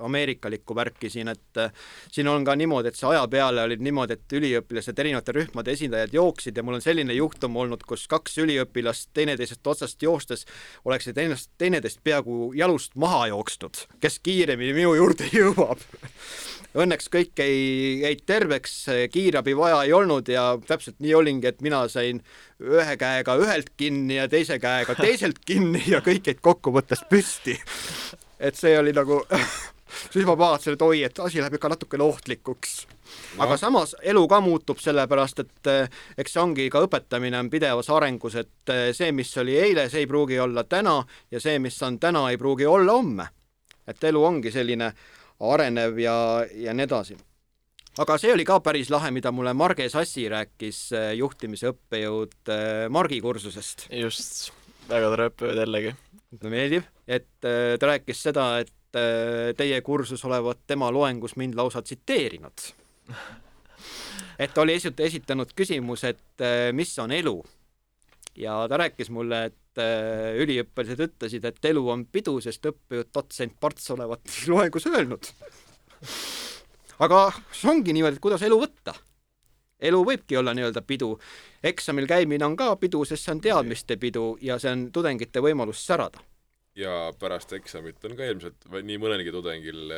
[0.00, 1.72] ameerikalikku värki siin, et äh,
[2.12, 6.14] siin on ka niimoodi, et see aja peale oli niimoodi, et üliõpilased, erinevate rühmade esindajad
[6.16, 10.46] jooksid ja mul on selline juhtum olnud, kus kaks üliõpilast teineteisest otsast joostes
[10.84, 15.82] oleksid ennast, teineteist peaaegu jalust maha jooksnud, kes kiiremini minu juurde jõuab
[16.72, 18.76] Õnneks kõik ei jäid terveks,
[19.12, 22.22] kiirabi vaja ei olnud ja täpselt nii olingi, et mina sain
[22.62, 27.58] ühe käega ühelt kinni ja teise käega teiselt kinni ja kõik jäid kokkuvõttes püsti.
[28.40, 29.20] et see oli nagu
[30.10, 33.44] siis ma vaatasin, et oi, et asi läheb ikka natukene ohtlikuks no..
[33.44, 37.90] aga samas elu ka muutub, sellepärast et eh, eks see ongi ka õpetamine on pidevas
[37.92, 41.00] arengus, et eh, see, mis oli eile, see ei pruugi olla täna
[41.30, 43.28] ja see, mis on täna, ei pruugi olla homme.
[43.86, 44.92] et elu ongi selline
[45.42, 46.14] arenev ja,
[46.54, 47.16] ja nii edasi.
[48.02, 52.86] aga see oli ka päris lahe, mida mulle Marge Sassi rääkis, äh, juhtimise õppejõud äh,
[52.92, 53.88] Margi kursusest.
[53.90, 54.52] just,
[54.88, 55.96] väga tore õppejõud jällegi.
[56.42, 62.64] meeldib, et äh, ta rääkis seda, et teie kursus olevat tema loengus mind lausa tsiteerinud.
[64.44, 66.44] et oli esit-, esitanud küsimuse, et
[66.76, 67.38] mis on elu
[68.36, 73.58] ja ta rääkis mulle, et äh, üliõpilased ütlesid, et elu on pidu, sest õppejõud dotsent
[73.60, 75.30] Parts olevat loengus öelnud.
[77.02, 78.94] aga see ongi niimoodi, et kuidas elu võtta.
[79.82, 81.18] elu võibki olla nii-öelda pidu.
[81.62, 85.86] eksamil käimine on ka pidu, sest see on teadmiste pidu ja see on tudengite võimalus
[85.86, 86.20] särada.
[86.74, 89.92] ja pärast eksamit on ka ilmselt nii mõnelgi tudengil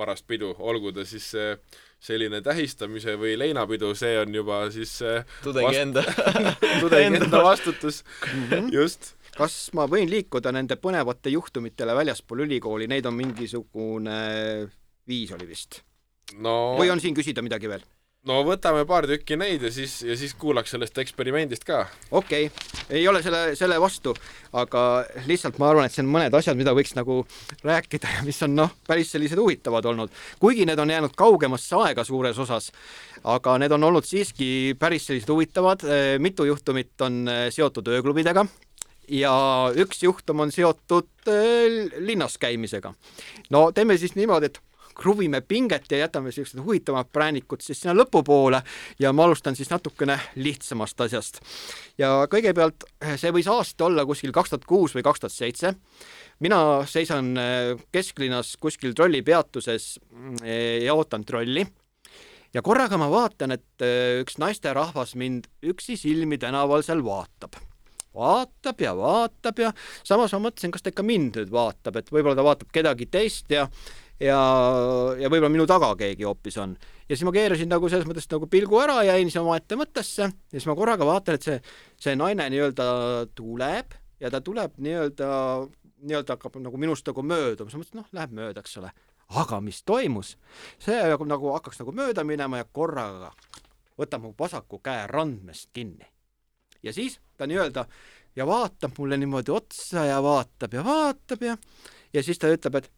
[0.00, 1.54] parast pidu, olgu ta siis äh,
[2.00, 6.04] selline tähistamise või leinapidu, see on juba siis äh, tudengi enda
[6.82, 8.72] tudengi enda vastutus mm, -hmm.
[8.74, 9.14] just.
[9.36, 14.18] kas ma võin liikuda nende põnevate juhtumitele väljaspool ülikooli, neid on mingisugune
[15.08, 15.82] viis oli vist
[16.38, 16.76] no...?
[16.80, 17.84] või on siin küsida midagi veel?
[18.28, 21.84] No võtame paar tükki neid ja siis, ja siis kuulaks sellest eksperimendist ka.
[22.10, 24.12] okei okay., ei ole selle, selle vastu,
[24.52, 27.22] aga lihtsalt ma arvan, et see on mõned asjad, mida võiks nagu
[27.64, 30.12] rääkida ja mis on noh, päris sellised huvitavad olnud.
[30.42, 32.70] kuigi need on jäänud kaugemasse aega suures osas,
[33.24, 35.86] aga need on olnud siiski päris sellised huvitavad,
[36.20, 37.24] mitu juhtumit on
[37.54, 38.44] seotud ööklubidega
[39.10, 39.34] ja
[39.80, 42.92] üks juhtum on seotud äh, linnas käimisega.
[43.50, 44.60] no teeme siis niimoodi, et
[44.96, 48.62] kruvime pinget ja jätame siuksed huvitavamad präänikud siis sinna lõpupoole
[48.98, 51.40] ja ma alustan siis natukene lihtsamast asjast.
[51.98, 52.86] ja kõigepealt
[53.16, 55.74] see võis aasta olla kuskil kaks tuhat kuus või kaks tuhat seitse.
[56.40, 59.98] mina seisan äh, kesklinnas kuskil trollipeatuses
[60.42, 61.66] äh, ja ootan trolli
[62.54, 63.84] ja korraga ma vaatan, et
[64.20, 67.60] üks naisterahvas mind üksi silmi tänaval seal vaatab
[68.14, 69.72] vaatab ja vaatab ja
[70.02, 73.50] samas ma mõtlesin, kas ta ikka mind nüüd vaatab, et võib-olla ta vaatab kedagi teist
[73.52, 73.68] ja
[74.20, 74.40] ja,
[75.20, 76.76] ja võib-olla minu taga keegi hoopis on.
[77.08, 80.56] ja siis ma keerasin nagu selles mõttes nagu pilgu ära, jäin siis omaette mõttesse ja
[80.56, 81.60] siis ma korraga vaatan, et see,
[82.00, 82.86] see naine nii-öelda
[83.36, 85.30] tuleb ja ta tuleb nii-öelda,
[86.04, 88.92] nii-öelda hakkab nagu minust nagu mööduma, siis ma mõtlesin, noh, läheb mööda, eks ole.
[89.40, 90.36] aga mis toimus?
[90.82, 93.32] see nagu, hakkaks nagu mööda minema ja korraga
[94.00, 96.06] võtab mu vasaku käe randmest kinni.
[96.82, 97.86] ja siis ta nii-öelda
[98.36, 101.56] ja vaatab mulle niimoodi otsa ja vaatab ja vaatab ja
[102.12, 102.90] ja siis ta ütleb, et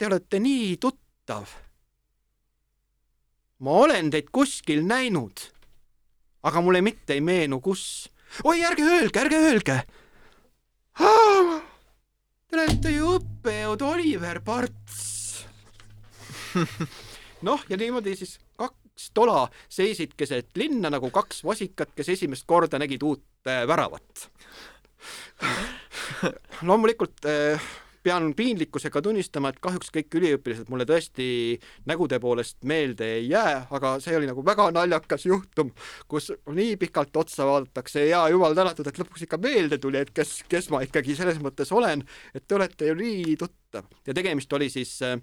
[0.00, 1.50] Te olete nii tuttav.
[3.60, 5.42] ma olen teid kuskil näinud,
[6.48, 8.08] aga mulle mitte ei meenu, kus.
[8.44, 9.76] oi, ärge öelge, ärge öelge.
[10.96, 15.44] Te olete ju õppejõud Oliver Parts
[17.46, 22.80] noh, ja niimoodi siis kaks tola seisid keset linna nagu kaks vasikat, kes esimest korda
[22.80, 24.26] nägid uut äh, väravat
[26.72, 27.70] loomulikult äh,
[28.02, 31.26] pean piinlikkusega tunnistama, et kahjuks kõik üliõpilased mulle tõesti
[31.88, 35.72] nägude poolest meelde ei jää, aga see oli nagu väga naljakas juhtum,
[36.08, 40.40] kus nii pikalt otsa vaadatakse ja jumal tänatud, et lõpuks ikka meelde tuli, et kes,
[40.48, 42.04] kes ma ikkagi selles mõttes olen,
[42.34, 43.90] et te olete ju nii tuttav.
[44.06, 45.18] Ja tegemist oli siis äh,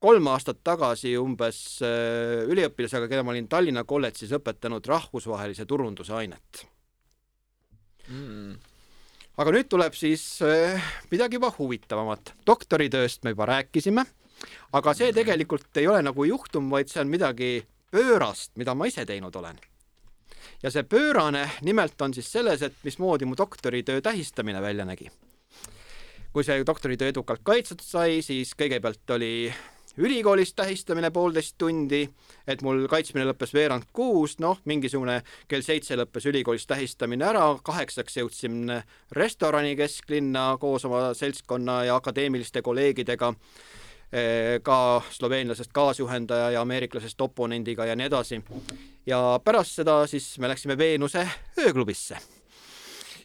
[0.00, 6.66] kolm aastat tagasi umbes äh, üliõpilasega, keda ma olin Tallinna kolledžis õpetanud rahvusvahelise turunduse ainet.
[8.08, 8.69] Mm
[9.40, 10.80] aga nüüd tuleb siis äh,
[11.12, 12.34] midagi juba huvitavamat.
[12.46, 14.04] doktoritööst me juba rääkisime,
[14.76, 17.50] aga see tegelikult ei ole nagu juhtum, vaid see on midagi
[17.90, 19.56] pöörast, mida ma ise teinud olen.
[20.62, 25.10] ja see pöörane nimelt on siis selles, et mismoodi mu doktoritöö tähistamine välja nägi.
[26.32, 29.54] kui see doktoritöö edukalt kaitstud sai, siis kõigepealt oli
[29.98, 32.04] ülikoolis tähistamine poolteist tundi,
[32.46, 38.20] et mul kaitsmine lõppes veerand kuus, noh, mingisugune kell seitse lõppes ülikoolis tähistamine ära, kaheksaks
[38.20, 38.70] jõudsin
[39.16, 43.32] restorani kesklinna koos oma seltskonna ja akadeemiliste kolleegidega,
[44.12, 48.42] eh, ka sloveenlasest kaasjuhendaja ja ameeriklasest oponendiga ja nii edasi.
[49.06, 52.18] ja pärast seda siis me läksime Veenuse ööklubisse.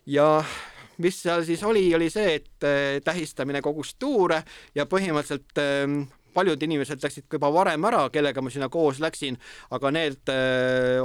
[0.06, 0.44] ja
[0.98, 4.44] mis seal siis oli, oli see, et eh, tähistamine kogus tuure
[4.76, 9.38] ja põhimõtteliselt eh, paljud inimesed läksid ka juba varem ära, kellega ma sinna koos läksin,
[9.76, 10.34] aga need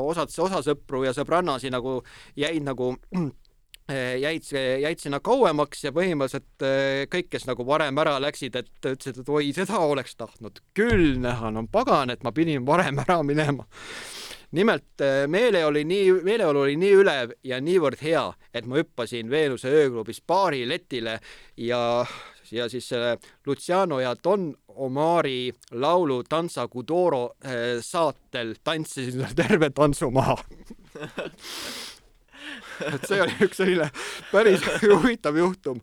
[0.01, 2.01] osad, osa sõpru ja sõbrannasi nagu
[2.39, 2.95] jäid nagu
[4.25, 4.47] jäid,
[4.83, 6.65] jäid sinna kauemaks ja põhimõtteliselt
[7.13, 11.53] kõik, kes nagu varem ära läksid, et ütlesid, et oi, seda oleks tahtnud küll näha,
[11.55, 13.67] no pagan, et ma pidin varem ära minema.
[14.51, 18.25] nimelt meele oli nii, meeleolu oli nii ülev ja niivõrd hea,
[18.55, 21.21] et ma hüppasin Veenuse ööklubis baari letile
[21.57, 22.07] ja
[22.51, 30.11] ja siis selle Luciano ja Don Omari laulu Danza Kuduro eh, saatel tantsisin terve tantsu
[30.11, 30.39] maha
[32.89, 33.89] et see oli üks selline
[34.31, 35.81] päris huvitav juhtum.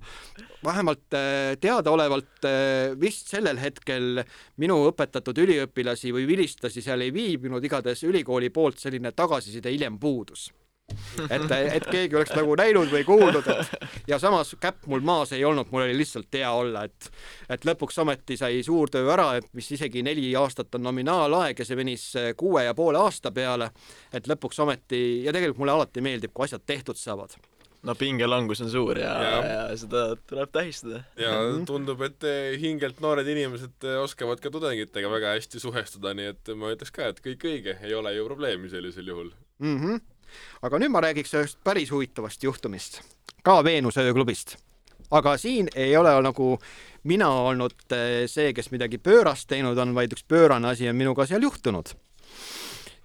[0.66, 4.24] vähemalt eh, teadaolevalt eh, vist sellel hetkel
[4.58, 10.50] minu õpetatud üliõpilasi või vilistlasi seal ei viibinud, igatahes ülikooli poolt selline tagasiside hiljem puudus
[11.30, 15.44] et, et keegi oleks nagu näinud või kuulnud, et ja samas käpp mul maas ei
[15.48, 17.10] olnud, mul oli lihtsalt hea olla, et
[17.54, 21.80] et lõpuks ometi sai suurtöö ära, et mis isegi neli aastat on nominaalaeg ja see
[21.80, 22.08] venis
[22.40, 23.72] kuue ja poole aasta peale,
[24.14, 27.38] et lõpuks ometi ja tegelikult mulle alati meeldib, kui asjad tehtud saavad
[27.88, 31.04] no pingelangus on suur ja, ja., ja seda tuleb tähistada.
[31.20, 31.38] ja
[31.68, 32.26] tundub, et
[32.60, 37.24] hingelt noored inimesed oskavad ka tudengitega väga hästi suhestuda, nii et ma ütleks ka, et
[37.24, 39.82] kõik õige, ei ole ju probleemi sellisel juhul mm.
[39.82, 40.06] -hmm
[40.62, 43.02] aga nüüd ma räägiks ühest päris huvitavast juhtumist,
[43.44, 44.58] ka Veenuse ööklubist.
[45.12, 46.58] aga siin ei ole nagu
[47.04, 51.26] mina olnud eh, see, kes midagi pöörast teinud on, vaid üks pöörane asi on minuga
[51.26, 51.94] seal juhtunud.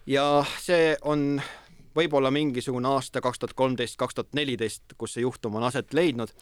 [0.06, 1.42] ja see on
[1.96, 6.32] võib-olla mingisugune aasta kaks tuhat kolmteist, kaks tuhat neliteist, kus see juhtum on aset leidnud.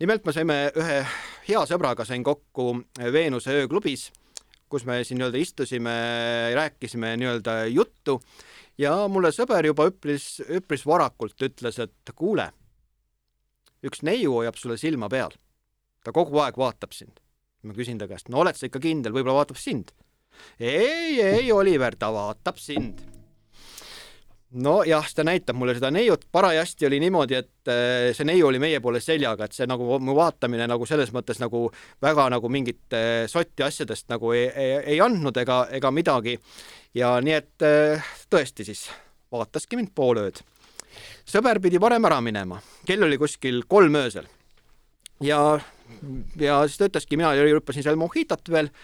[0.00, 1.04] nimelt me saime ühe
[1.48, 2.82] hea sõbraga sain kokku
[3.12, 4.10] Veenuse ööklubis,
[4.70, 5.94] kus me siin nii-öelda istusime,
[6.54, 8.20] rääkisime nii-öelda juttu
[8.78, 12.50] ja mulle sõber juba üpris, üpris varakult ütles, et kuule,
[13.86, 15.34] üks neiu hoiab sulle silma peal.
[16.04, 17.20] ta kogu aeg vaatab sind.
[17.62, 19.92] ma küsin ta käest, no oled sa ikka kindel, võib-olla vaatab sind?
[20.58, 23.02] ei, ei, Oliver, ta vaatab sind.
[24.50, 28.80] Nojah, ta näitab mulle seda neiut, parajasti oli niimoodi, et äh, see neiu oli meie
[28.82, 31.68] poole seljaga, et see nagu mu vaatamine nagu selles mõttes nagu
[32.02, 36.38] väga nagu mingit äh, sotti asjadest nagu ei, ei, ei andnud ega, ega midagi.
[36.94, 38.88] ja nii et äh, tõesti siis
[39.30, 40.42] vaataski mind pool ööd.
[41.24, 44.26] sõber pidi varem ära minema, kell oli kuskil kolm öösel.
[45.22, 45.60] ja,
[46.36, 48.74] ja siis ta ütleski, mina hüppasin seal mohitot veel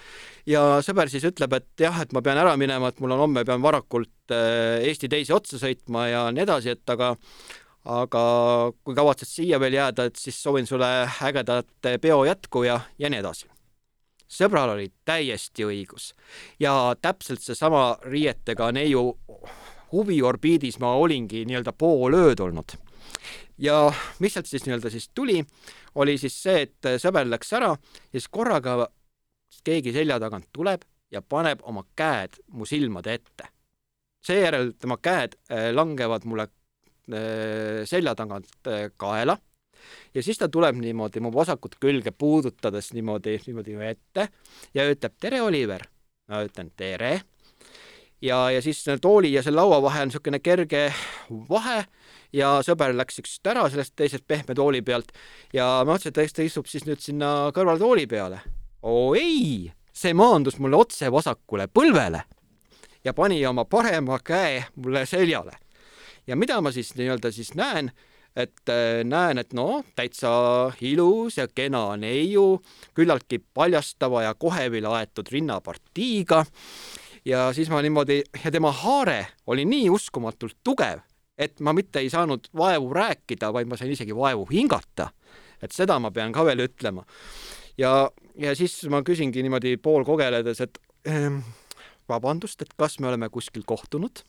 [0.47, 3.44] ja sõber siis ütleb, et jah, et ma pean ära minema, et mul on homme,
[3.44, 7.14] pean varakult äh, Eesti teise otsa sõitma ja nii edasi, et aga
[7.86, 8.23] aga
[8.82, 10.89] kui kavatsed siia veel jääda, et siis soovin sulle
[11.23, 13.47] ägedat peo jätku ja, ja nii edasi.
[14.27, 16.12] sõbral oli täiesti õigus
[16.59, 19.14] ja täpselt seesama riietega neiu
[19.93, 22.74] huviorbiidis ma olingi nii-öelda pool ööd olnud.
[23.59, 25.44] ja mis sealt siis nii-öelda siis tuli,
[25.94, 28.89] oli siis see, et sõber läks ära ja siis korraga
[29.64, 33.51] keegi selja tagant tuleb ja paneb oma käed mu silmade ette.
[34.27, 39.39] seejärel tema käed äh, langevad mulle äh, selja tagant äh, kaela
[40.14, 44.28] ja siis ta tuleb niimoodi mu vasakut külge puudutades niimoodi, niimoodi ette
[44.74, 45.86] ja ütleb tere, Oliver.
[46.28, 47.20] ma ütlen tere.
[48.23, 50.93] ja, ja siis tooli ja selle laua vahel on niisugune kerge
[51.31, 51.85] vahe
[52.32, 55.12] ja sõber läks ükskord ära sellest teisest pehme tooli pealt
[55.52, 58.43] ja ma mõtlesin, et ta istub siis nüüd sinna kõrvaltooli peale
[58.87, 62.23] oo ei, see maandus mulle otse vasakule põlvele
[63.05, 65.53] ja pani oma parema käe mulle seljale.
[66.27, 67.91] ja mida ma siis nii-öelda siis näen,
[68.37, 70.31] et äh, näen, et no täitsa
[70.81, 72.63] ilus ja kena neiu,
[72.95, 76.45] küllaltki paljastava ja kohevile aetud rinnapartiiga.
[77.25, 81.03] ja siis ma niimoodi ja tema haare oli nii uskumatult tugev,
[81.39, 85.11] et ma mitte ei saanud vaevu rääkida, vaid ma sain isegi vaevu hingata.
[85.63, 87.03] et seda ma pean ka veel ütlema
[87.79, 91.41] ja, ja siis ma küsingi niimoodi poolkogeledes, et ähm,
[92.09, 94.25] vabandust, et kas me oleme kuskil kohtunud?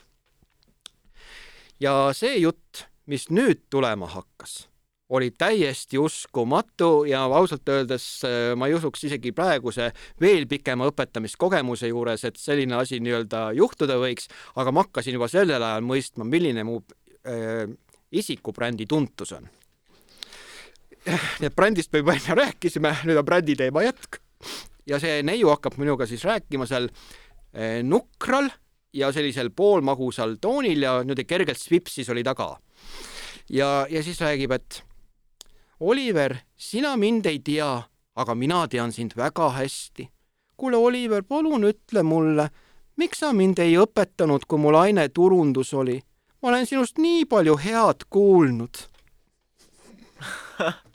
[1.80, 4.66] ja see jutt, mis nüüd tulema hakkas,
[5.14, 11.92] oli täiesti uskumatu ja ausalt öeldes äh, ma ei usuks isegi praeguse veel pikema õpetamiskogemuse
[11.92, 16.66] juures, et selline asi nii-öelda juhtuda võiks, aga ma hakkasin juba sellel ajal mõistma, milline
[16.68, 16.82] mu
[17.28, 17.70] äh,
[18.12, 19.48] isikubrändi tuntus on
[21.08, 24.20] nii et brändist me juba enne rääkisime, nüüd on brändi teema jätk.
[24.88, 26.88] ja see neiu hakkab minuga siis rääkima seal
[27.54, 28.50] eh, nukral
[28.94, 32.58] ja sellisel poolmagusal toonil ja niimoodi kergelt svipsis oli taga.
[33.50, 34.84] ja, ja siis räägib, et
[35.80, 37.84] Oliver, sina mind ei tea,
[38.16, 40.10] aga mina tean sind väga hästi.
[40.58, 42.50] kuule, Oliver, palun ütle mulle,
[42.96, 46.02] miks sa mind ei õpetanud, kui mul aine turundus oli?
[46.42, 48.78] ma olen sinust nii palju head kuulnud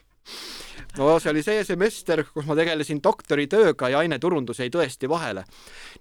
[0.99, 5.45] no see oli see semester, kus ma tegelesin doktoritööga ja aineturundus jäi tõesti vahele.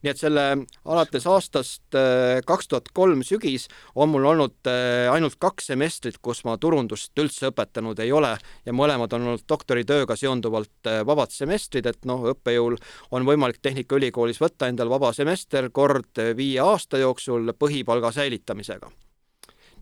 [0.02, 0.46] nii et selle
[0.86, 6.44] alates aastast äh, kaks tuhat kolm sügis on mul olnud äh, ainult kaks semestrit, kus
[6.48, 8.34] ma turundust üldse õpetanud ei ole
[8.66, 12.76] ja mõlemad on olnud doktoritööga seonduvalt äh, vabad semestrid, et noh, õppejõul
[13.12, 18.92] on võimalik Tehnikaülikoolis võtta endal vaba semester kord viie aasta jooksul põhipalga säilitamisega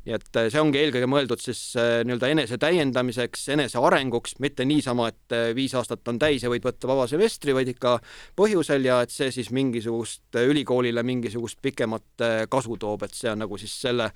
[0.10, 4.65] nii et äh, see ongi eelkõige mõeldud siis äh, nii-öelda enese täiendamiseks, enese arenguks, mitte
[4.68, 7.98] niisama, et äh, viis aastat on täis ja võid võtta vaba semestri, vaid ikka
[8.40, 13.57] põhjusel ja et see siis mingisugust ülikoolile mingisugust pikemat kasu toob, et see on nagu
[13.61, 14.10] siis selle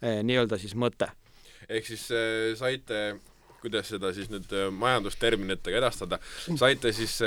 [0.00, 1.10] nii-öelda siis mõte.
[1.68, 2.06] ehk siis
[2.58, 3.00] saite
[3.60, 6.18] kuidas seda siis nüüd majandusterminitega edastada,
[6.56, 7.18] saite siis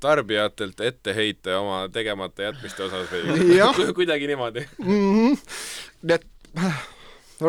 [0.00, 4.86] tarbijatelt etteheite oma tegemata jätmiste osas või kuidagi niimoodi mm?
[4.86, 6.14] -hmm.
[6.14, 6.28] et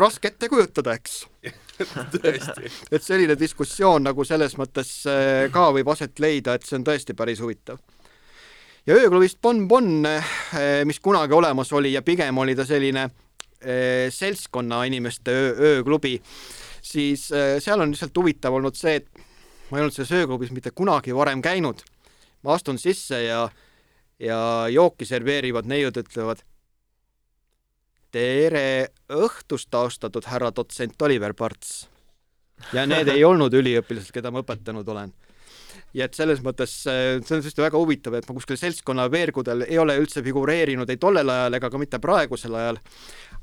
[0.01, 1.23] raske ette kujutada, eks
[2.13, 2.69] tõesti.
[2.91, 7.15] et selline diskussioon nagu selles mõttes äh, ka võib aset leida, et see on tõesti
[7.17, 7.81] päris huvitav.
[8.87, 14.09] ja ööklubist Bon Bon, äh, mis kunagi olemas oli ja pigem oli ta selline äh,
[14.09, 16.21] seltskonna inimeste öö, ööklubi,
[16.81, 17.29] siis
[17.59, 19.07] seal on lihtsalt huvitav olnud see, et
[19.69, 21.83] ma ei olnud selles ööklubis mitte kunagi varem käinud.
[22.43, 23.49] ma astun sisse ja,
[24.19, 24.39] ja
[24.69, 26.43] jooki serveerivad neiud ütlevad
[28.13, 31.87] tere õhtust, austatud härra dotsent Oliver Parts.
[32.73, 35.13] ja need ei olnud üliõpilased, keda ma õpetanud olen.
[35.93, 39.65] ja et selles mõttes äh, see on tõesti väga huvitav, et ma kuskil seltskonna veergudel
[39.67, 42.81] ei ole üldse figureerinud ei tollel ajal ega ka mitte praegusel ajal.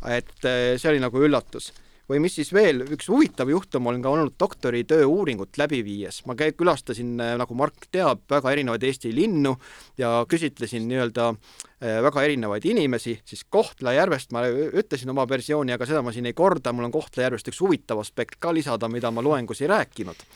[0.06, 1.72] et äh, see oli nagu üllatus
[2.10, 6.24] või mis siis veel, üks huvitav juhtum olen ka olnud doktoritöö uuringut läbi viies.
[6.26, 9.54] ma käi-, külastasin, äh, nagu Mark teab, väga erinevaid Eesti linnu
[9.98, 16.02] ja küsitlesin nii-öelda äh, väga erinevaid inimesi, siis Kohtla-Järvest ma ütlesin oma versiooni, aga seda
[16.02, 19.62] ma siin ei korda, mul on Kohtla-Järvest üks huvitav aspekt ka lisada, mida ma loengus
[19.62, 20.26] ei rääkinud.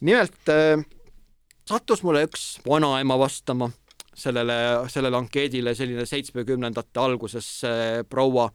[0.00, 0.82] nimelt äh,
[1.68, 3.70] sattus mulle üks vanaema vastama
[4.18, 4.54] sellele,
[4.90, 8.50] sellele ankeedile, selline seitsmekümnendate alguses äh, proua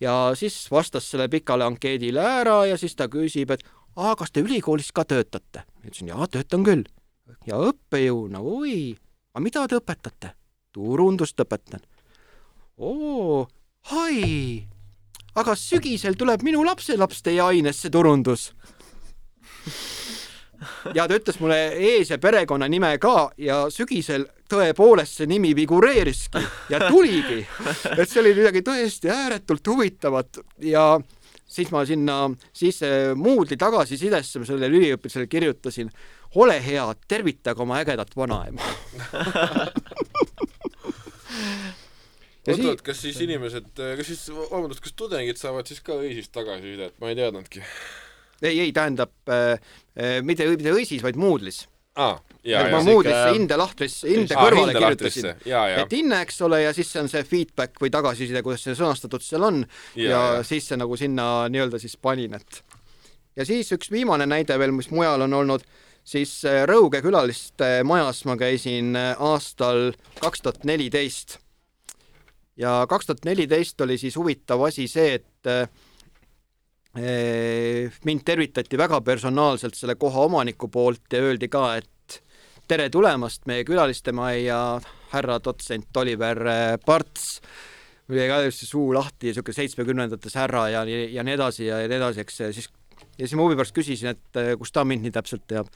[0.00, 3.64] ja siis vastas selle pikale ankeedile ära ja siis ta küsib, et
[3.96, 5.64] aa, kas te ülikoolis ka töötate?
[5.84, 6.84] ütlesin, jaa, töötan küll.
[7.46, 8.94] ja õppejõuna, oi,
[9.34, 10.34] aga mida te õpetate?
[10.74, 11.82] turundust õpetan.
[12.78, 13.46] oo,
[13.92, 14.66] hai,
[15.34, 18.52] aga sügisel tuleb minu lapselaps teie ainesse turundus
[20.96, 26.42] ja ta ütles mulle ees- ja perekonnanime ka ja sügisel tõepoolest see nimi figureeriski
[26.72, 27.42] ja tuligi.
[27.98, 30.42] et see oli midagi tõesti ääretult huvitavat.
[30.64, 30.98] Ja
[31.46, 32.18] siis ma sinna
[32.52, 35.90] sisse Moodle'i tagasisidesse sellele üliõpilasele kirjutasin,
[36.40, 38.62] ole hea, tervitage oma ägedat vanaema.
[42.44, 47.08] Oot-oot, kas siis inimesed, kas siis, vabandust, kas tudengid saavad siis ka õisist tagasisidet, ma
[47.08, 47.62] ei teadnudki
[48.42, 49.54] ei, ei tähendab äh,
[49.94, 52.18] äh mitte, mitte õisis, vaid Moodle'is ah,.
[52.72, 55.30] ma Moodle'isse hinde lahtrisse, hinde ah, kõrvale kirjutasin.
[55.44, 59.22] et hinne, eks ole, ja siis see on see feedback või tagasiside, kuidas see sõnastatud
[59.24, 62.62] seal on ja, ja, ja siis see nagu sinna nii-öelda siis panin, et
[63.38, 65.64] ja siis üks viimane näide veel, mis mujal on olnud,
[66.06, 71.38] siis äh, Rõuge külaliste majas ma käisin äh, aastal kaks tuhat neliteist.
[72.56, 75.50] ja kaks tuhat neliteist oli siis huvitav asi see, et
[76.94, 82.20] mind tervitati väga personaalselt selle koha omaniku poolt ja öeldi ka, et
[82.70, 84.60] tere tulemast meie külalistemaja,
[85.10, 86.38] härra dotsent Oliver
[86.86, 87.40] Parts,
[88.10, 92.22] oli ka just suu lahti, niisugune seitsmekümnendates härra ja, ja nii edasi ja nii edasi,
[92.22, 92.70] eks siis
[93.18, 95.70] ja siis ma huvi pärast küsisin, et kus ta mind nii täpselt teab.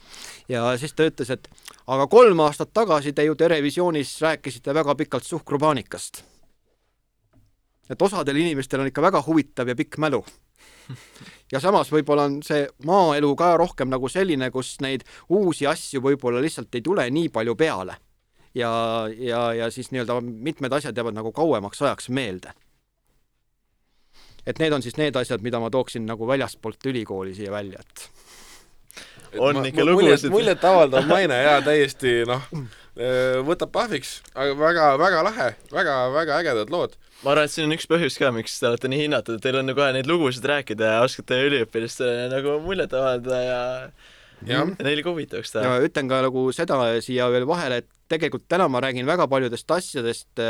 [0.48, 1.48] ja siis ta ütles, et
[1.86, 6.22] aga kolm aastat tagasi te ju Terevisioonis rääkisite väga pikalt suhkrupaanikast.
[7.90, 10.22] et osadel inimestel on ikka väga huvitav ja pikk mälu
[11.52, 16.42] ja samas võib-olla on see maaelu ka rohkem nagu selline, kus neid uusi asju võib-olla
[16.44, 17.98] lihtsalt ei tule nii palju peale.
[18.54, 18.70] ja,
[19.16, 22.52] ja, ja siis nii-öelda mitmed asjad jäävad nagu kauemaks ajaks meelde.
[24.46, 28.10] et need on siis need asjad, mida ma tooksin nagu väljaspoolt ülikooli siia välja, et
[29.38, 30.30] on ikka lugusid.
[30.32, 32.48] muljetavaldav maine ja täiesti noh,
[33.48, 37.74] võtab pahviks, aga väga, väga lahe väga,, väga-väga ägedad lood ma arvan, et siin on
[37.74, 41.00] üks põhjus ka, miks te olete nii hinnatud, teil on kohe neid lugusid rääkida ja
[41.06, 43.60] oskate üliõpilastele nagu muljet avaldada ja
[44.46, 45.64] ja neile ka huvitavaks teha.
[45.66, 49.70] ja ütlen ka nagu seda siia veel vahele, et tegelikult täna ma räägin väga paljudest
[49.74, 50.44] asjadest,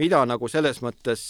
[0.00, 1.22] mida nagu selles mõttes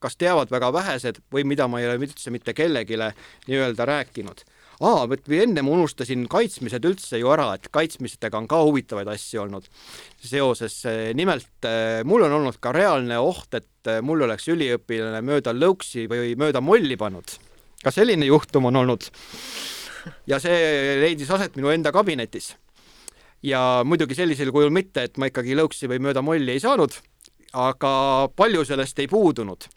[0.00, 4.46] kas teavad väga vähesed või mida ma ei ole üldse mitte kellelegi nii-öelda rääkinud
[4.82, 9.44] aa, või enne ma unustasin kaitsmised üldse ju ära, et kaitsmistega on ka huvitavaid asju
[9.44, 9.68] olnud
[10.18, 10.80] seoses.
[10.90, 15.54] Eh, nimelt eh, mul on olnud ka reaalne oht, et eh, mul oleks üliõpilane mööda
[15.54, 17.38] lõuksi või mööda molli pannud.
[17.84, 19.10] ka selline juhtum on olnud.
[20.26, 22.54] ja see leidis aset minu enda kabinetis.
[23.42, 26.92] ja muidugi sellisel kujul mitte, et ma ikkagi lõuksi või mööda molli ei saanud,
[27.52, 29.68] aga palju sellest ei puudunud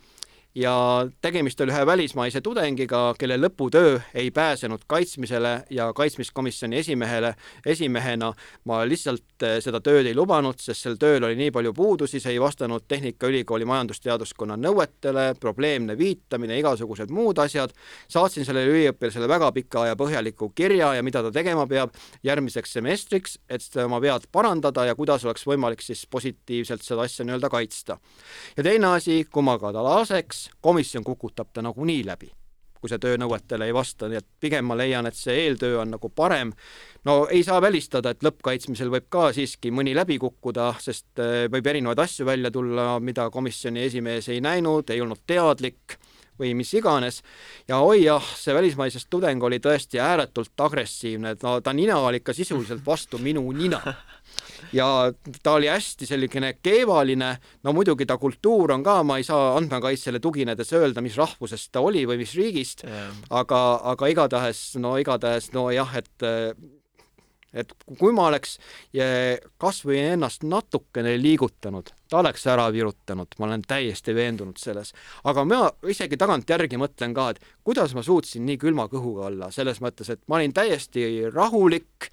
[0.58, 7.36] ja tegemist oli ühe välismaise tudengiga, kelle lõputöö ei pääsenud kaitsmisele ja kaitsmiskomisjoni esimehele,
[7.66, 8.32] esimehena
[8.66, 12.34] ma lihtsalt eh, seda tööd ei lubanud, sest sel tööl oli nii palju puudusi, see
[12.34, 17.74] ei vastanud Tehnikaülikooli majandusteaduskonna nõuetele, probleemne viitamine, igasugused muud asjad.
[18.08, 21.94] saatsin sellele üliõpilasele väga pika ja põhjaliku kirja ja mida ta tegema peab
[22.24, 27.50] järgmiseks semestriks, et oma vead parandada ja kuidas oleks võimalik siis positiivselt seda asja nii-öelda
[27.50, 28.00] kaitsta.
[28.58, 32.30] ja teine asi, kui ma ka ta laseks, komisjon kukutab ta nagunii läbi,
[32.78, 36.10] kui see töönõuetele ei vasta, nii et pigem ma leian, et see eeltöö on nagu
[36.10, 36.54] parem.
[37.06, 41.68] no ei saa välistada, et lõppkaitsmisel võib ka siiski mõni läbi kukkuda, sest äh, võib
[41.68, 45.98] erinevaid asju välja tulla, mida komisjoni esimees ei näinud, ei olnud teadlik
[46.40, 47.24] või mis iganes.
[47.68, 52.34] ja oi jah, see välismaisest tudeng oli tõesti ääretult agressiivne, no ta nina oli ikka
[52.34, 53.82] sisuliselt vastu minu nina
[54.74, 55.12] ja
[55.44, 57.34] ta oli hästi selline keevaline,
[57.64, 61.84] no muidugi ta kultuur on ka, ma ei saa andmekaitsele tuginedes öelda, mis rahvusest ta
[61.86, 63.62] oli või mis riigist yeah., aga,
[63.94, 66.28] aga igatahes, no igatahes nojah, et
[67.58, 68.58] et kui ma oleks
[69.62, 74.94] kas või ennast natukene liigutanud, ta oleks ära virutanud, ma olen täiesti veendunud selles.
[75.24, 79.82] aga ma isegi tagantjärgi mõtlen ka, et kuidas ma suutsin nii külma kõhuga olla, selles
[79.84, 82.12] mõttes, et ma olin täiesti rahulik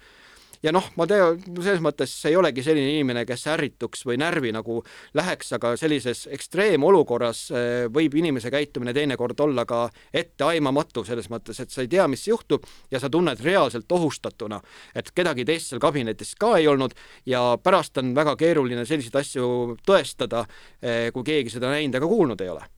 [0.65, 4.79] ja noh, ma tean, selles mõttes ei olegi selline inimene, kes ärrituks või närvi nagu
[5.17, 11.73] läheks, aga sellises ekstreemolukorras eh, võib inimese käitumine teinekord olla ka etteaimamatu, selles mõttes, et
[11.73, 14.61] sa ei tea, mis juhtub ja sa tunned reaalselt ohustatuna,
[14.95, 16.95] et kedagi teist seal kabinetis ka ei olnud
[17.29, 19.49] ja pärast on väga keeruline selliseid asju
[19.85, 20.45] tõestada,
[20.81, 22.71] eh, kui keegi seda näinud ega kuulnud ei ole.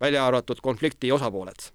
[0.00, 1.68] välja arvatud konflikti osapooled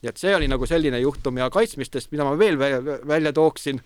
[0.00, 3.82] nii et see oli nagu selline juhtum ja kaitsmistest, mida ma veel välja tooksin,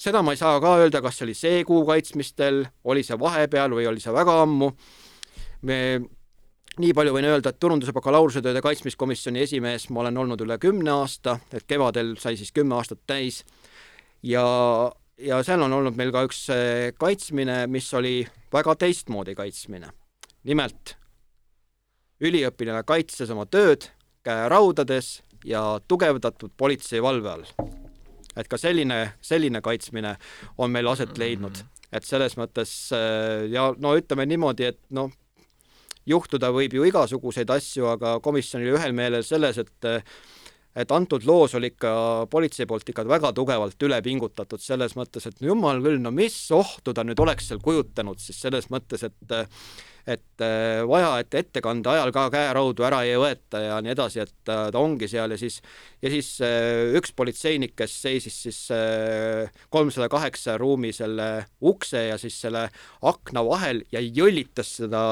[0.00, 3.76] seda ma ei saa ka öelda, kas see oli see kuu kaitsmistel, oli see vahepeal
[3.76, 4.72] või oli see väga ammu.
[5.62, 5.78] me
[6.80, 11.38] nii palju võin öelda, et turunduse bakalaureusetööde kaitsmiskomisjoni esimees ma olen olnud üle kümne aasta,
[11.52, 13.42] et kevadel sai siis kümme aastat täis
[14.24, 14.44] ja,
[15.18, 19.92] ja seal on olnud meil ka üks eh, kaitsmine, mis oli väga teistmoodi kaitsmine.
[20.44, 20.96] nimelt
[22.22, 23.90] üliõpilane kaitses oma tööd
[24.24, 27.44] käeraudades ja tugevdatud politsei valve all.
[28.36, 30.16] Et ka selline, selline kaitsmine
[30.58, 35.10] on meil aset leidnud, et selles mõttes eh, ja no ütleme niimoodi, et noh,
[36.08, 39.92] juhtuda võib ju igasuguseid asju, aga komisjon oli ühel meelel selles, et
[40.72, 41.90] et antud loos oli ikka
[42.32, 46.36] politsei poolt ikka väga tugevalt üle pingutatud selles mõttes, et no jumal küll, no mis
[46.56, 49.34] ohtu ta nüüd oleks seal kujutanud siis selles mõttes, et
[50.06, 50.44] et
[50.88, 55.06] vaja, et ettekande ajal ka käeraudu ära ei võeta ja nii edasi, et ta ongi
[55.10, 55.60] seal ja siis
[56.02, 56.32] ja siis
[56.98, 58.58] üks politseinik, kes seisis siis
[59.70, 62.66] kolmsada kaheksa ruumi selle ukse ja siis selle
[63.06, 65.04] akna vahel ja jõllitas seda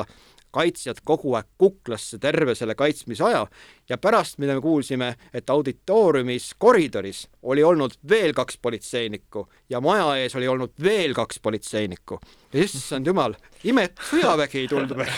[0.54, 3.44] kaitsjad kogu aeg kuklasse terve selle kaitsmisaja
[3.90, 10.14] ja pärast, mida me kuulsime, et auditooriumis koridoris oli olnud veel kaks politseinikku ja maja
[10.20, 12.20] ees oli olnud veel kaks politseinikku.
[12.54, 13.34] issand jumal,
[13.64, 15.12] ime, et sõjavägi ei tulnud veel.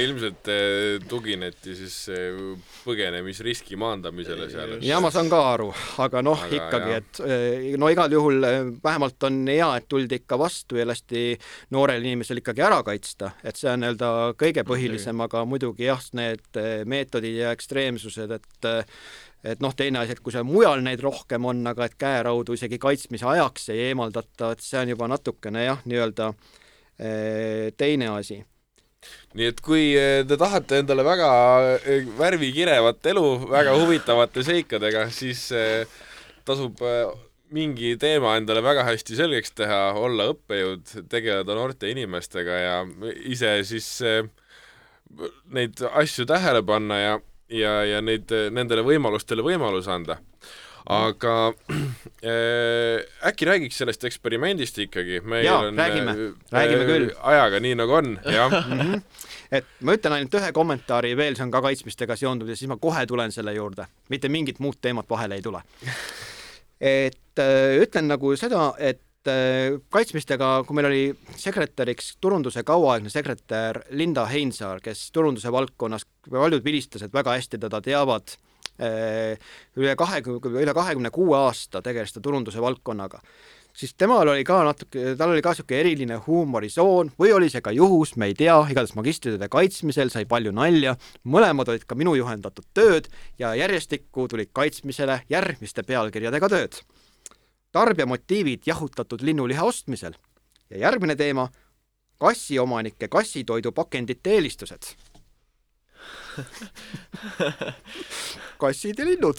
[0.00, 2.38] Ilmselt eh, tugineti siis eh,
[2.86, 4.76] põgenemisriski maandamisele seal.
[4.82, 5.68] ja ma saan ka aru,
[6.00, 8.40] aga noh, ikkagi, et eh, no igal juhul
[8.84, 11.34] vähemalt on hea, et tuldi ikka vastu ja lasti
[11.76, 16.62] noorel inimesel ikkagi ära kaitsta, et see on nii-öelda kõige põhilisem, aga muidugi jah, need
[16.88, 18.70] meetodid ekstreemid ja ekstreemsused, et
[19.44, 22.78] et noh, teine asi, et kui seal mujal neid rohkem on, aga et käeraudu isegi
[22.80, 26.28] kaitsmise ajaks ei eemaldata, et see on juba natukene jah, nii-öelda
[27.00, 28.40] eh, teine asi.
[29.32, 31.30] Nii et kui eh, te tahate endale väga
[31.78, 35.46] eh, värvikirevat elu väga huvitavate seikadega, siis
[36.44, 36.84] tasub
[37.50, 42.76] mingi teema endale väga hästi selgeks teha, olla õppejõud, tegeleda noorte inimestega ja
[43.24, 43.88] ise siis
[45.54, 47.14] neid asju tähele panna ja,
[47.52, 50.20] ja, ja neid, nendele võimalustele võimalus anda.
[50.90, 51.32] aga
[51.70, 56.14] äh, äkki räägiks sellest eksperimendist ikkagi, meil Jaa, on räägime,
[56.50, 57.10] räägime küll.
[57.32, 58.54] ajaga nii, nagu on, jah.
[58.70, 59.02] -hmm.
[59.52, 62.78] et ma ütlen ainult ühe kommentaari veel, see on ka kaitsmistega seonduv ja siis ma
[62.80, 65.62] kohe tulen selle juurde, mitte mingit muud teemat vahele ei tule.
[66.80, 71.00] et äh, ütlen nagu seda, et Äh, kaitsmistega, kui meil oli
[71.36, 78.32] sekretäriks turunduse kauaaegne sekretär Linda Heinsaar, kes turunduse valdkonnas, paljud vilistlased väga hästi teda teavad,
[78.80, 79.36] äh,
[79.76, 83.20] üle kahekümne, üle kahekümne kuue aasta tegeles ta turunduse valdkonnaga,
[83.76, 87.76] siis temal oli ka natuke, tal oli ka niisugune eriline huumorisoon või oli see ka
[87.76, 90.96] juhus, me ei tea, igatahes magistritööde kaitsmisel sai palju nalja,
[91.28, 96.80] mõlemad olid ka minu juhendatud tööd ja järjestikku tulid kaitsmisele järgmiste pealkirjadega tööd
[97.72, 100.12] tarbijamotiivid jahutatud linnuliha ostmisel
[100.70, 101.48] ja järgmine teema,
[102.18, 104.94] kassiomanike kassitoidupakendite eelistused
[108.62, 109.38] kassid ja linnud.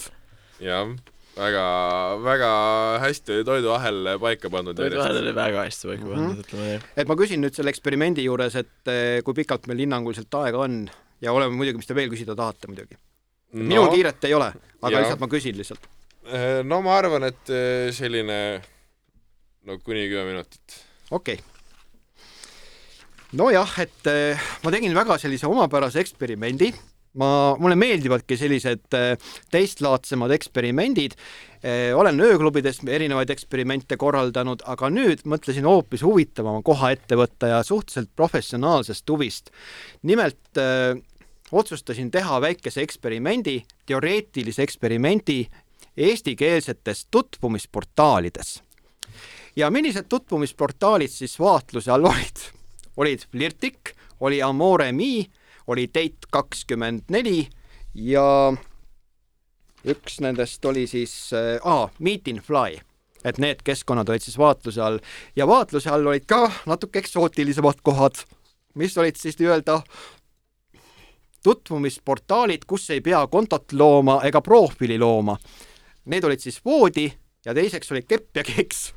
[0.60, 0.88] jah,
[1.36, 1.64] väga,
[2.24, 2.50] väga
[3.02, 4.76] hästi oli toiduahel paika pandud.
[4.76, 6.44] toiduahel oli väga hästi paika pandud mm, -hmm.
[6.44, 6.80] ütleme nii.
[6.96, 10.84] et ma küsin nüüd selle eksperimendi juures, et eh, kui pikalt meil hinnanguliselt aega on
[11.20, 13.64] ja oleme muidugi, mis te veel küsida tahate muidugi no,.
[13.64, 14.52] minul kiiret ei ole,
[14.82, 15.00] aga ja.
[15.00, 15.88] lihtsalt ma küsin lihtsalt
[16.64, 18.62] no ma arvan, et äh, selline
[19.66, 20.78] no kuni kümme minutit.
[21.10, 21.44] okei okay.
[23.38, 26.70] nojah, et äh, ma tegin väga sellise omapärase eksperimendi,
[27.18, 28.86] ma, mulle meeldivadki sellised
[29.52, 31.18] teistlaadsemad eksperimendid,
[31.94, 38.10] olen ööklubides erinevaid eksperimente korraldanud, aga nüüd mõtlesin hoopis huvitavama koha ette võtta ja suhteliselt
[38.18, 39.52] professionaalsest huvist.
[40.02, 40.96] nimelt öö,
[41.52, 45.44] otsustasin teha väikese eksperimendi, teoreetilise eksperimendi
[45.96, 48.62] eestikeelsetes tutvumisportaalides.
[49.56, 52.36] ja millised tutvumisportaalid siis vaatluse all olid?
[52.96, 53.90] olid Flirtik,
[54.20, 55.24] oli Amore.me,
[55.66, 57.48] oli Date kakskümmend neli
[57.94, 58.52] ja
[59.84, 62.80] üks nendest oli siis äh, Meet in Fly,
[63.24, 64.98] et need keskkonnad olid siis vaatluse all
[65.36, 68.24] ja vaatluse all olid ka natuke eksootilisemad kohad,
[68.74, 69.82] mis olid siis nii-öelda
[71.42, 75.36] tutvumisportaalid, kus ei pea kontot looma ega profiili looma
[76.04, 77.06] Need olid siis voodi
[77.44, 78.92] ja teiseks oli kepp ja keks.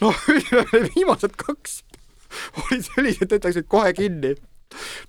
[0.00, 0.16] noh,
[0.94, 1.82] viimased kaks.
[2.62, 4.34] Olid sellised, et läksid kohe kinni.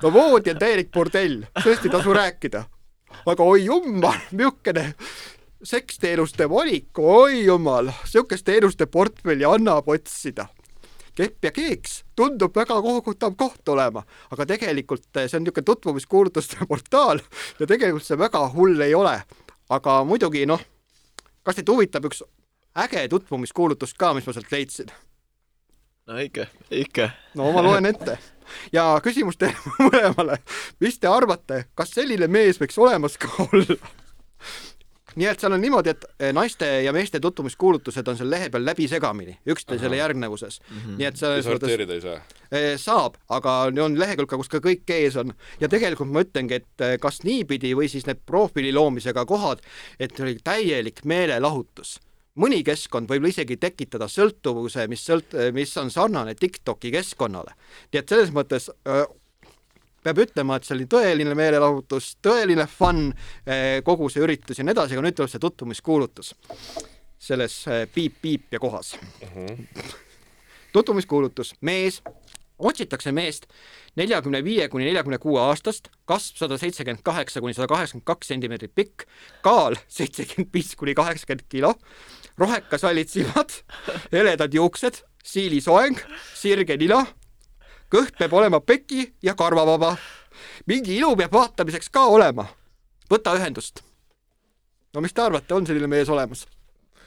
[0.03, 2.63] no voodi on täielik bordell, sellest ei tasu rääkida.
[3.25, 4.93] aga oi jumal, niisugune
[5.63, 10.47] seksteenuste valik, oi jumal, niisugust teenuste portfelli annab otsida.
[11.15, 12.03] Kepp ja keeks.
[12.15, 14.01] Tundub väga kohutav koht olema,
[14.31, 17.19] aga tegelikult see on niisugune tutvumiskuulutuste portaal
[17.59, 19.19] ja tegelikult see väga hull ei ole
[19.73, 20.61] aga muidugi noh,
[21.43, 22.23] kas teid huvitab üks
[22.83, 24.93] äge tutvumiskuulutus ka, mis ma sealt leidsin?
[26.07, 27.09] no ikka, ikka.
[27.39, 28.17] no ma loen ette
[28.73, 30.39] ja küsimus teile mõlemale,
[30.83, 33.79] mis te arvate, kas selline mees võiks olemas ka olla?
[35.15, 38.65] Nii et seal on niimoodi, et eh, naiste ja meeste tutvumiskuulutused on seal lehe peal
[38.65, 40.77] läbisegamini, üksteisele järgnevuses mm.
[40.77, 40.97] -hmm.
[40.97, 42.15] nii et selles sorteerida ei saa?
[42.51, 46.85] Eh, saab, aga on lehekülg, kus ka kõik ees on ja tegelikult ma ütlengi, et
[46.85, 49.61] eh, kas niipidi või siis need profiili loomisega kohad,
[49.99, 51.99] et oli täielik meelelahutus
[52.35, 57.53] mõni keskkond võib isegi tekitada sõltuvuse, mis sõlt-, mis on sarnane TikToki keskkonnale.
[57.93, 58.71] nii et selles mõttes
[60.03, 63.05] peab ütlema, et see oli tõeline meelelahutus, tõeline fun,
[63.45, 66.33] eh, kogu see üritus ja nii edasi, aga nüüd tuleb see tutvumiskuulutus
[67.23, 67.61] selles
[67.95, 69.07] piip-piip eh, ja kohas uh.
[69.29, 69.47] Mhm.
[69.47, 69.95] -huh.
[70.73, 72.01] tutvumiskuulutus, mees,
[72.59, 73.47] otsitakse meest
[73.95, 78.75] neljakümne viie kuni neljakümne kuue aastast, kasv sada seitsekümmend kaheksa kuni sada kaheksakümmend kaks sentimeetrit
[78.75, 79.07] pikk,
[79.45, 81.73] kaal seitsekümmend viis kuni kaheksakümmend kilo,
[82.37, 83.53] rohekas hallid silmad,
[84.11, 85.99] heledad juuksed, siilisoeng,
[86.35, 87.05] sirge nina
[87.93, 89.95] kõht peab olema peki ja karvavaba.
[90.65, 92.47] mingi ilu peab vaatamiseks ka olema.
[93.11, 93.83] võta ühendust.
[94.93, 96.47] no mis te arvate, on selline mees olemas?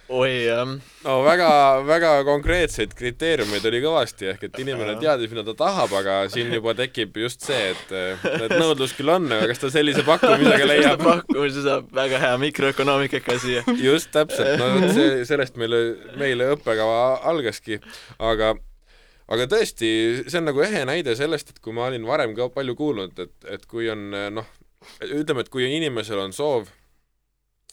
[0.09, 0.69] oi jah.
[1.05, 6.55] no väga-väga konkreetseid kriteeriumeid oli kõvasti, ehk et inimene teadis, mida ta tahab, aga siin
[6.55, 7.91] juba tekib just see, et,
[8.37, 13.41] et nõudlus küll on, aga kas ta sellise pakkumisega leiab pakkumise saab väga hea mikroökonoomikaga
[13.43, 13.67] siia.
[13.83, 15.83] just täpselt, no see, sellest meile,
[16.15, 17.83] meile õppekava algaski,
[18.23, 18.55] aga
[19.29, 19.91] aga tõesti,
[20.27, 23.37] see on nagu ehe näide sellest, et kui ma olin varem ka palju kuulnud, et,
[23.57, 24.51] et kui on noh,
[25.03, 26.71] ütleme, et kui inimesel on soov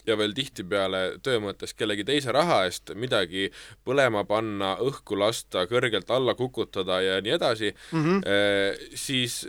[0.08, 3.50] ja veel tihtipeale töö mõttes kellegi teise raha eest midagi
[3.88, 8.98] põlema panna, õhku lasta, kõrgelt alla kukutada ja nii edasi mm, -hmm.
[9.00, 9.46] siis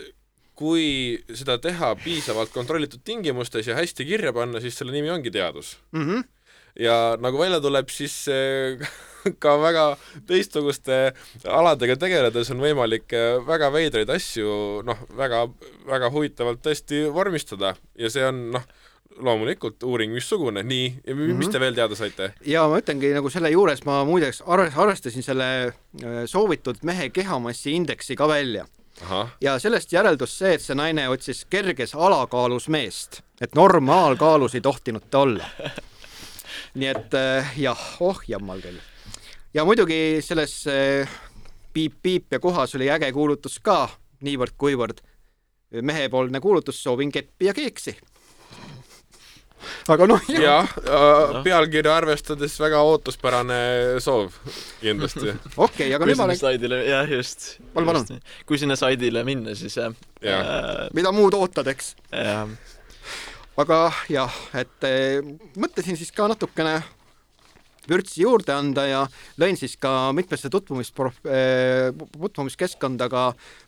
[0.54, 5.76] kui seda teha piisavalt kontrollitud tingimustes ja hästi kirja panna, siis selle nimi ongi teadus
[5.92, 6.06] mm.
[6.06, 6.24] -hmm.
[6.80, 8.24] Ja nagu välja tuleb, siis
[9.42, 9.84] ka väga
[10.28, 10.98] teistsuguste
[11.48, 15.46] aladega tegeledes on võimalik äh, väga veidraid asju noh, väga,
[15.88, 18.66] väga huvitavalt tõesti vormistada ja see on noh,
[19.24, 21.52] loomulikult uuring missugune, nii, mis mm -hmm.
[21.52, 22.32] te veel teada saite?
[22.46, 28.16] ja ma ütlengi nagu selle juures ma muideks arvestasin selle äh, soovitud mehe kehamassi indeksi
[28.16, 28.66] ka välja.
[29.40, 35.02] Ja sellest järeldus see, et see naine otsis kerges alakaalus meest, et normaalkaalus ei tohtinud
[35.10, 35.44] ta olla.
[36.74, 38.80] nii et äh, jah, oh jammal küll.
[39.54, 40.64] Ja muidugi selles
[41.74, 43.86] piip-piip ja kohas oli äge kuulutus ka,
[44.26, 44.98] niivõrd-kuivõrd
[45.82, 47.94] mehepoolne kuulutus, soovin keppi ja keeksi.
[49.88, 50.42] Aga noh jah.
[50.42, 53.58] Ja, äh, pealkirja arvestades väga ootuspärane
[54.04, 54.36] soov
[54.80, 55.34] kindlasti.
[55.56, 57.54] Okei aga nüüd ma olen slaidile, jah just.
[57.74, 58.22] Palun, palun.
[58.48, 59.92] kui sinna slaidile minna, siis jah
[60.24, 60.38] ja.
[60.40, 61.94] äh, mida muud ootad, eks?
[62.12, 62.48] jah
[63.60, 63.78] aga
[64.10, 65.20] jah, et äh,
[65.60, 66.80] mõtlesin siis ka natukene
[67.88, 69.02] vürtsi juurde anda ja
[69.40, 73.26] lõin siis ka mitmesse tutvumisprof-, eh, tutvumiskeskkonda ka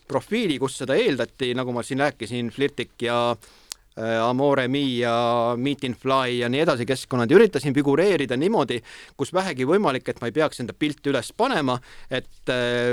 [0.08, 3.65] profiili, kus seda eeldati, nagu ma siin rääkisin, Flirtik ja Äh,
[3.96, 8.76] Amore Mi ja Meet in Fly ja nii edasi keskkonnad ja üritasin figureerida niimoodi,
[9.16, 11.78] kus vähegi võimalik, et ma ei peaks enda pilti üles panema,
[12.10, 12.92] et äh,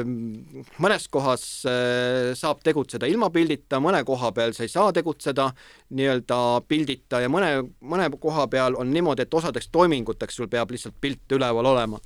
[0.80, 5.50] mõnes kohas äh, saab tegutseda ilma pildita, mõne koha peal sa ei saa tegutseda
[5.92, 10.96] nii-öelda pildita ja mõne, mõne koha peal on niimoodi, et osadeks toiminguteks sul peab lihtsalt
[11.02, 12.00] pilt üleval olema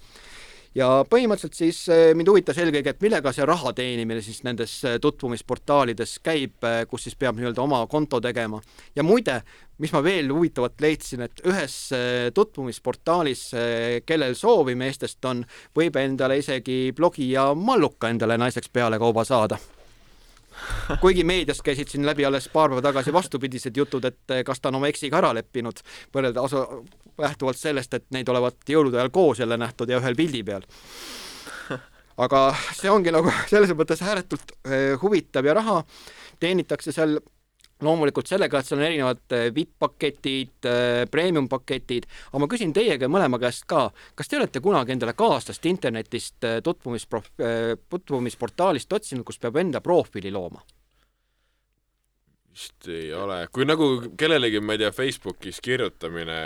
[0.75, 4.97] ja põhimõtteliselt siis eh, mind huvitas eelkõige, et millega see raha teenimine siis nendes eh,
[5.03, 8.61] tutvumisportaalides käib, eh, kus siis peab nii-öelda oma konto tegema.
[8.95, 9.41] ja muide,
[9.77, 11.75] mis ma veel huvitavat leidsin, et ühes
[12.33, 13.43] tutvumisportaalis,
[14.09, 15.45] kellel soovi meestest on,
[15.77, 19.59] võib endale isegi blogi ja malluka endale naiseks pealekauba saada
[21.03, 24.79] kuigi meedias käisid siin läbi alles paar päeva tagasi vastupidised jutud, et kas ta on
[24.81, 25.81] oma eksiga ära leppinud,
[26.15, 26.83] võrrelda asu-,
[27.21, 30.65] lähtuvalt sellest, et neid olevat jõulude ajal koos jälle nähtud ja ühel pildi peal.
[32.25, 32.43] aga
[32.73, 35.81] see ongi nagu selles mõttes ääretult eh, huvitav ja raha
[36.39, 37.17] teenitakse seal
[37.83, 43.39] loomulikult sellega, et seal on erinevad eh, VIP-paketid, eh, premium-paketid, aga ma küsin teiega mõlema
[43.41, 43.87] käest ka,
[44.17, 47.33] kas te olete kunagi endale kaaslast internetist tutvumisprof-,
[47.89, 50.63] tutvumisportaalist otsinud, kus peab enda profiili looma?
[52.57, 56.37] Vist ei ole, kui nagu kellelegi, ma ei tea, Facebookis kirjutamine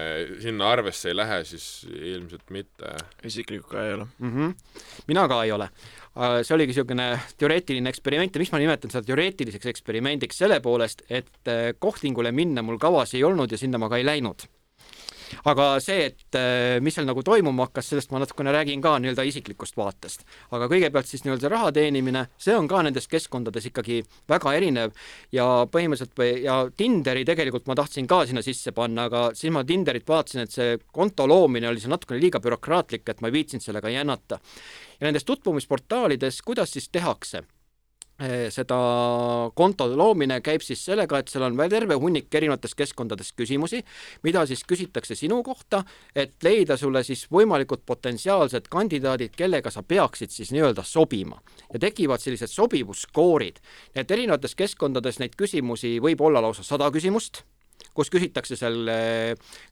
[0.43, 2.93] sinna arvesse ei lähe, siis ilmselt mitte.
[3.27, 4.31] isiklikult ka ei ole mm.
[4.35, 4.55] -hmm.
[5.07, 5.69] mina ka ei ole.
[6.43, 7.07] see oligi niisugune
[7.39, 12.61] teoreetiline eksperiment ja miks ma nimetan seda teoreetiliseks eksperimendiks, selle poolest, et eh, Kohtingule minna
[12.61, 14.43] mul kavas ei olnud ja sinna ma ka ei läinud
[15.45, 19.25] aga see, et äh, mis seal nagu toimuma hakkas, sellest ma natukene räägin ka nii-öelda
[19.27, 20.25] isiklikust vaatest.
[20.51, 24.95] aga kõigepealt siis nii-öelda raha teenimine, see on ka nendes keskkondades ikkagi väga erinev
[25.31, 30.07] ja põhimõtteliselt ja Tinderi tegelikult ma tahtsin ka sinna sisse panna, aga siis ma Tinderit
[30.07, 33.89] vaatasin, et see konto loomine oli seal natukene liiga bürokraatlik, et ma ei viitsinud sellega
[33.89, 34.39] jännata.
[34.99, 37.43] ja nendes tutvumisportaalides, kuidas siis tehakse?
[38.21, 38.77] Eh, seda
[39.57, 43.79] konto loomine käib siis sellega, et seal on terve hunnik erinevates keskkondades küsimusi,
[44.21, 45.79] mida siis küsitakse sinu kohta,
[46.13, 51.41] et leida sulle siis võimalikud potentsiaalsed kandidaadid, kellega sa peaksid siis nii-öelda sobima.
[51.73, 53.59] ja tekivad sellised sobivusskoorid.
[53.95, 57.43] et erinevates keskkondades neid küsimusi võib olla lausa sada küsimust
[57.93, 58.85] kus küsitakse seal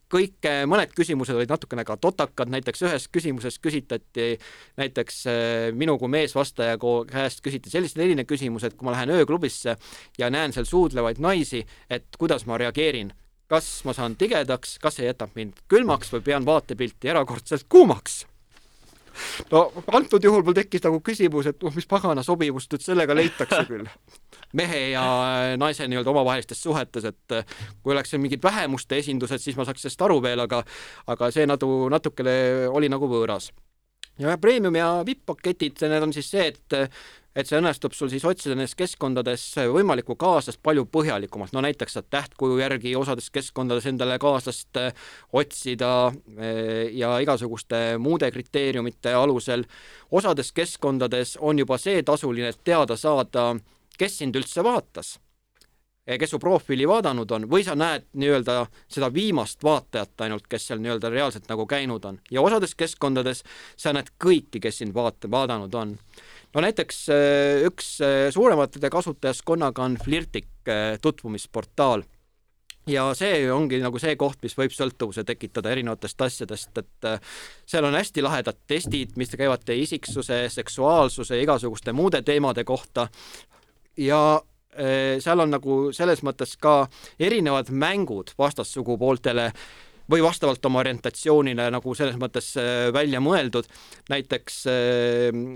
[0.10, 4.32] kõik, mõned küsimused olid natukene ka totakad, näiteks ühes küsimuses küsitleti
[4.80, 6.80] näiteks eh, minu kui meesvastaja
[7.10, 9.78] käest küsiti selline küsimus, et kui ma lähen ööklubisse
[10.20, 13.14] ja näen seal suudlevaid naisi, et kuidas ma reageerin,
[13.50, 18.24] kas ma saan tigedaks, kas see jätab mind külmaks või pean vaatepilti erakordselt kuumaks
[19.54, 19.66] no
[19.96, 23.88] antud juhul mul tekkis nagu küsimus, et noh, mis pagana sobivust nüüd sellega leitakse küll
[24.60, 25.06] mehe ja
[25.62, 27.40] naise nii-öelda omavahelistes suhetes, et
[27.84, 30.64] kui oleks seal mingid vähemuste esindused, siis ma saaks sellest aru veel, aga
[31.10, 33.52] aga see natu, natukene oli nagu võõras.
[34.20, 36.80] ja premium ja vipp-paketid, need on siis see, et
[37.36, 39.44] et see õnnestub sul siis otsida nendes keskkondades
[39.74, 44.92] võimalikku kaaslast palju põhjalikumalt, no näiteks saad tähtkuju järgi osades keskkondades endale kaaslast eh,
[45.34, 49.66] otsida eh, ja igasuguste muude kriteeriumite alusel.
[50.12, 53.56] osades keskkondades on juba see tasuline, et teada saada,
[53.98, 55.18] kes sind üldse vaatas
[56.18, 60.82] kes su profiili vaadanud on, või sa näed nii-öelda seda viimast vaatajat ainult, kes seal
[60.82, 62.18] nii-öelda reaalselt nagu käinud on.
[62.32, 63.44] ja osades keskkondades
[63.78, 65.98] sa näed kõiki, kes sind vaata-, vaadanud on
[66.54, 72.04] no näiteks äh, üks äh, suuremate kasutajaskonnaga on Flirtik äh, tutvumisportaal
[72.90, 77.10] ja see ongi nagu see koht, mis võib sõltuvuse tekitada erinevatest asjadest, et
[77.70, 83.06] seal on hästi lahedad testid, mis käivad teie isiksuse, seksuaalsuse, igasuguste muude teemade kohta
[84.00, 84.40] ja
[84.74, 86.88] seal on nagu selles mõttes ka
[87.22, 89.52] erinevad mängud vastassugupooltele
[90.10, 92.56] või vastavalt oma orientatsioonile nagu selles mõttes
[92.96, 93.70] välja mõeldud.
[94.10, 94.64] näiteks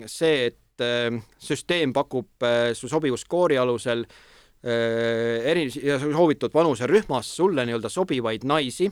[0.05, 7.35] see, et et äh, süsteem pakub äh, su sobivuskoori alusel äh, eri ja soovitud vanuserühmas
[7.37, 8.91] sulle nii-öelda sobivaid naisi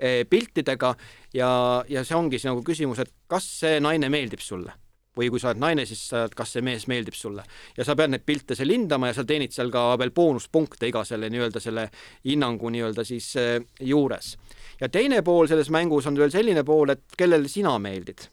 [0.00, 0.94] piltidega
[1.36, 1.48] ja,
[1.84, 4.72] ja see ongi siis nagu küsimus, et kas see naine meeldib sulle?
[5.12, 7.44] Või kui sa oled naine, siis kas see mees meeldib sulle?
[7.76, 11.04] Ja sa pead neid pilte seal hindama ja sa teenid seal ka veel boonuspunkte iga
[11.04, 11.90] selle nii-öelda selle
[12.24, 13.28] hinnangu nii-öelda siis
[13.92, 14.38] juures.
[14.80, 18.30] ja teine pool selles mängus on veel selline pool, et kellele sina meeldid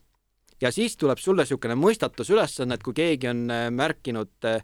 [0.61, 4.61] ja siis tuleb sulle niisugune mõistatusülesanne, et kui keegi on äh, märkinud äh,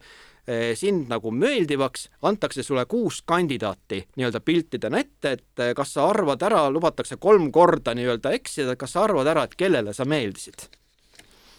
[0.47, 6.41] äh, sind nagu meeldivaks, antakse sulle kuus kandidaati nii-öelda piltidena ette, et kas sa arvad
[6.45, 10.67] ära, lubatakse kolm korda nii-öelda eksida, kas sa arvad ära, et kellele sa meeldisid?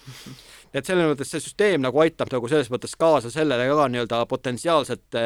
[0.74, 5.22] Et selles mõttes see süsteem nagu aitab nagu selles mõttes kaasa sellele ka nii-öelda potentsiaalsete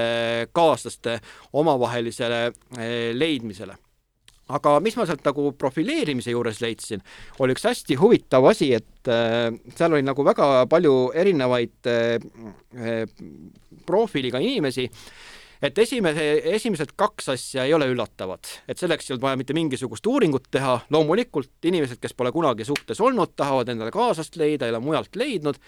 [0.53, 1.15] kaaslaste
[1.57, 2.43] omavahelisele
[3.17, 3.79] leidmisele
[4.49, 7.03] aga mis ma sealt nagu profileerimise juures leidsin,
[7.43, 12.17] oli üks hästi huvitav asi, et äh, seal oli nagu väga palju erinevaid äh,
[12.77, 13.05] äh
[13.89, 14.85] profiiliga inimesi
[15.63, 16.25] et esimese,
[16.55, 20.79] esimesed kaks asja ei ole üllatavad, et selleks ei olnud vaja mitte mingisugust uuringut teha,
[20.95, 25.59] loomulikult inimesed, kes pole kunagi suhtes olnud, tahavad endale kaaslast leida, ei ole mujalt leidnud.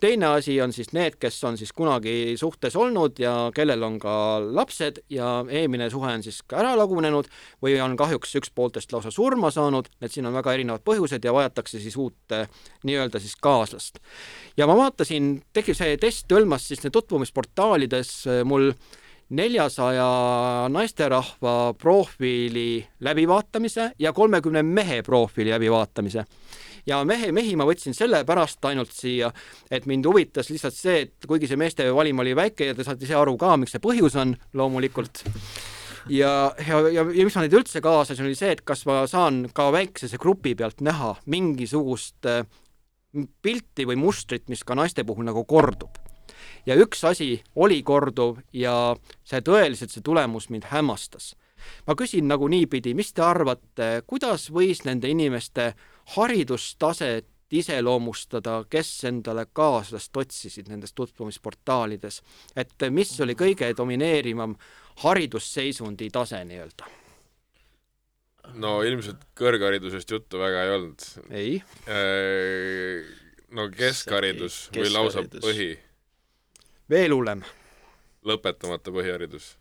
[0.00, 4.16] teine asi on siis need, kes on siis kunagi suhtes olnud ja kellel on ka
[4.44, 7.30] lapsed ja eelmine suhe on siis ära lagunenud
[7.64, 11.32] või on kahjuks üks pooltest lausa surma saanud, et siin on väga erinevad põhjused ja
[11.32, 12.48] vajatakse siis uut eh,
[12.84, 14.02] nii-öelda siis kaaslast.
[14.56, 18.72] ja ma vaatasin, tegi see test hõlmas siis tutvumisportaalides eh, mul
[19.28, 26.24] neljasaja naisterahva profiili läbivaatamise ja kolmekümne mehe profiili läbivaatamise.
[26.86, 29.32] ja mehe, mehi ma võtsin sellepärast ainult siia,
[29.70, 33.04] et mind huvitas lihtsalt see, et kuigi see meeste valim oli väike ja te saate
[33.04, 35.24] ise aru ka, miks see põhjus on loomulikult,
[36.08, 39.48] ja, ja, ja, ja miks ma neid üldse kaasasin, oli see, et kas ma saan
[39.54, 42.44] ka väiksese grupi pealt näha mingisugust äh,
[43.42, 45.98] pilti või mustrit, mis ka naiste puhul nagu kordub
[46.66, 51.34] ja üks asi oli korduv ja see tõeliselt, see tulemus mind hämmastas.
[51.86, 55.72] ma küsin nagu niipidi, mis te arvate, kuidas võis nende inimeste
[56.14, 62.20] haridustaset iseloomustada, kes endale kaaslast otsisid nendes tutvumisportaalides,
[62.56, 64.56] et mis oli kõige domineerivam
[65.02, 66.92] haridusseisundi tase nii-öelda?
[68.62, 71.06] no ilmselt kõrgharidusest juttu väga ei olnud.
[71.30, 71.56] ei?
[71.90, 73.08] Äh,
[73.50, 75.72] no keskharidus või lausa põhi
[76.90, 77.42] veel hullem.
[78.26, 79.56] lõpetamata põhiharidus.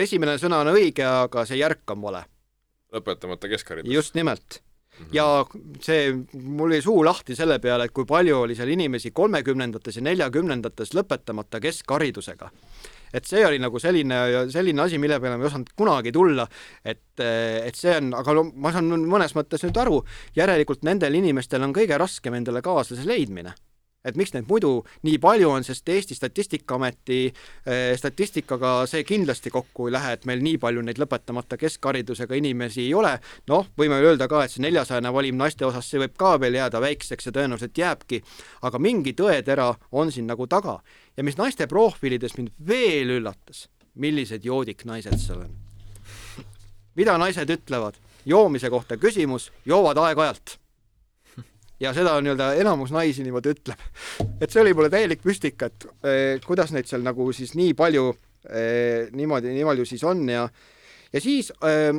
[0.00, 2.24] esimene sõna on õige, aga see järk on vale.
[2.92, 3.92] lõpetamata keskharidus.
[3.92, 5.04] just nimelt mm.
[5.04, 5.14] -hmm.
[5.14, 5.46] ja
[5.80, 10.02] see, mul oli suu lahti selle peale, et kui palju oli seal inimesi kolmekümnendates ja
[10.02, 12.50] neljakümnendates lõpetamata keskharidusega
[13.12, 14.16] et see oli nagu selline,
[14.50, 16.46] selline asi, mille peale ma ei osanud kunagi tulla,
[16.84, 20.04] et, et see on, aga no ma saan mõnes mõttes nüüd aru,
[20.36, 23.54] järelikult nendel inimestel on kõige raskem endale kaaslase leidmine
[24.04, 29.88] et miks neid muidu nii palju on, sest Eesti Statistikaameti eh, statistikaga see kindlasti kokku
[29.88, 33.12] ei lähe, et meil nii palju neid lõpetamata keskharidusega inimesi ei ole.
[33.50, 36.80] noh, võime öelda ka, et see neljasajane valim naiste osas, see võib ka veel jääda
[36.80, 38.22] väikseks ja tõenäoliselt jääbki,
[38.62, 40.80] aga mingi tõetera on siin nagu taga.
[41.16, 45.52] ja mis naiste profiilides mind veel üllatas, millised joodiknaised seal on.
[46.96, 48.00] mida naised ütlevad?
[48.24, 50.59] joomise kohta küsimus, joovad aeg-ajalt
[51.80, 53.86] ja seda nii-öelda enamus naisi niimoodi ütleb.
[54.40, 58.10] et see oli mulle täielik müstika, et eh, kuidas neid seal nagu siis nii palju
[58.48, 60.46] eh, niimoodi, nii palju siis on ja
[61.12, 61.92] ja siis eh,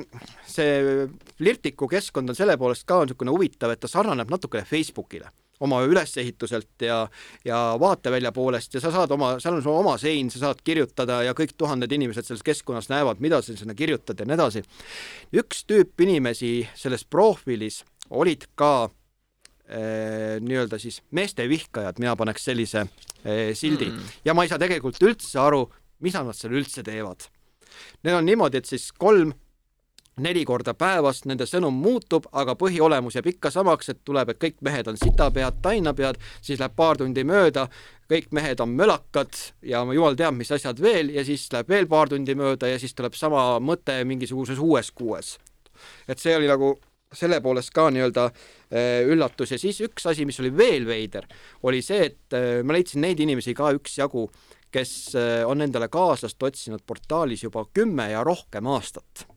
[0.48, 5.32] see flirtiku keskkond on selle poolest ka niisugune huvitav, et ta sarnaneb natukene Facebookile
[5.62, 7.04] oma ülesehituselt ja,
[7.46, 11.20] ja vaatevälja poolest ja sa saad oma, seal on sul oma sein, sa saad kirjutada
[11.22, 14.64] ja kõik tuhanded inimesed selles keskkonnas näevad, mida sa sinna kirjutad ja nii edasi.
[15.38, 19.01] üks tüüp inimesi selles profiilis olid ka Äh,
[20.42, 24.18] nii-öelda siis meeste vihkajad, mina paneks sellise äh, sildi mm.
[24.26, 25.66] ja ma ei saa tegelikult üldse aru,
[26.04, 27.30] mida nad seal üldse teevad.
[28.04, 29.32] Need on niimoodi, et siis kolm
[30.22, 34.60] neli korda päevas nende sõnum muutub, aga põhiolemus jääb ikka samaks, et tuleb, et kõik
[34.66, 37.68] mehed on sitapead, tainapead, siis läheb paar tundi mööda,
[38.12, 42.12] kõik mehed on mölakad ja jumal teab, mis asjad veel ja siis läheb veel paar
[42.12, 45.38] tundi mööda ja siis tuleb sama mõte mingisuguses uues kuues.
[46.08, 46.76] et see oli nagu
[47.14, 51.28] selle poolest ka nii-öelda äh, üllatus ja siis üks asi, mis oli veel veider,
[51.68, 54.30] oli see, et äh, ma leidsin neid inimesi ka üksjagu,
[54.72, 59.28] kes äh, on endale kaaslast otsinud portaalis juba kümme ja rohkem aastat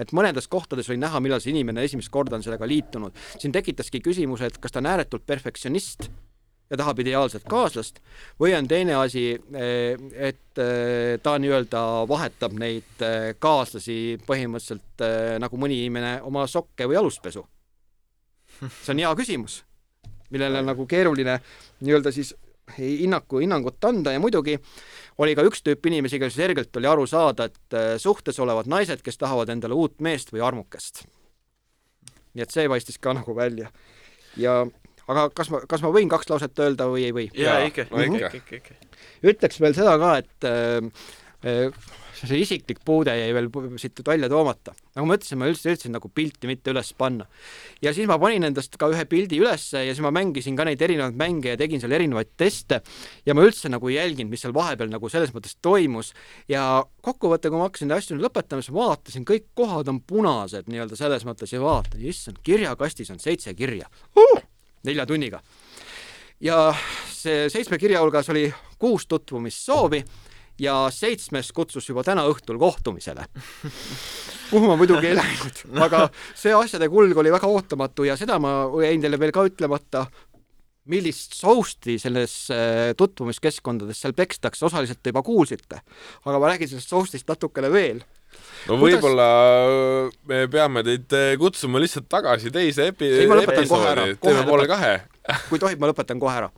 [0.00, 3.16] et mõnedes kohtades oli näha, millal see inimene esimest korda on sellega liitunud.
[3.38, 6.08] siin tekitaski küsimuse, et kas ta on ääretult perfektsionist
[6.72, 7.98] ja tahab ideaalset kaaslast
[8.40, 9.98] või on teine asi, eh,
[10.30, 15.04] et eh, ta nii-öelda vahetab neid eh, kaaslasi põhimõtteliselt
[15.42, 17.44] nagu mõni inimene oma sokke või aluspesu.
[18.62, 19.60] see on hea küsimus,
[20.30, 21.38] millele nagu keeruline
[21.80, 22.34] nii-öelda siis
[22.78, 24.56] hinnaku, hinnangut anda ja muidugi
[25.20, 29.18] oli ka üks tüüp inimesi, kellel selgelt oli aru saada, et suhtes olevad naised, kes
[29.20, 31.04] tahavad endale uut meest või armukest.
[32.32, 33.68] nii et see paistis ka nagu välja.
[34.36, 34.62] ja
[35.12, 37.26] aga kas ma, kas ma võin kaks lauset öelda või ei või?
[37.38, 39.02] jaa, ikka, ikka, ikka, ikka.
[39.32, 41.72] ütleks veel seda ka, et äh,
[42.28, 43.48] see isiklik puude jäi veel
[43.80, 44.74] siit välja toomata.
[44.94, 47.26] nagu ma ütlesin, ma üldse üritasin nagu pilti mitte üles panna.
[47.82, 50.82] ja siis ma panin endast ka ühe pildi ülesse ja siis ma mängisin ka neid
[50.82, 52.82] erinevaid mänge ja tegin seal erinevaid teste
[53.26, 56.12] ja ma üldse nagu ei jälginud, mis seal vahepeal nagu selles mõttes toimus
[56.50, 60.70] ja kokkuvõte, kui ma hakkasin neid asju lõpetama, siis ma vaatasin, kõik kohad on punased
[60.70, 64.51] nii-öelda selles mõttes ja vaatan, issand, kirjakastis on seitse kirja uh!
[64.84, 65.40] Nelja tunniga.
[66.40, 66.74] ja
[67.06, 68.48] see seitsme kirja hulgas oli
[68.78, 70.02] kuus tutvumissoovi
[70.58, 73.26] ja seitsmes kutsus juba täna õhtul kohtumisele.
[74.50, 78.66] kuhu ma muidugi ei läinud, aga see asjade kulg oli väga ootamatu ja seda ma
[78.84, 80.06] jäin teile veel ka ütlemata,
[80.90, 85.82] millist sousti selles äh, tutvumiskeskkondades seal pekstakse, osaliselt te juba kuulsite,
[86.24, 88.02] aga ma räägin sellest soustist natukene veel
[88.70, 89.28] no võib-olla
[89.66, 90.18] Kuidas...
[90.30, 93.10] me peame teid eh, kutsuma lihtsalt tagasi teise epi-,
[93.42, 94.98] episoodi, teeme poole kahe.
[95.48, 96.50] kui tohib, ma lõpetan kohe ära.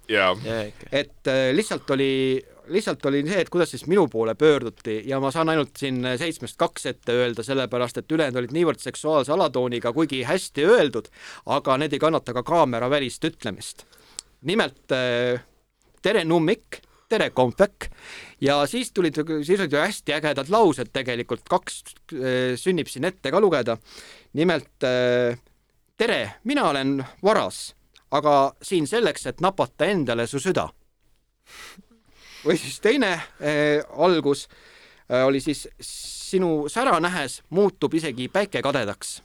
[0.90, 2.40] et äh, lihtsalt oli,
[2.72, 6.59] lihtsalt oli see, et kuidas siis minu poole pöörduti ja ma saan ainult siin seitsmest
[6.60, 11.10] kaks ette öelda, sellepärast et ülejäänud olid niivõrd seksuaalse alatooniga, kuigi hästi öeldud,
[11.59, 13.88] aga need ei kannata ka kaamera välist ütlemist.
[14.44, 15.40] Nimelt äh,
[16.02, 17.90] tere, Nummik tere, Kompek.
[18.40, 23.32] ja siis tulid, siis olid ju hästi ägedad laused tegelikult, kaks äh, sünnib siin ette
[23.32, 23.76] ka lugeda.
[24.32, 25.36] nimelt äh,
[25.96, 27.74] tere, mina olen Varas,
[28.10, 30.68] aga siin selleks, et napata endale su süda.
[32.44, 33.08] või siis teine
[33.96, 34.48] algus
[35.24, 39.20] oli siis sinu sära nähes muutub isegi päike kadedaks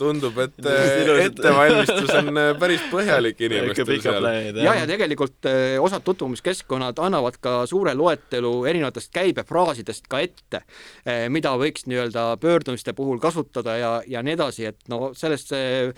[0.00, 4.26] tundub, et ettevalmistus on äh, päris põhjalik inimestel seal.
[4.58, 10.64] ja, ja tegelikult äh, osad tutvumiskeskkonnad annavad ka suure loetelu erinevatest käibefraasidest ka ette,
[11.06, 15.92] äh, mida võiks nii-öelda pöördumiste puhul kasutada ja, ja nii edasi, et no sellest see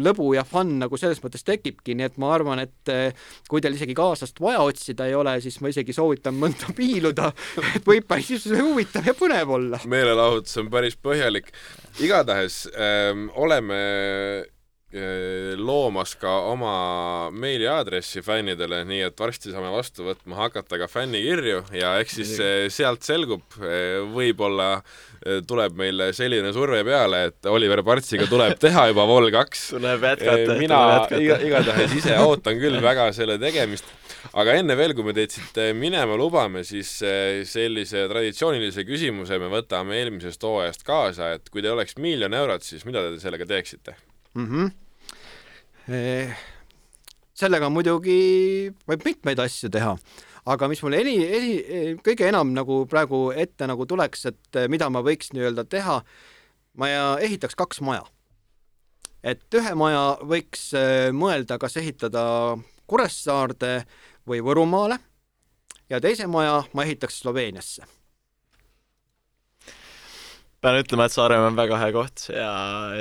[0.00, 2.92] lõbu ja fun nagu selles mõttes tekibki, nii et ma arvan, et
[3.50, 7.30] kui teil isegi kaaslast vaja otsida ei ole, siis ma isegi soovitan mõnda piiluda,
[7.76, 9.82] et võib päris huvitav ja põnev olla.
[9.86, 11.52] meelelahutus on päris põhjalik.
[12.00, 12.79] igatahes äh,
[13.36, 13.78] oleme
[14.94, 21.62] äh, loomas ka oma meiliaadressi fännidele, nii et varsti saame vastu võtma hakata ka fännikirju
[21.76, 24.80] ja eks siis äh, sealt selgub, äh, võib-olla
[25.20, 29.66] tuleb meile selline surve peale, et Oliver Partsiga tuleb teha juba Vol kaks.
[29.76, 30.56] tuleb jätkata.
[30.56, 30.78] mina
[31.18, 33.84] iga, igatahes ise ootan küll väga selle tegemist
[34.40, 39.38] aga enne veel, kui me teid siit eh, minema lubame, siis eh, sellise traditsioonilise küsimuse
[39.42, 43.48] me võtame eelmisest hooajast kaasa, et kui teil oleks miljon eurot, siis mida te sellega
[43.48, 43.96] teeksite
[44.34, 44.46] mm?
[44.46, 46.34] -hmm.
[47.34, 49.96] sellega muidugi võib mitmeid asju teha,
[50.46, 51.52] aga mis mul eni, eni,
[52.04, 56.00] kõige enam nagu praegu ette nagu tuleks, et eh, mida ma võiks nii-öelda teha,
[56.78, 56.90] ma
[57.20, 58.04] ehitaks kaks maja.
[59.22, 62.56] et ühe maja võiks eh, mõelda, kas ehitada
[62.90, 63.84] Kuressaarde
[64.30, 65.00] või Võrumaale
[65.90, 67.86] ja teise maja ma ehitaks Sloveeniasse
[70.60, 72.50] pean ütlema, et Saaremaa on väga hea koht ja,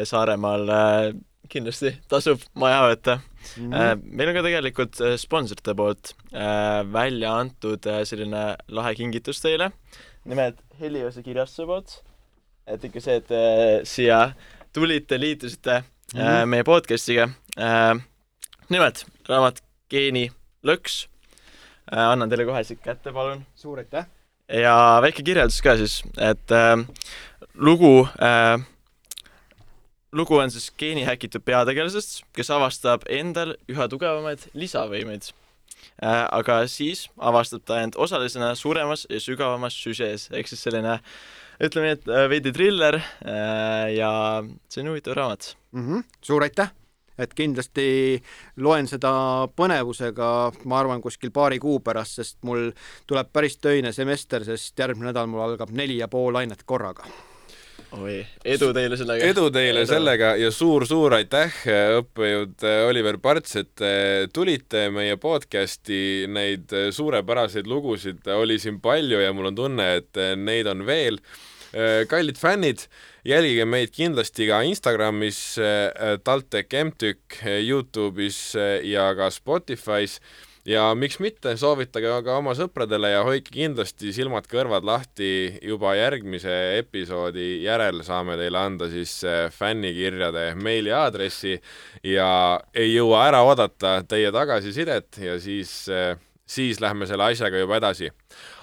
[0.07, 0.99] Saaremaal äh,
[1.51, 3.71] kindlasti tasub maja võtta mm.
[3.71, 4.03] -hmm.
[4.03, 6.13] meil on ka tegelikult äh, sponsorite poolt
[6.93, 9.71] välja antud selline lahe kingitus teile,
[10.29, 12.01] nimelt Heliose kirjastuse poolt.
[12.67, 14.19] et ikka see, et siia
[14.73, 16.45] tulite, liitusite mm -hmm.
[16.45, 17.29] meie podcast'iga.
[18.69, 20.29] nimelt raamat Geeni
[20.63, 21.07] lõks.
[21.91, 23.45] Annan teile kohe siit kätte, palun.
[23.55, 24.07] suur aitäh!
[24.49, 26.75] ja väike kirjeldus ka siis, et äh,
[27.53, 28.61] lugu äh,,
[30.11, 36.25] lugu on siis geenihäkitud peategelasest, kes avastab endal üha tugevamaid lisavõimeid äh,.
[36.25, 40.99] aga siis avastab ta end osalisena suuremas ja sügavamas süžees, ehk siis selline
[41.59, 44.11] ütleme nii, et äh, veidi triller äh, ja
[44.71, 45.85] see on huvitav raamat mm.
[45.85, 46.03] -hmm.
[46.21, 46.78] suur aitäh!
[47.19, 47.87] Et kindlasti
[48.63, 49.13] loen seda
[49.55, 50.29] põnevusega,
[50.65, 52.69] ma arvan, kuskil paari kuu pärast, sest mul
[53.09, 57.07] tuleb päris töine semester, sest järgmine nädal mul algab neli ja pool ainet korraga
[57.97, 59.27] oi, edu teile sellega!
[59.31, 59.89] edu teile edu.
[59.91, 61.55] sellega ja suur-suur aitäh,
[61.99, 63.93] õppejõud Oliver Parts, et te
[64.33, 70.69] tulite meie podcasti, neid suurepäraseid lugusid oli siin palju ja mul on tunne, et neid
[70.69, 71.19] on veel.
[72.09, 72.87] kallid fännid,
[73.27, 75.39] jälgige meid kindlasti ka Instagramis,
[76.23, 78.41] TalTech MTÜK, Youtube'is
[78.83, 80.19] ja ka Spotify's
[80.69, 85.31] ja miks mitte, soovitage aga oma sõpradele ja hoidke kindlasti silmad-kõrvad lahti,
[85.65, 91.57] juba järgmise episoodi järel saame teile anda siis äh, fännikirjade meiliaadressi
[92.07, 92.31] ja
[92.73, 98.11] ei jõua ära oodata teie tagasisidet ja siis, äh, siis lähme selle asjaga juba edasi.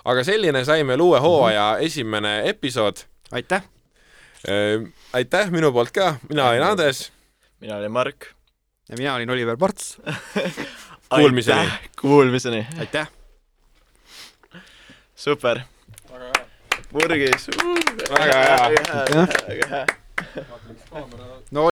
[0.05, 3.07] aga selline sai meil uue hooaja esimene episood.
[3.33, 3.76] aitäh!
[4.47, 7.13] Äh, aitäh minu poolt ka, mina olin Andres.
[7.61, 8.27] mina olin Mark.
[8.89, 9.97] ja mina olin Oliver Parts
[11.15, 11.71] Kuulmiseni.
[12.01, 12.67] Kuulmiseni.
[12.79, 13.09] aitäh.
[15.15, 15.61] super.
[16.93, 17.49] purgis.
[18.11, 18.71] väga hea.
[18.71, 19.27] väga hea.
[19.49, 19.87] väga hea.
[21.51, 21.69] no